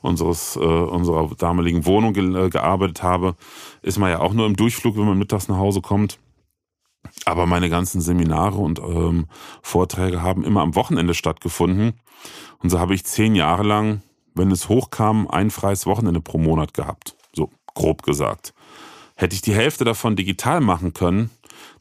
unseres, 0.00 0.56
äh, 0.56 0.60
unserer 0.60 1.30
damaligen 1.36 1.84
Wohnung 1.86 2.12
ge 2.12 2.46
äh, 2.46 2.48
gearbeitet 2.48 3.02
habe, 3.02 3.36
ist 3.82 3.98
man 3.98 4.10
ja 4.10 4.20
auch 4.20 4.32
nur 4.32 4.46
im 4.46 4.56
Durchflug, 4.56 4.96
wenn 4.96 5.06
man 5.06 5.18
mittags 5.18 5.48
nach 5.48 5.58
Hause 5.58 5.80
kommt. 5.80 6.18
Aber 7.26 7.46
meine 7.46 7.70
ganzen 7.70 8.00
Seminare 8.00 8.56
und 8.56 8.78
ähm, 8.78 9.26
Vorträge 9.62 10.22
haben 10.22 10.44
immer 10.44 10.62
am 10.62 10.74
Wochenende 10.74 11.14
stattgefunden. 11.14 11.94
Und 12.58 12.70
so 12.70 12.78
habe 12.78 12.94
ich 12.94 13.04
zehn 13.04 13.34
Jahre 13.34 13.62
lang, 13.62 14.02
wenn 14.34 14.50
es 14.50 14.68
hochkam, 14.68 15.28
ein 15.28 15.50
freies 15.50 15.86
Wochenende 15.86 16.20
pro 16.20 16.38
Monat 16.38 16.74
gehabt. 16.74 17.16
So 17.34 17.50
grob 17.74 18.02
gesagt. 18.02 18.54
Hätte 19.16 19.34
ich 19.34 19.42
die 19.42 19.54
Hälfte 19.54 19.84
davon 19.84 20.16
digital 20.16 20.60
machen 20.60 20.92
können, 20.92 21.30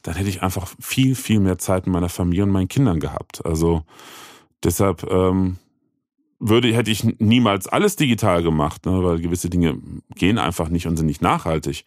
dann 0.03 0.15
hätte 0.15 0.29
ich 0.29 0.43
einfach 0.43 0.67
viel, 0.79 1.15
viel 1.15 1.39
mehr 1.39 1.57
Zeit 1.57 1.87
mit 1.87 1.93
meiner 1.93 2.09
Familie 2.09 2.43
und 2.43 2.51
meinen 2.51 2.67
Kindern 2.67 2.99
gehabt. 2.99 3.45
Also 3.45 3.83
deshalb 4.63 5.09
ähm, 5.09 5.57
würde, 6.49 6.73
hätte 6.73 6.91
ich 6.91 7.03
niemals 7.19 7.67
alles 7.67 7.95
digital 7.95 8.43
gemacht, 8.43 8.85
ne, 8.85 9.03
weil 9.03 9.19
gewisse 9.19 9.49
Dinge 9.49 9.77
gehen 10.15 10.37
einfach 10.37 10.69
nicht 10.69 10.87
und 10.87 10.97
sind 10.97 11.05
nicht 11.05 11.21
nachhaltig. 11.21 11.85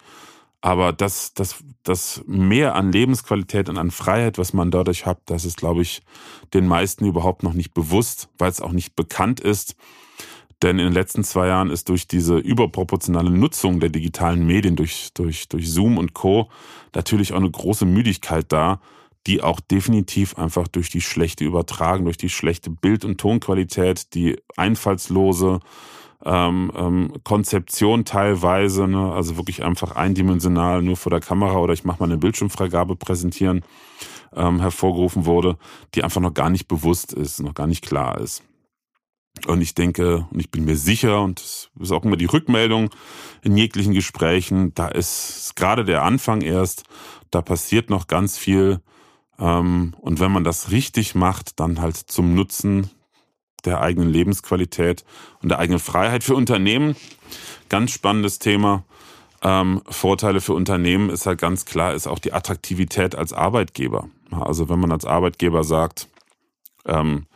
Aber 0.62 0.92
das, 0.92 1.34
das, 1.34 1.62
das 1.82 2.22
mehr 2.26 2.74
an 2.74 2.90
Lebensqualität 2.90 3.68
und 3.68 3.76
an 3.76 3.90
Freiheit, 3.90 4.38
was 4.38 4.52
man 4.52 4.70
dadurch 4.70 5.04
hat, 5.04 5.18
das 5.26 5.44
ist, 5.44 5.58
glaube 5.58 5.82
ich, 5.82 6.02
den 6.54 6.66
meisten 6.66 7.04
überhaupt 7.04 7.42
noch 7.42 7.52
nicht 7.52 7.74
bewusst, 7.74 8.30
weil 8.38 8.50
es 8.50 8.62
auch 8.62 8.72
nicht 8.72 8.96
bekannt 8.96 9.40
ist. 9.40 9.76
Denn 10.62 10.78
in 10.78 10.86
den 10.86 10.94
letzten 10.94 11.22
zwei 11.22 11.48
Jahren 11.48 11.70
ist 11.70 11.90
durch 11.90 12.08
diese 12.08 12.38
überproportionale 12.38 13.30
Nutzung 13.30 13.78
der 13.78 13.90
digitalen 13.90 14.46
Medien, 14.46 14.74
durch, 14.74 15.10
durch, 15.12 15.48
durch 15.48 15.70
Zoom 15.70 15.98
und 15.98 16.14
Co. 16.14 16.48
natürlich 16.94 17.34
auch 17.34 17.38
eine 17.38 17.50
große 17.50 17.84
Müdigkeit 17.84 18.46
da, 18.48 18.80
die 19.26 19.42
auch 19.42 19.60
definitiv 19.60 20.38
einfach 20.38 20.68
durch 20.68 20.90
die 20.90 21.00
schlechte 21.00 21.44
Übertragung, 21.44 22.04
durch 22.04 22.16
die 22.16 22.30
schlechte 22.30 22.70
Bild- 22.70 23.04
und 23.04 23.18
Tonqualität, 23.18 24.14
die 24.14 24.38
einfallslose 24.56 25.60
ähm, 26.24 26.72
ähm, 26.76 27.12
Konzeption 27.24 28.04
teilweise, 28.04 28.86
ne, 28.88 29.12
also 29.12 29.36
wirklich 29.36 29.64
einfach 29.64 29.96
eindimensional 29.96 30.82
nur 30.82 30.96
vor 30.96 31.10
der 31.10 31.20
Kamera 31.20 31.58
oder 31.58 31.72
ich 31.72 31.84
mache 31.84 32.00
mal 32.00 32.06
eine 32.06 32.18
Bildschirmfreigabe 32.18 32.96
präsentieren, 32.96 33.64
ähm, 34.34 34.60
hervorgerufen 34.60 35.26
wurde, 35.26 35.56
die 35.94 36.04
einfach 36.04 36.20
noch 36.20 36.34
gar 36.34 36.50
nicht 36.50 36.68
bewusst 36.68 37.12
ist, 37.12 37.40
noch 37.40 37.54
gar 37.54 37.66
nicht 37.66 37.84
klar 37.84 38.20
ist. 38.20 38.42
Und 39.46 39.60
ich 39.60 39.74
denke, 39.74 40.26
und 40.30 40.40
ich 40.40 40.50
bin 40.50 40.64
mir 40.64 40.76
sicher, 40.76 41.22
und 41.22 41.40
das 41.40 41.70
ist 41.78 41.92
auch 41.92 42.04
immer 42.04 42.16
die 42.16 42.24
Rückmeldung 42.24 42.90
in 43.42 43.56
jeglichen 43.56 43.92
Gesprächen, 43.92 44.72
da 44.74 44.88
ist 44.88 45.54
gerade 45.56 45.84
der 45.84 46.02
Anfang 46.02 46.40
erst, 46.40 46.84
da 47.30 47.42
passiert 47.42 47.90
noch 47.90 48.06
ganz 48.06 48.38
viel, 48.38 48.80
und 49.38 50.20
wenn 50.20 50.32
man 50.32 50.44
das 50.44 50.70
richtig 50.70 51.14
macht, 51.14 51.60
dann 51.60 51.80
halt 51.80 51.96
zum 51.96 52.34
Nutzen 52.34 52.90
der 53.64 53.80
eigenen 53.80 54.08
Lebensqualität 54.08 55.04
und 55.42 55.50
der 55.50 55.58
eigenen 55.58 55.80
Freiheit 55.80 56.24
für 56.24 56.34
Unternehmen. 56.34 56.96
Ganz 57.68 57.90
spannendes 57.90 58.38
Thema. 58.38 58.84
Ähm, 59.42 59.82
Vorteile 59.88 60.40
für 60.40 60.54
Unternehmen 60.54 61.10
ist 61.10 61.26
halt 61.26 61.40
ganz 61.40 61.64
klar, 61.66 61.92
ist 61.92 62.06
auch 62.06 62.18
die 62.18 62.32
Attraktivität 62.32 63.14
als 63.14 63.32
Arbeitgeber. 63.32 64.08
Also 64.30 64.68
wenn 64.68 64.80
man 64.80 64.92
als 64.92 65.04
Arbeitgeber 65.04 65.64
sagt, 65.64 66.08
ähm, 66.86 67.26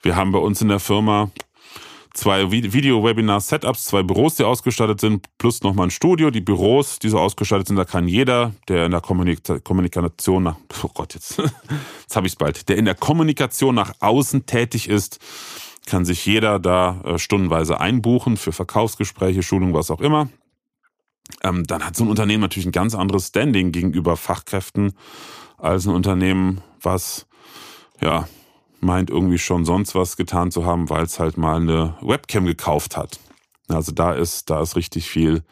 wir 0.00 0.16
haben 0.16 0.32
bei 0.32 0.38
uns 0.38 0.60
in 0.62 0.68
der 0.68 0.80
Firma 0.80 1.30
zwei 2.14 2.50
Video-Webinar-Setups, 2.50 3.84
zwei 3.84 4.02
Büros, 4.02 4.36
die 4.36 4.44
ausgestattet 4.44 5.00
sind, 5.00 5.26
plus 5.38 5.62
nochmal 5.62 5.86
ein 5.86 5.90
Studio. 5.90 6.30
Die 6.30 6.40
Büros, 6.40 6.98
die 6.98 7.08
so 7.08 7.18
ausgestattet 7.18 7.68
sind, 7.68 7.76
da 7.76 7.84
kann 7.84 8.08
jeder, 8.08 8.52
der 8.68 8.86
in 8.86 8.90
der 8.92 9.00
Kommunika 9.00 9.58
Kommunikation 9.60 10.42
nach, 10.42 10.56
oh 10.82 10.90
Gott, 10.92 11.14
jetzt, 11.14 11.38
jetzt 12.00 12.16
habe 12.16 12.26
ich 12.26 12.34
es 12.34 12.36
bald, 12.36 12.68
der 12.68 12.76
in 12.76 12.84
der 12.84 12.94
Kommunikation 12.94 13.74
nach 13.74 13.92
außen 14.00 14.46
tätig 14.46 14.88
ist, 14.88 15.18
kann 15.86 16.04
sich 16.04 16.24
jeder 16.26 16.58
da 16.58 17.00
äh, 17.04 17.18
stundenweise 17.18 17.80
einbuchen 17.80 18.36
für 18.36 18.52
Verkaufsgespräche, 18.52 19.42
Schulung, 19.42 19.74
was 19.74 19.90
auch 19.90 20.00
immer. 20.00 20.28
Ähm, 21.42 21.64
dann 21.64 21.84
hat 21.84 21.96
so 21.96 22.04
ein 22.04 22.10
Unternehmen 22.10 22.42
natürlich 22.42 22.66
ein 22.66 22.72
ganz 22.72 22.94
anderes 22.94 23.28
Standing 23.28 23.72
gegenüber 23.72 24.16
Fachkräften 24.16 24.92
als 25.56 25.86
ein 25.86 25.94
Unternehmen, 25.94 26.60
was 26.80 27.26
ja 28.00 28.28
meint 28.82 29.10
irgendwie 29.10 29.38
schon 29.38 29.64
sonst 29.64 29.94
was 29.94 30.16
getan 30.16 30.50
zu 30.50 30.66
haben, 30.66 30.90
weil 30.90 31.04
es 31.04 31.18
halt 31.18 31.38
mal 31.38 31.56
eine 31.56 31.96
Webcam 32.00 32.44
gekauft 32.44 32.96
hat. 32.96 33.18
Also 33.68 33.92
da 33.92 34.12
ist, 34.12 34.50
da 34.50 34.60
ist 34.60 34.76
richtig 34.76 35.08
viel 35.08 35.44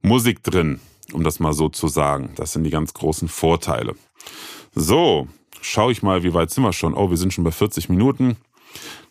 Musik 0.00 0.42
drin, 0.42 0.80
um 1.12 1.24
das 1.24 1.40
mal 1.40 1.52
so 1.52 1.68
zu 1.68 1.88
sagen. 1.88 2.32
Das 2.36 2.52
sind 2.52 2.64
die 2.64 2.70
ganz 2.70 2.94
großen 2.94 3.28
Vorteile. 3.28 3.94
So, 4.74 5.26
schaue 5.60 5.92
ich 5.92 6.02
mal, 6.02 6.22
wie 6.22 6.34
weit 6.34 6.50
sind 6.50 6.62
wir 6.62 6.72
schon? 6.72 6.94
Oh, 6.94 7.10
wir 7.10 7.16
sind 7.16 7.32
schon 7.32 7.44
bei 7.44 7.50
40 7.50 7.88
Minuten. 7.88 8.36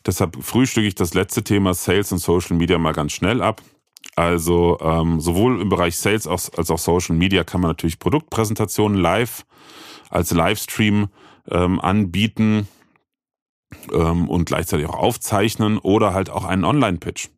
Deshalb 0.05 0.41
frühstücke 0.41 0.87
ich 0.87 0.95
das 0.95 1.13
letzte 1.13 1.43
Thema 1.43 1.73
Sales 1.73 2.11
und 2.13 2.19
Social 2.19 2.55
Media 2.55 2.77
mal 2.77 2.93
ganz 2.93 3.11
schnell 3.11 3.41
ab. 3.41 3.61
Also 4.15 4.79
ähm, 4.81 5.19
sowohl 5.19 5.61
im 5.61 5.69
Bereich 5.69 5.97
Sales 5.97 6.25
als 6.25 6.71
auch 6.71 6.79
Social 6.79 7.15
Media 7.15 7.43
kann 7.43 7.61
man 7.61 7.71
natürlich 7.71 7.99
Produktpräsentationen 7.99 8.97
live 8.97 9.45
als 10.09 10.31
Livestream 10.31 11.09
ähm, 11.51 11.81
anbieten 11.81 12.67
ähm, 13.91 14.29
und 14.29 14.45
gleichzeitig 14.45 14.87
auch 14.87 14.97
aufzeichnen 14.97 15.77
oder 15.77 16.13
halt 16.13 16.29
auch 16.29 16.45
einen 16.45 16.63
Online-Pitch. 16.63 17.29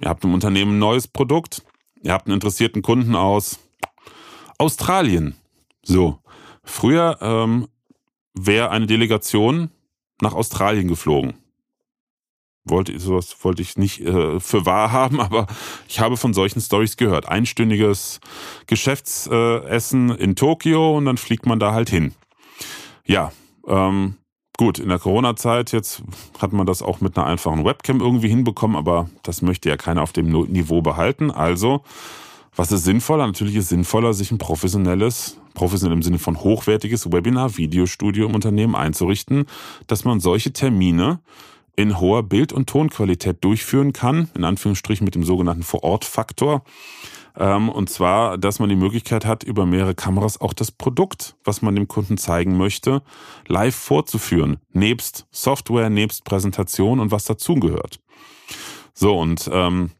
Ihr 0.00 0.08
habt 0.08 0.24
im 0.24 0.34
Unternehmen 0.34 0.76
ein 0.76 0.80
neues 0.80 1.08
Produkt, 1.08 1.62
ihr 2.02 2.12
habt 2.12 2.26
einen 2.26 2.34
interessierten 2.34 2.82
Kunden 2.82 3.14
aus 3.14 3.58
Australien. 4.58 5.36
So, 5.82 6.18
früher 6.62 7.18
ähm, 7.20 7.68
wäre 8.34 8.70
eine 8.70 8.86
Delegation 8.86 9.70
nach 10.20 10.34
Australien 10.34 10.88
geflogen. 10.88 11.34
Wollte 12.66 12.98
sowas 12.98 13.36
wollte 13.42 13.60
ich 13.60 13.76
nicht 13.76 14.00
äh, 14.00 14.40
für 14.40 14.64
wahr 14.64 14.90
haben, 14.92 15.20
aber 15.20 15.46
ich 15.88 16.00
habe 16.00 16.16
von 16.16 16.32
solchen 16.32 16.60
Stories 16.60 16.96
gehört. 16.96 17.28
Einstündiges 17.28 18.20
Geschäftsessen 18.66 20.10
in 20.10 20.34
Tokio 20.34 20.96
und 20.96 21.04
dann 21.04 21.18
fliegt 21.18 21.46
man 21.46 21.58
da 21.58 21.72
halt 21.72 21.90
hin. 21.90 22.14
Ja, 23.06 23.32
ähm, 23.66 24.16
Gut, 24.56 24.78
in 24.78 24.88
der 24.88 25.00
Corona-Zeit 25.00 25.72
jetzt 25.72 26.04
hat 26.38 26.52
man 26.52 26.64
das 26.64 26.80
auch 26.80 27.00
mit 27.00 27.16
einer 27.16 27.26
einfachen 27.26 27.64
Webcam 27.64 28.00
irgendwie 28.00 28.28
hinbekommen, 28.28 28.76
aber 28.76 29.10
das 29.24 29.42
möchte 29.42 29.68
ja 29.68 29.76
keiner 29.76 30.00
auf 30.00 30.12
dem 30.12 30.30
Niveau 30.30 30.80
behalten. 30.80 31.32
Also, 31.32 31.82
was 32.54 32.70
ist 32.70 32.84
sinnvoller? 32.84 33.26
Natürlich 33.26 33.56
ist 33.56 33.70
sinnvoller, 33.70 34.14
sich 34.14 34.30
ein 34.30 34.38
professionelles, 34.38 35.38
professionell 35.54 35.96
im 35.96 36.04
Sinne 36.04 36.20
von 36.20 36.38
hochwertiges 36.38 37.10
Webinar-Videostudio 37.10 38.26
im 38.26 38.34
Unternehmen 38.36 38.76
einzurichten, 38.76 39.46
dass 39.88 40.04
man 40.04 40.20
solche 40.20 40.52
Termine 40.52 41.18
in 41.74 41.98
hoher 41.98 42.22
Bild- 42.22 42.52
und 42.52 42.68
Tonqualität 42.68 43.42
durchführen 43.42 43.92
kann, 43.92 44.30
in 44.36 44.44
Anführungsstrichen 44.44 45.04
mit 45.04 45.16
dem 45.16 45.24
sogenannten 45.24 45.64
Vor-Ort-Faktor. 45.64 46.62
Ähm, 47.36 47.68
und 47.68 47.90
zwar, 47.90 48.38
dass 48.38 48.60
man 48.60 48.68
die 48.68 48.76
Möglichkeit 48.76 49.26
hat, 49.26 49.42
über 49.42 49.66
mehrere 49.66 49.94
Kameras 49.94 50.40
auch 50.40 50.52
das 50.52 50.70
Produkt, 50.70 51.36
was 51.44 51.62
man 51.62 51.74
dem 51.74 51.88
Kunden 51.88 52.16
zeigen 52.16 52.56
möchte, 52.56 53.02
live 53.46 53.74
vorzuführen. 53.74 54.58
Nebst 54.72 55.26
Software, 55.30 55.90
nebst 55.90 56.24
Präsentation 56.24 57.00
und 57.00 57.10
was 57.10 57.24
dazugehört. 57.24 58.00
So, 58.92 59.18
und 59.18 59.50
ähm, 59.52 59.90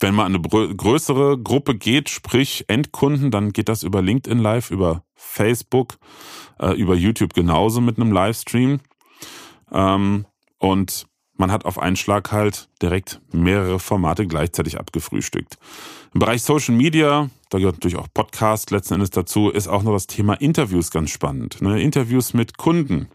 wenn 0.00 0.14
man 0.14 0.32
eine 0.32 0.40
größere 0.40 1.38
Gruppe 1.38 1.74
geht, 1.74 2.08
sprich 2.08 2.64
Endkunden, 2.68 3.32
dann 3.32 3.52
geht 3.52 3.68
das 3.68 3.82
über 3.82 4.00
LinkedIn 4.00 4.38
Live, 4.38 4.70
über 4.70 5.02
Facebook, 5.14 5.98
äh, 6.60 6.72
über 6.74 6.94
YouTube 6.94 7.34
genauso 7.34 7.80
mit 7.80 7.98
einem 7.98 8.12
Livestream. 8.12 8.78
Ähm, 9.72 10.26
und 10.58 11.08
man 11.38 11.50
hat 11.50 11.64
auf 11.64 11.78
einen 11.78 11.96
Schlag 11.96 12.32
halt 12.32 12.68
direkt 12.82 13.20
mehrere 13.32 13.78
Formate 13.78 14.26
gleichzeitig 14.26 14.78
abgefrühstückt. 14.78 15.56
Im 16.12 16.20
Bereich 16.20 16.42
Social 16.42 16.74
Media, 16.74 17.30
da 17.48 17.58
gehört 17.58 17.76
natürlich 17.76 17.96
auch 17.96 18.08
Podcast 18.12 18.70
letzten 18.70 18.94
Endes 18.94 19.10
dazu, 19.10 19.48
ist 19.48 19.68
auch 19.68 19.82
noch 19.82 19.92
das 19.92 20.06
Thema 20.06 20.34
Interviews 20.34 20.90
ganz 20.90 21.10
spannend. 21.10 21.62
Ne? 21.62 21.80
Interviews 21.80 22.34
mit 22.34 22.58
Kunden. 22.58 23.08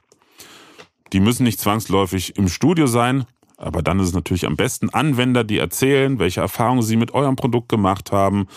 Die 1.12 1.20
müssen 1.20 1.44
nicht 1.44 1.60
zwangsläufig 1.60 2.38
im 2.38 2.48
Studio 2.48 2.88
sein, 2.88 3.26
aber 3.58 3.82
dann 3.82 4.00
ist 4.00 4.08
es 4.08 4.14
natürlich 4.14 4.46
am 4.46 4.56
besten 4.56 4.90
Anwender, 4.90 5.44
die 5.44 5.58
erzählen, 5.58 6.18
welche 6.18 6.42
Erfahrungen 6.42 6.82
sie 6.82 6.96
mit 6.96 7.14
eurem 7.14 7.36
Produkt 7.36 7.70
gemacht 7.70 8.12
haben. 8.12 8.48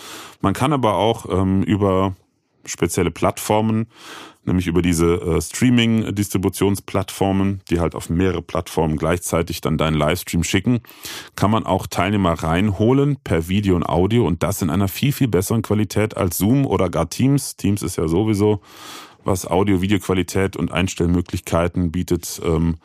Man 0.41 0.53
kann 0.53 0.73
aber 0.73 0.95
auch 0.95 1.25
ähm, 1.29 1.61
über 1.63 2.15
spezielle 2.67 3.11
Plattformen 3.11 3.87
nämlich 4.47 4.67
über 4.67 4.81
diese 4.81 5.15
äh, 5.15 5.41
Streaming-Distributionsplattformen, 5.41 7.61
die 7.69 7.79
halt 7.79 7.93
auf 7.93 8.09
mehrere 8.09 8.41
Plattformen 8.41 8.97
gleichzeitig 8.97 9.61
dann 9.61 9.77
deinen 9.77 9.95
Livestream 9.95 10.43
schicken, 10.43 10.79
kann 11.35 11.51
man 11.51 11.65
auch 11.65 11.85
Teilnehmer 11.85 12.33
reinholen 12.33 13.17
per 13.23 13.47
Video 13.49 13.75
und 13.75 13.83
Audio 13.83 14.25
und 14.25 14.41
das 14.41 14.61
in 14.61 14.69
einer 14.69 14.87
viel, 14.87 15.11
viel 15.11 15.27
besseren 15.27 15.61
Qualität 15.61 16.17
als 16.17 16.37
Zoom 16.37 16.65
oder 16.65 16.89
gar 16.89 17.09
Teams. 17.09 17.57
Teams 17.57 17.83
ist 17.83 17.97
ja 17.97 18.07
sowieso, 18.07 18.61
was 19.23 19.45
Audio-Video-Qualität 19.45 20.55
und 20.55 20.71
Einstellmöglichkeiten 20.71 21.91
bietet, 21.91 22.41
ähm, 22.43 22.77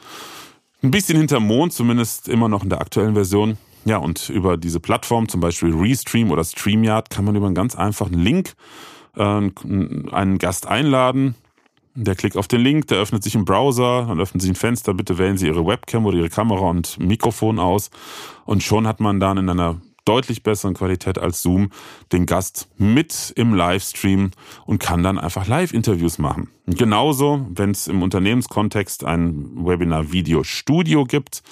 ein 0.83 0.91
bisschen 0.91 1.16
hinterm 1.16 1.47
Mond, 1.47 1.72
zumindest 1.72 2.28
immer 2.28 2.49
noch 2.49 2.64
in 2.64 2.68
der 2.68 2.80
aktuellen 2.80 3.14
Version. 3.14 3.57
Ja, 3.85 3.99
und 3.99 4.30
über 4.30 4.57
diese 4.57 4.80
Plattform, 4.80 5.28
zum 5.28 5.41
Beispiel 5.41 5.72
Restream 5.72 6.33
oder 6.33 6.43
StreamYard, 6.43 7.11
kann 7.11 7.24
man 7.24 7.37
über 7.37 7.47
einen 7.47 7.55
ganz 7.55 7.76
einfachen 7.76 8.14
Link 8.14 8.55
einen 9.14 10.38
Gast 10.38 10.66
einladen, 10.66 11.34
der 11.94 12.14
klickt 12.14 12.36
auf 12.36 12.48
den 12.48 12.60
Link, 12.60 12.86
der 12.86 12.98
öffnet 12.98 13.22
sich 13.22 13.34
im 13.34 13.44
Browser, 13.44 14.06
dann 14.08 14.20
öffnet 14.20 14.40
sich 14.40 14.50
ein 14.50 14.56
Fenster, 14.56 14.94
bitte 14.94 15.18
wählen 15.18 15.36
Sie 15.36 15.46
Ihre 15.46 15.66
Webcam 15.66 16.06
oder 16.06 16.16
Ihre 16.16 16.30
Kamera 16.30 16.70
und 16.70 16.98
Mikrofon 16.98 17.58
aus 17.58 17.90
und 18.44 18.62
schon 18.62 18.86
hat 18.86 19.00
man 19.00 19.20
dann 19.20 19.36
in 19.36 19.50
einer 19.50 19.80
deutlich 20.04 20.42
besseren 20.42 20.74
Qualität 20.74 21.18
als 21.18 21.42
Zoom 21.42 21.70
den 22.12 22.26
Gast 22.26 22.68
mit 22.76 23.32
im 23.36 23.54
Livestream 23.54 24.30
und 24.66 24.78
kann 24.78 25.02
dann 25.02 25.18
einfach 25.18 25.46
Live-Interviews 25.46 26.18
machen. 26.18 26.48
Genauso, 26.66 27.46
wenn 27.50 27.70
es 27.70 27.86
im 27.86 28.02
Unternehmenskontext 28.02 29.04
ein 29.04 29.50
Webinar-Video-Studio 29.54 31.04
gibt, 31.04 31.42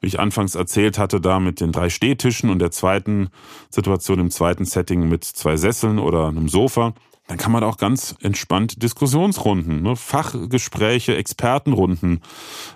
wie 0.00 0.06
ich 0.06 0.18
anfangs 0.18 0.54
erzählt 0.54 0.98
hatte, 0.98 1.20
da 1.20 1.40
mit 1.40 1.60
den 1.60 1.72
drei 1.72 1.90
Stehtischen 1.90 2.50
und 2.50 2.58
der 2.58 2.70
zweiten 2.70 3.28
Situation 3.70 4.18
im 4.18 4.30
zweiten 4.30 4.64
Setting 4.64 5.08
mit 5.08 5.24
zwei 5.24 5.56
Sesseln 5.56 5.98
oder 5.98 6.28
einem 6.28 6.48
Sofa, 6.48 6.94
dann 7.26 7.38
kann 7.38 7.52
man 7.52 7.62
auch 7.62 7.76
ganz 7.76 8.16
entspannt 8.22 8.82
Diskussionsrunden, 8.82 9.82
ne, 9.82 9.94
Fachgespräche, 9.94 11.16
Expertenrunden 11.16 12.22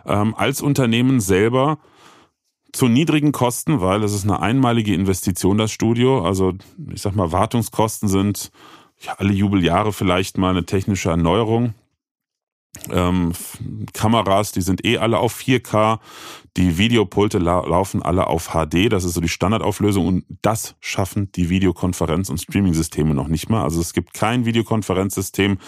ähm, 0.06 0.34
als 0.36 0.60
Unternehmen 0.60 1.20
selber 1.20 1.78
zu 2.72 2.88
niedrigen 2.88 3.32
Kosten, 3.32 3.80
weil 3.80 4.02
es 4.02 4.12
ist 4.12 4.24
eine 4.24 4.40
einmalige 4.40 4.94
Investition, 4.94 5.58
das 5.58 5.72
Studio. 5.72 6.24
Also 6.24 6.52
ich 6.92 7.02
sag 7.02 7.14
mal, 7.14 7.32
Wartungskosten 7.32 8.08
sind 8.08 8.50
ja, 9.00 9.14
alle 9.18 9.32
Jubeljahre 9.32 9.92
vielleicht 9.92 10.38
mal 10.38 10.50
eine 10.50 10.64
technische 10.64 11.10
Erneuerung. 11.10 11.74
Ähm, 12.90 13.32
Kameras, 13.92 14.52
die 14.52 14.60
sind 14.60 14.84
eh 14.84 14.98
alle 14.98 15.18
auf 15.18 15.38
4K. 15.38 15.98
Die 16.56 16.78
Videopulte 16.78 17.38
la 17.38 17.60
laufen 17.60 18.02
alle 18.02 18.26
auf 18.28 18.50
HD. 18.50 18.92
Das 18.92 19.04
ist 19.04 19.14
so 19.14 19.20
die 19.20 19.28
Standardauflösung 19.28 20.06
und 20.06 20.24
das 20.42 20.76
schaffen 20.80 21.32
die 21.32 21.48
Videokonferenz- 21.48 22.30
und 22.30 22.38
Streaming-Systeme 22.38 23.14
noch 23.14 23.28
nicht 23.28 23.48
mal. 23.48 23.62
Also 23.62 23.80
es 23.80 23.92
gibt 23.92 24.14
kein 24.14 24.44
Videokonferenzsystem, 24.44 25.58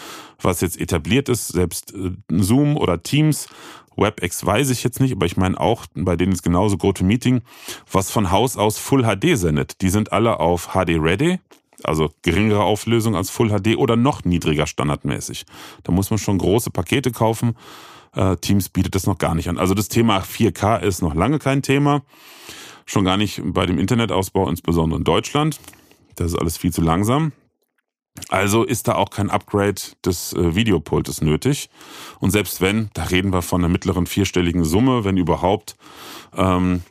was 0.40 0.61
jetzt 0.61 0.80
etabliert 0.80 1.28
ist. 1.28 1.48
Selbst 1.48 1.94
äh, 1.94 2.12
Zoom 2.30 2.76
oder 2.76 3.02
Teams 3.02 3.48
WebEx 3.96 4.44
weiß 4.44 4.70
ich 4.70 4.84
jetzt 4.84 5.00
nicht, 5.00 5.12
aber 5.12 5.26
ich 5.26 5.36
meine 5.36 5.59
auch, 5.59 5.86
bei 5.94 6.16
denen 6.16 6.32
ist 6.32 6.42
genauso 6.42 6.76
GoToMeeting, 6.76 7.40
was 7.90 8.11
von 8.11 8.30
Haus 8.30 8.57
aus 8.57 8.78
Full 8.78 9.04
HD 9.04 9.36
sendet. 9.38 9.80
Die 9.80 9.88
sind 9.88 10.12
alle 10.12 10.38
auf 10.38 10.72
HD 10.74 11.00
Ready 11.00 11.40
also 11.83 12.11
geringere 12.22 12.62
Auflösung 12.62 13.14
als 13.16 13.31
Full 13.31 13.51
HD 13.51 13.77
oder 13.77 13.97
noch 13.97 14.24
niedriger 14.24 14.66
standardmäßig. 14.66 15.45
Da 15.83 15.93
muss 15.93 16.11
man 16.11 16.18
schon 16.18 16.39
große 16.39 16.70
Pakete 16.70 17.12
kaufen. 17.12 17.57
Äh, 18.14 18.37
Teams 18.37 18.68
bietet 18.68 18.95
das 18.95 19.07
noch 19.07 19.18
gar 19.18 19.35
nicht 19.35 19.49
an. 19.49 19.59
Also 19.59 19.74
das 19.74 19.89
Thema 19.89 20.20
4K 20.20 20.81
ist 20.81 21.03
noch 21.03 21.14
lange 21.14 21.39
kein 21.39 21.62
Thema. 21.62 22.03
Schon 22.87 23.05
gar 23.05 23.16
nicht 23.16 23.43
bei 23.45 23.66
dem 23.66 23.79
Internetausbau, 23.79 24.49
insbesondere 24.49 24.99
in 24.99 25.05
Deutschland. 25.05 25.59
Das 26.14 26.29
ist 26.29 26.39
alles 26.39 26.57
viel 26.57 26.72
zu 26.72 26.81
langsam. 26.81 27.33
Also 28.29 28.64
ist 28.64 28.89
da 28.89 28.95
auch 28.95 29.11
kein 29.11 29.31
Upgrade 29.31 29.81
des 30.05 30.33
äh, 30.33 30.55
Videopultes 30.55 31.20
nötig. 31.20 31.68
Und 32.18 32.31
selbst 32.31 32.61
wenn, 32.61 32.91
da 32.95 33.05
reden 33.05 33.33
wir 33.33 33.43
von 33.43 33.61
einer 33.61 33.68
mittleren 33.68 34.07
vierstelligen 34.07 34.64
Summe, 34.64 35.05
wenn 35.05 35.16
überhaupt, 35.16 35.77
ähm, 36.35 36.83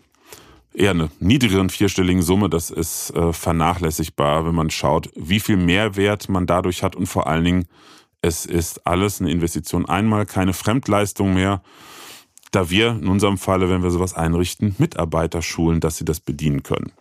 eher 0.78 0.92
eine 0.92 1.10
niedrigeren 1.20 1.70
vierstelligen 1.70 2.22
Summe. 2.22 2.50
Das 2.50 2.70
ist 2.70 3.12
äh, 3.12 3.34
vernachlässigbar, 3.34 4.46
wenn 4.46 4.56
man 4.56 4.70
schaut, 4.70 5.10
wie 5.16 5.40
viel 5.40 5.58
Mehrwert 5.58 6.30
man 6.30 6.46
dadurch 6.46 6.84
hat 6.84 6.96
und 6.96 7.08
vor 7.08 7.28
allen 7.28 7.44
Dingen, 7.44 7.66
es 8.22 8.46
ist 8.46 8.86
alles 8.88 9.22
eine 9.22 9.32
Investition. 9.32 9.88
Einmal 9.88 10.26
keine 10.26 10.54
Fremdleistung 10.54 11.34
mehr, 11.34 11.62
da 12.52 12.70
wir 12.70 12.92
in 12.92 13.08
unserem 13.08 13.38
Falle, 13.38 13.70
wenn 13.70 13.84
wir 13.84 13.92
sowas 13.92 14.14
einrichten, 14.14 14.76
Mitarbeiter 14.80 15.42
schulen, 15.42 15.80
dass 15.80 15.98
sie 15.98 16.06
das 16.06 16.20
bedienen 16.20 16.64
können. 16.64 16.92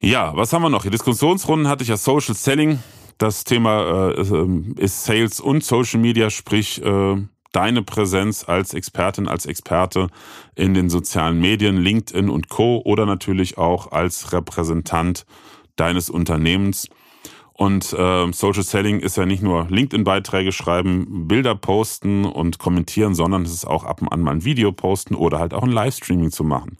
Ja, 0.00 0.36
was 0.36 0.52
haben 0.52 0.62
wir 0.62 0.70
noch? 0.70 0.82
Die 0.82 0.90
Diskussionsrunden 0.90 1.68
hatte 1.68 1.82
ich 1.82 1.88
ja 1.88 1.96
Social 1.96 2.34
Selling. 2.34 2.80
Das 3.18 3.44
Thema 3.44 4.10
äh, 4.10 4.20
ähm, 4.20 4.74
ist 4.76 5.04
Sales 5.04 5.40
und 5.40 5.64
Social 5.64 6.00
Media, 6.00 6.28
sprich 6.28 6.82
äh, 6.82 7.16
deine 7.52 7.82
Präsenz 7.82 8.44
als 8.48 8.74
Expertin, 8.74 9.28
als 9.28 9.46
Experte 9.46 10.08
in 10.54 10.74
den 10.74 10.90
sozialen 10.90 11.40
Medien, 11.40 11.78
LinkedIn 11.78 12.28
und 12.28 12.48
Co. 12.48 12.82
oder 12.84 13.06
natürlich 13.06 13.58
auch 13.58 13.92
als 13.92 14.32
Repräsentant 14.32 15.26
deines 15.76 16.10
Unternehmens. 16.10 16.88
Und 17.52 17.94
äh, 17.94 18.30
Social 18.32 18.62
Selling 18.62 19.00
ist 19.00 19.16
ja 19.16 19.24
nicht 19.24 19.42
nur 19.42 19.66
LinkedIn-Beiträge 19.70 20.52
schreiben, 20.52 21.26
Bilder 21.26 21.54
posten 21.54 22.26
und 22.26 22.58
kommentieren, 22.58 23.14
sondern 23.14 23.42
es 23.42 23.52
ist 23.52 23.66
auch 23.66 23.84
ab 23.84 24.02
und 24.02 24.08
an 24.08 24.20
mal 24.20 24.32
ein 24.32 24.44
Video 24.44 24.72
posten 24.72 25.14
oder 25.14 25.38
halt 25.38 25.54
auch 25.54 25.62
ein 25.62 25.72
Livestreaming 25.72 26.30
zu 26.30 26.44
machen. 26.44 26.76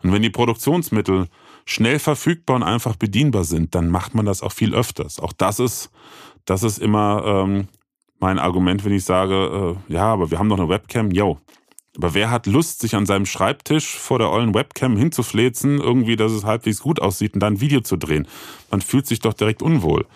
Und 0.00 0.12
wenn 0.12 0.22
die 0.22 0.30
Produktionsmittel 0.30 1.26
schnell 1.64 1.98
verfügbar 1.98 2.56
und 2.56 2.62
einfach 2.62 2.96
bedienbar 2.96 3.44
sind, 3.44 3.74
dann 3.74 3.88
macht 3.88 4.14
man 4.14 4.24
das 4.24 4.42
auch 4.42 4.52
viel 4.52 4.74
öfters. 4.74 5.18
Auch 5.18 5.32
das 5.32 5.58
ist, 5.58 5.90
das 6.44 6.62
ist 6.62 6.78
immer 6.78 7.24
ähm, 7.26 7.68
mein 8.22 8.38
Argument, 8.38 8.84
wenn 8.84 8.92
ich 8.92 9.04
sage, 9.04 9.76
äh, 9.88 9.92
ja, 9.92 10.04
aber 10.04 10.30
wir 10.30 10.38
haben 10.38 10.48
doch 10.48 10.58
eine 10.58 10.68
Webcam, 10.68 11.10
yo. 11.10 11.38
Aber 11.96 12.14
wer 12.14 12.30
hat 12.30 12.46
Lust, 12.46 12.80
sich 12.80 12.94
an 12.94 13.04
seinem 13.04 13.26
Schreibtisch 13.26 13.98
vor 13.98 14.18
der 14.18 14.30
ollen 14.30 14.54
Webcam 14.54 14.96
hinzuflezen, 14.96 15.78
irgendwie, 15.78 16.16
dass 16.16 16.32
es 16.32 16.44
halbwegs 16.44 16.80
gut 16.80 17.02
aussieht 17.02 17.34
und 17.34 17.40
dann 17.40 17.54
ein 17.54 17.60
Video 17.60 17.80
zu 17.80 17.96
drehen? 17.96 18.26
Man 18.70 18.80
fühlt 18.80 19.06
sich 19.06 19.18
doch 19.18 19.34
direkt 19.34 19.60
unwohl. 19.60 20.06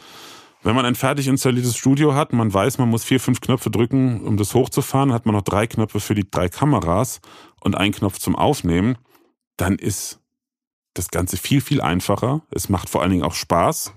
Wenn 0.63 0.75
man 0.75 0.87
ein 0.87 0.95
fertig 0.95 1.29
installiertes 1.29 1.77
Studio 1.77 2.15
hat, 2.15 2.33
man 2.33 2.53
weiß, 2.53 2.79
man 2.79 2.89
muss 2.89 3.05
vier, 3.05 3.21
fünf 3.21 3.41
Knöpfe 3.41 3.71
drücken, 3.71 4.23
um 4.23 4.37
das 4.37 4.55
hochzufahren, 4.55 5.13
hat 5.13 5.27
man 5.27 5.35
noch 5.35 5.43
drei 5.43 5.67
Knöpfe 5.67 6.01
für 6.01 6.15
die 6.15 6.29
drei 6.31 6.49
Kameras 6.49 7.21
und 7.61 7.77
einen 7.77 7.93
Knopf 7.93 8.19
zum 8.19 8.37
Aufnehmen, 8.37 8.97
dann 9.59 9.77
ist 9.77 10.21
das 10.99 11.09
Ganze 11.09 11.37
viel, 11.37 11.61
viel 11.61 11.81
einfacher. 11.81 12.43
Es 12.51 12.69
macht 12.69 12.89
vor 12.89 13.03
allen 13.03 13.11
Dingen 13.11 13.23
auch 13.23 13.35
Spaß. 13.35 13.93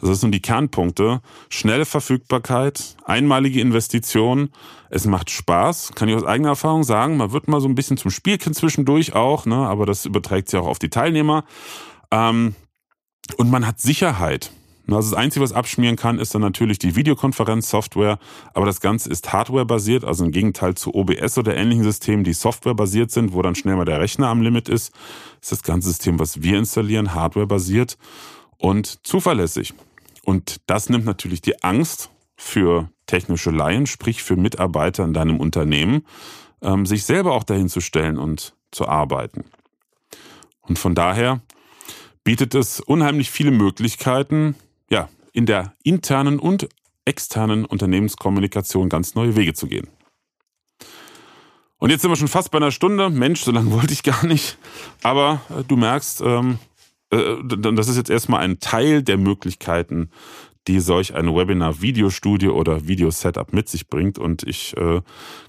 Das 0.00 0.20
sind 0.20 0.32
die 0.32 0.42
Kernpunkte. 0.42 1.20
Schnelle 1.48 1.86
Verfügbarkeit, 1.86 2.96
einmalige 3.04 3.60
Investition. 3.60 4.50
Es 4.90 5.06
macht 5.06 5.30
Spaß, 5.30 5.92
kann 5.94 6.08
ich 6.08 6.14
aus 6.14 6.24
eigener 6.24 6.50
Erfahrung 6.50 6.84
sagen. 6.84 7.16
Man 7.16 7.32
wird 7.32 7.48
mal 7.48 7.60
so 7.60 7.68
ein 7.68 7.74
bisschen 7.74 7.96
zum 7.96 8.10
Spielkind 8.10 8.54
zwischendurch 8.54 9.14
auch, 9.14 9.46
ne? 9.46 9.56
aber 9.56 9.86
das 9.86 10.04
überträgt 10.04 10.48
sich 10.50 10.60
auch 10.60 10.66
auf 10.66 10.78
die 10.78 10.90
Teilnehmer. 10.90 11.44
Ähm, 12.10 12.54
und 13.36 13.50
man 13.50 13.66
hat 13.66 13.80
Sicherheit. 13.80 14.50
Also 14.88 15.10
das 15.10 15.18
Einzige, 15.18 15.42
was 15.42 15.52
abschmieren 15.52 15.96
kann, 15.96 16.18
ist 16.20 16.34
dann 16.34 16.42
natürlich 16.42 16.78
die 16.78 16.94
Videokonferenzsoftware, 16.94 18.18
aber 18.54 18.66
das 18.66 18.80
Ganze 18.80 19.10
ist 19.10 19.32
Hardware-basiert, 19.32 20.04
also 20.04 20.24
im 20.24 20.30
Gegenteil 20.30 20.74
zu 20.74 20.94
OBS 20.94 21.38
oder 21.38 21.56
ähnlichen 21.56 21.82
Systemen, 21.82 22.22
die 22.22 22.32
Software-basiert 22.32 23.10
sind, 23.10 23.32
wo 23.32 23.42
dann 23.42 23.56
schnell 23.56 23.74
mal 23.76 23.84
der 23.84 24.00
Rechner 24.00 24.28
am 24.28 24.42
Limit 24.42 24.68
ist, 24.68 24.94
ist 25.40 25.52
das 25.52 25.62
ganze 25.64 25.88
System, 25.88 26.20
was 26.20 26.42
wir 26.42 26.58
installieren, 26.58 27.14
Hardware-basiert 27.14 27.98
und 28.58 29.04
zuverlässig. 29.04 29.74
Und 30.24 30.60
das 30.66 30.88
nimmt 30.88 31.04
natürlich 31.04 31.40
die 31.40 31.62
Angst 31.64 32.10
für 32.36 32.90
technische 33.06 33.50
Laien, 33.50 33.86
sprich 33.86 34.22
für 34.22 34.36
Mitarbeiter 34.36 35.04
in 35.04 35.14
deinem 35.14 35.40
Unternehmen, 35.40 36.04
ähm, 36.62 36.86
sich 36.86 37.04
selber 37.04 37.32
auch 37.32 37.44
dahin 37.44 37.68
zu 37.68 37.80
stellen 37.80 38.18
und 38.18 38.54
zu 38.70 38.86
arbeiten. 38.86 39.44
Und 40.60 40.78
von 40.78 40.94
daher 40.94 41.40
bietet 42.24 42.54
es 42.54 42.80
unheimlich 42.80 43.30
viele 43.30 43.52
Möglichkeiten, 43.52 44.56
ja, 44.90 45.08
in 45.32 45.46
der 45.46 45.74
internen 45.82 46.38
und 46.38 46.68
externen 47.04 47.64
Unternehmenskommunikation 47.64 48.88
ganz 48.88 49.14
neue 49.14 49.36
Wege 49.36 49.54
zu 49.54 49.66
gehen. 49.66 49.88
Und 51.78 51.90
jetzt 51.90 52.02
sind 52.02 52.10
wir 52.10 52.16
schon 52.16 52.28
fast 52.28 52.50
bei 52.50 52.58
einer 52.58 52.70
Stunde. 52.70 53.10
Mensch, 53.10 53.42
so 53.42 53.52
lange 53.52 53.70
wollte 53.72 53.92
ich 53.92 54.02
gar 54.02 54.24
nicht. 54.26 54.58
Aber 55.02 55.40
äh, 55.50 55.62
du 55.64 55.76
merkst, 55.76 56.22
ähm, 56.22 56.58
äh, 57.10 57.36
das 57.44 57.88
ist 57.88 57.96
jetzt 57.96 58.10
erstmal 58.10 58.40
ein 58.40 58.58
Teil 58.60 59.02
der 59.02 59.18
Möglichkeiten, 59.18 60.10
die 60.66 60.80
solch 60.80 61.14
eine 61.14 61.34
Webinar-Videostudie 61.34 62.48
oder 62.48 62.88
Video-Setup 62.88 63.52
mit 63.52 63.68
sich 63.68 63.88
bringt. 63.88 64.18
Und 64.18 64.42
ich 64.42 64.76
äh, 64.76 65.00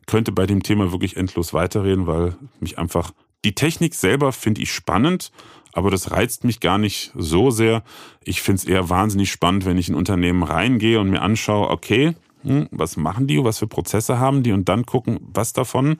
könnte 0.05 0.31
bei 0.31 0.45
dem 0.45 0.61
Thema 0.61 0.91
wirklich 0.91 1.17
endlos 1.17 1.53
weiterreden, 1.53 2.05
weil 2.05 2.35
mich 2.59 2.77
einfach 2.77 3.11
die 3.45 3.55
Technik 3.55 3.95
selber 3.95 4.31
finde 4.31 4.61
ich 4.61 4.71
spannend 4.71 5.31
aber 5.77 5.91
das 5.91 6.09
reizt 6.09 6.43
mich 6.43 6.59
gar 6.59 6.79
nicht 6.79 7.11
so 7.15 7.51
sehr. 7.51 7.83
Ich 8.23 8.41
finde 8.41 8.61
es 8.61 8.65
eher 8.65 8.89
wahnsinnig 8.89 9.29
spannend, 9.29 9.63
wenn 9.65 9.77
ich 9.77 9.89
in 9.89 9.93
Unternehmen 9.93 10.41
reingehe 10.41 10.99
und 10.99 11.11
mir 11.11 11.21
anschaue, 11.21 11.69
okay, 11.69 12.15
hm, 12.41 12.67
was 12.71 12.97
machen 12.97 13.27
die, 13.27 13.43
was 13.43 13.59
für 13.59 13.67
Prozesse 13.67 14.17
haben 14.17 14.41
die 14.41 14.53
und 14.53 14.67
dann 14.69 14.87
gucken, 14.87 15.19
was 15.21 15.53
davon 15.53 15.99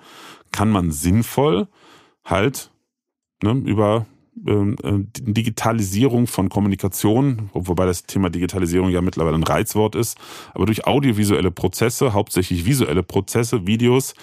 kann 0.52 0.72
man 0.72 0.90
sinnvoll 0.90 1.68
halt 2.26 2.72
ne, 3.44 3.52
über 3.52 4.08
ähm, 4.48 4.78
äh, 4.82 5.22
Digitalisierung 5.22 6.26
von 6.26 6.50
Kommunikation, 6.50 7.52
wobei 7.54 7.86
das 7.86 8.02
Thema 8.08 8.32
Digitalisierung 8.32 8.90
ja 8.90 9.02
mittlerweile 9.02 9.38
ein 9.38 9.44
Reizwort 9.44 9.94
ist, 9.94 10.18
aber 10.56 10.66
durch 10.66 10.88
audiovisuelle 10.88 11.52
Prozesse, 11.52 12.14
hauptsächlich 12.14 12.66
visuelle 12.66 13.04
Prozesse, 13.04 13.68
Videos, 13.68 14.16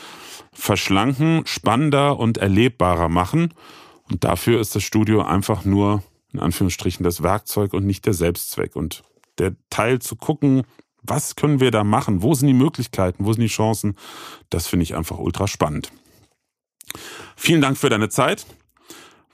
verschlanken, 0.53 1.43
spannender 1.47 2.19
und 2.19 2.39
erlebbarer 2.39 3.09
machen 3.09 3.55
und 4.11 4.25
dafür 4.25 4.61
ist 4.61 4.75
das 4.75 4.83
Studio 4.83 5.23
einfach 5.23 5.65
nur, 5.65 6.03
in 6.33 6.41
Anführungsstrichen, 6.41 7.05
das 7.05 7.23
Werkzeug 7.23 7.73
und 7.73 7.87
nicht 7.87 8.07
der 8.07 8.15
Selbstzweck. 8.15 8.77
Und 8.77 9.03
der 9.39 9.57
Teil 9.71 10.01
zu 10.01 10.17
gucken, 10.17 10.63
was 11.03 11.37
können 11.37 11.61
wir 11.61 11.71
da 11.71 11.85
machen? 11.85 12.23
Wo 12.23 12.35
sind 12.35 12.49
die 12.49 12.55
Möglichkeiten? 12.55 13.25
Wo 13.25 13.33
sind 13.33 13.43
die 13.43 13.49
Chancen? 13.49 13.97
Das 14.51 14.67
finde 14.67 14.85
ich 14.85 14.95
einfach 14.95 15.19
ultra 15.19 15.47
spannend. 15.47 15.91
Vielen 17.37 17.61
Dank 17.61 17.77
für 17.77 17.91
deine 17.91 18.09
Zeit. 18.09 18.47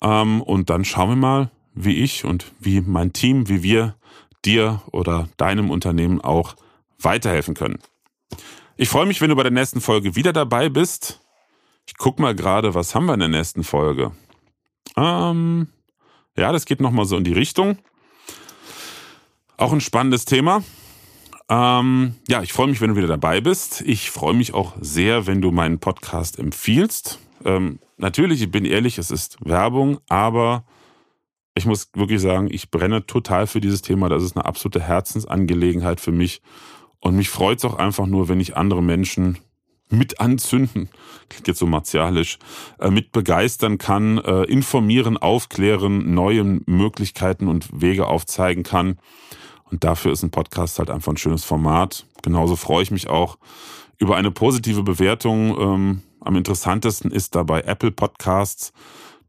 Ähm, 0.00 0.42
und 0.42 0.70
dann 0.70 0.84
schauen 0.84 1.10
wir 1.10 1.16
mal, 1.16 1.50
wie 1.74 1.96
ich 1.96 2.24
und 2.24 2.52
wie 2.60 2.80
mein 2.80 3.12
Team, 3.12 3.48
wie 3.48 3.62
wir 3.62 3.96
dir 4.44 4.82
oder 4.92 5.28
deinem 5.36 5.70
Unternehmen 5.70 6.20
auch 6.20 6.54
weiterhelfen 7.00 7.54
können. 7.54 7.78
Ich 8.76 8.88
freue 8.88 9.06
mich, 9.06 9.20
wenn 9.20 9.30
du 9.30 9.36
bei 9.36 9.42
der 9.42 9.52
nächsten 9.52 9.80
Folge 9.80 10.14
wieder 10.14 10.32
dabei 10.32 10.68
bist. 10.68 11.20
Ich 11.86 11.96
guck 11.96 12.18
mal 12.18 12.34
gerade, 12.34 12.74
was 12.74 12.94
haben 12.94 13.06
wir 13.06 13.14
in 13.14 13.20
der 13.20 13.28
nächsten 13.28 13.64
Folge? 13.64 14.12
Ähm, 14.96 15.68
ja, 16.36 16.52
das 16.52 16.64
geht 16.64 16.80
nochmal 16.80 17.04
so 17.04 17.16
in 17.16 17.24
die 17.24 17.32
Richtung. 17.32 17.78
Auch 19.56 19.72
ein 19.72 19.80
spannendes 19.80 20.24
Thema. 20.24 20.62
Ähm, 21.48 22.14
ja, 22.28 22.42
ich 22.42 22.52
freue 22.52 22.68
mich, 22.68 22.80
wenn 22.80 22.90
du 22.90 22.96
wieder 22.96 23.08
dabei 23.08 23.40
bist. 23.40 23.80
Ich 23.82 24.10
freue 24.10 24.34
mich 24.34 24.52
auch 24.52 24.74
sehr, 24.80 25.26
wenn 25.26 25.40
du 25.40 25.50
meinen 25.50 25.78
Podcast 25.78 26.38
empfiehlst. 26.38 27.18
Ähm, 27.44 27.78
natürlich, 27.96 28.42
ich 28.42 28.50
bin 28.50 28.64
ehrlich, 28.64 28.98
es 28.98 29.10
ist 29.10 29.38
Werbung, 29.40 29.98
aber 30.08 30.64
ich 31.54 31.66
muss 31.66 31.90
wirklich 31.94 32.20
sagen, 32.20 32.48
ich 32.50 32.70
brenne 32.70 33.06
total 33.06 33.46
für 33.46 33.60
dieses 33.60 33.82
Thema. 33.82 34.08
Das 34.08 34.22
ist 34.22 34.36
eine 34.36 34.44
absolute 34.44 34.80
Herzensangelegenheit 34.80 36.00
für 36.00 36.12
mich. 36.12 36.42
Und 37.00 37.16
mich 37.16 37.30
freut 37.30 37.58
es 37.58 37.64
auch 37.64 37.74
einfach 37.74 38.06
nur, 38.06 38.28
wenn 38.28 38.40
ich 38.40 38.56
andere 38.56 38.82
Menschen 38.82 39.38
mit 39.90 40.20
anzünden, 40.20 40.90
klingt 41.30 41.48
jetzt 41.48 41.58
so 41.58 41.66
martialisch, 41.66 42.38
äh, 42.78 42.90
mit 42.90 43.10
begeistern 43.12 43.78
kann, 43.78 44.18
äh, 44.18 44.42
informieren, 44.42 45.16
aufklären, 45.16 46.12
neue 46.12 46.44
Möglichkeiten 46.66 47.48
und 47.48 47.80
Wege 47.80 48.06
aufzeigen 48.06 48.64
kann. 48.64 48.98
Und 49.70 49.84
dafür 49.84 50.12
ist 50.12 50.22
ein 50.22 50.30
Podcast 50.30 50.78
halt 50.78 50.90
einfach 50.90 51.12
ein 51.12 51.16
schönes 51.16 51.44
Format. 51.44 52.06
Genauso 52.22 52.56
freue 52.56 52.82
ich 52.82 52.90
mich 52.90 53.08
auch 53.08 53.38
über 53.98 54.16
eine 54.16 54.30
positive 54.30 54.82
Bewertung. 54.82 55.58
Ähm, 55.58 56.02
am 56.20 56.36
interessantesten 56.36 57.10
ist 57.10 57.34
dabei 57.34 57.62
Apple 57.62 57.90
Podcasts. 57.90 58.72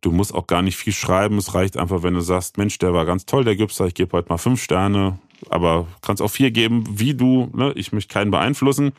Du 0.01 0.11
musst 0.11 0.33
auch 0.33 0.47
gar 0.47 0.61
nicht 0.61 0.77
viel 0.77 0.93
schreiben. 0.93 1.37
Es 1.37 1.53
reicht 1.53 1.77
einfach, 1.77 2.03
wenn 2.03 2.13
du 2.13 2.21
sagst, 2.21 2.57
Mensch, 2.57 2.77
der 2.77 2.93
war 2.93 3.05
ganz 3.05 3.25
toll, 3.25 3.43
der 3.43 3.55
Gipser, 3.55 3.87
ich 3.87 3.93
gebe 3.93 4.13
heute 4.13 4.29
mal 4.29 4.37
fünf 4.37 4.63
Sterne, 4.63 5.19
aber 5.49 5.87
kannst 6.01 6.21
auch 6.21 6.31
vier 6.31 6.51
geben, 6.51 6.85
wie 6.87 7.13
du. 7.13 7.49
Ne? 7.53 7.73
Ich 7.75 7.91
möchte 7.91 8.13
keinen 8.13 8.31
beeinflussen. 8.31 8.93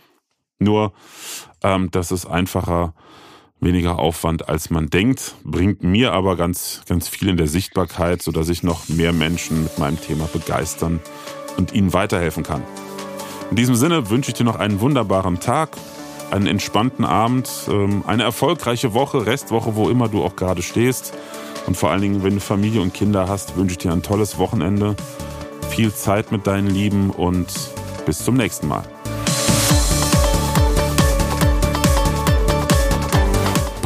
Nur, 0.58 0.92
ähm, 1.62 1.90
das 1.90 2.12
ist 2.12 2.26
einfacher, 2.26 2.94
weniger 3.60 3.98
Aufwand, 3.98 4.48
als 4.48 4.70
man 4.70 4.90
denkt, 4.90 5.34
bringt 5.44 5.82
mir 5.82 6.12
aber 6.12 6.36
ganz, 6.36 6.82
ganz 6.88 7.08
viel 7.08 7.28
in 7.28 7.36
der 7.36 7.48
Sichtbarkeit, 7.48 8.22
sodass 8.22 8.48
ich 8.48 8.62
noch 8.62 8.88
mehr 8.88 9.12
Menschen 9.12 9.64
mit 9.64 9.78
meinem 9.78 10.00
Thema 10.00 10.28
begeistern 10.32 11.00
und 11.56 11.72
ihnen 11.72 11.92
weiterhelfen 11.92 12.42
kann. 12.42 12.62
In 13.50 13.56
diesem 13.56 13.74
Sinne 13.74 14.10
wünsche 14.10 14.30
ich 14.30 14.34
dir 14.34 14.44
noch 14.44 14.56
einen 14.56 14.80
wunderbaren 14.80 15.40
Tag 15.40 15.76
einen 16.30 16.46
entspannten 16.46 17.04
Abend, 17.04 17.50
ähm, 17.68 18.04
eine 18.06 18.22
erfolgreiche 18.22 18.94
Woche, 18.94 19.26
Restwoche, 19.26 19.74
wo 19.74 19.88
immer 19.88 20.08
du 20.08 20.22
auch 20.22 20.36
gerade 20.36 20.62
stehst. 20.62 21.12
Und 21.66 21.76
vor 21.76 21.90
allen 21.90 22.02
Dingen, 22.02 22.22
wenn 22.22 22.34
du 22.34 22.40
Familie 22.40 22.80
und 22.80 22.94
Kinder 22.94 23.28
hast, 23.28 23.56
wünsche 23.56 23.72
ich 23.72 23.78
dir 23.78 23.92
ein 23.92 24.02
tolles 24.02 24.38
Wochenende, 24.38 24.96
viel 25.70 25.92
Zeit 25.92 26.32
mit 26.32 26.46
deinen 26.46 26.68
Lieben 26.68 27.10
und 27.10 27.48
bis 28.06 28.24
zum 28.24 28.36
nächsten 28.36 28.68
Mal. 28.68 28.84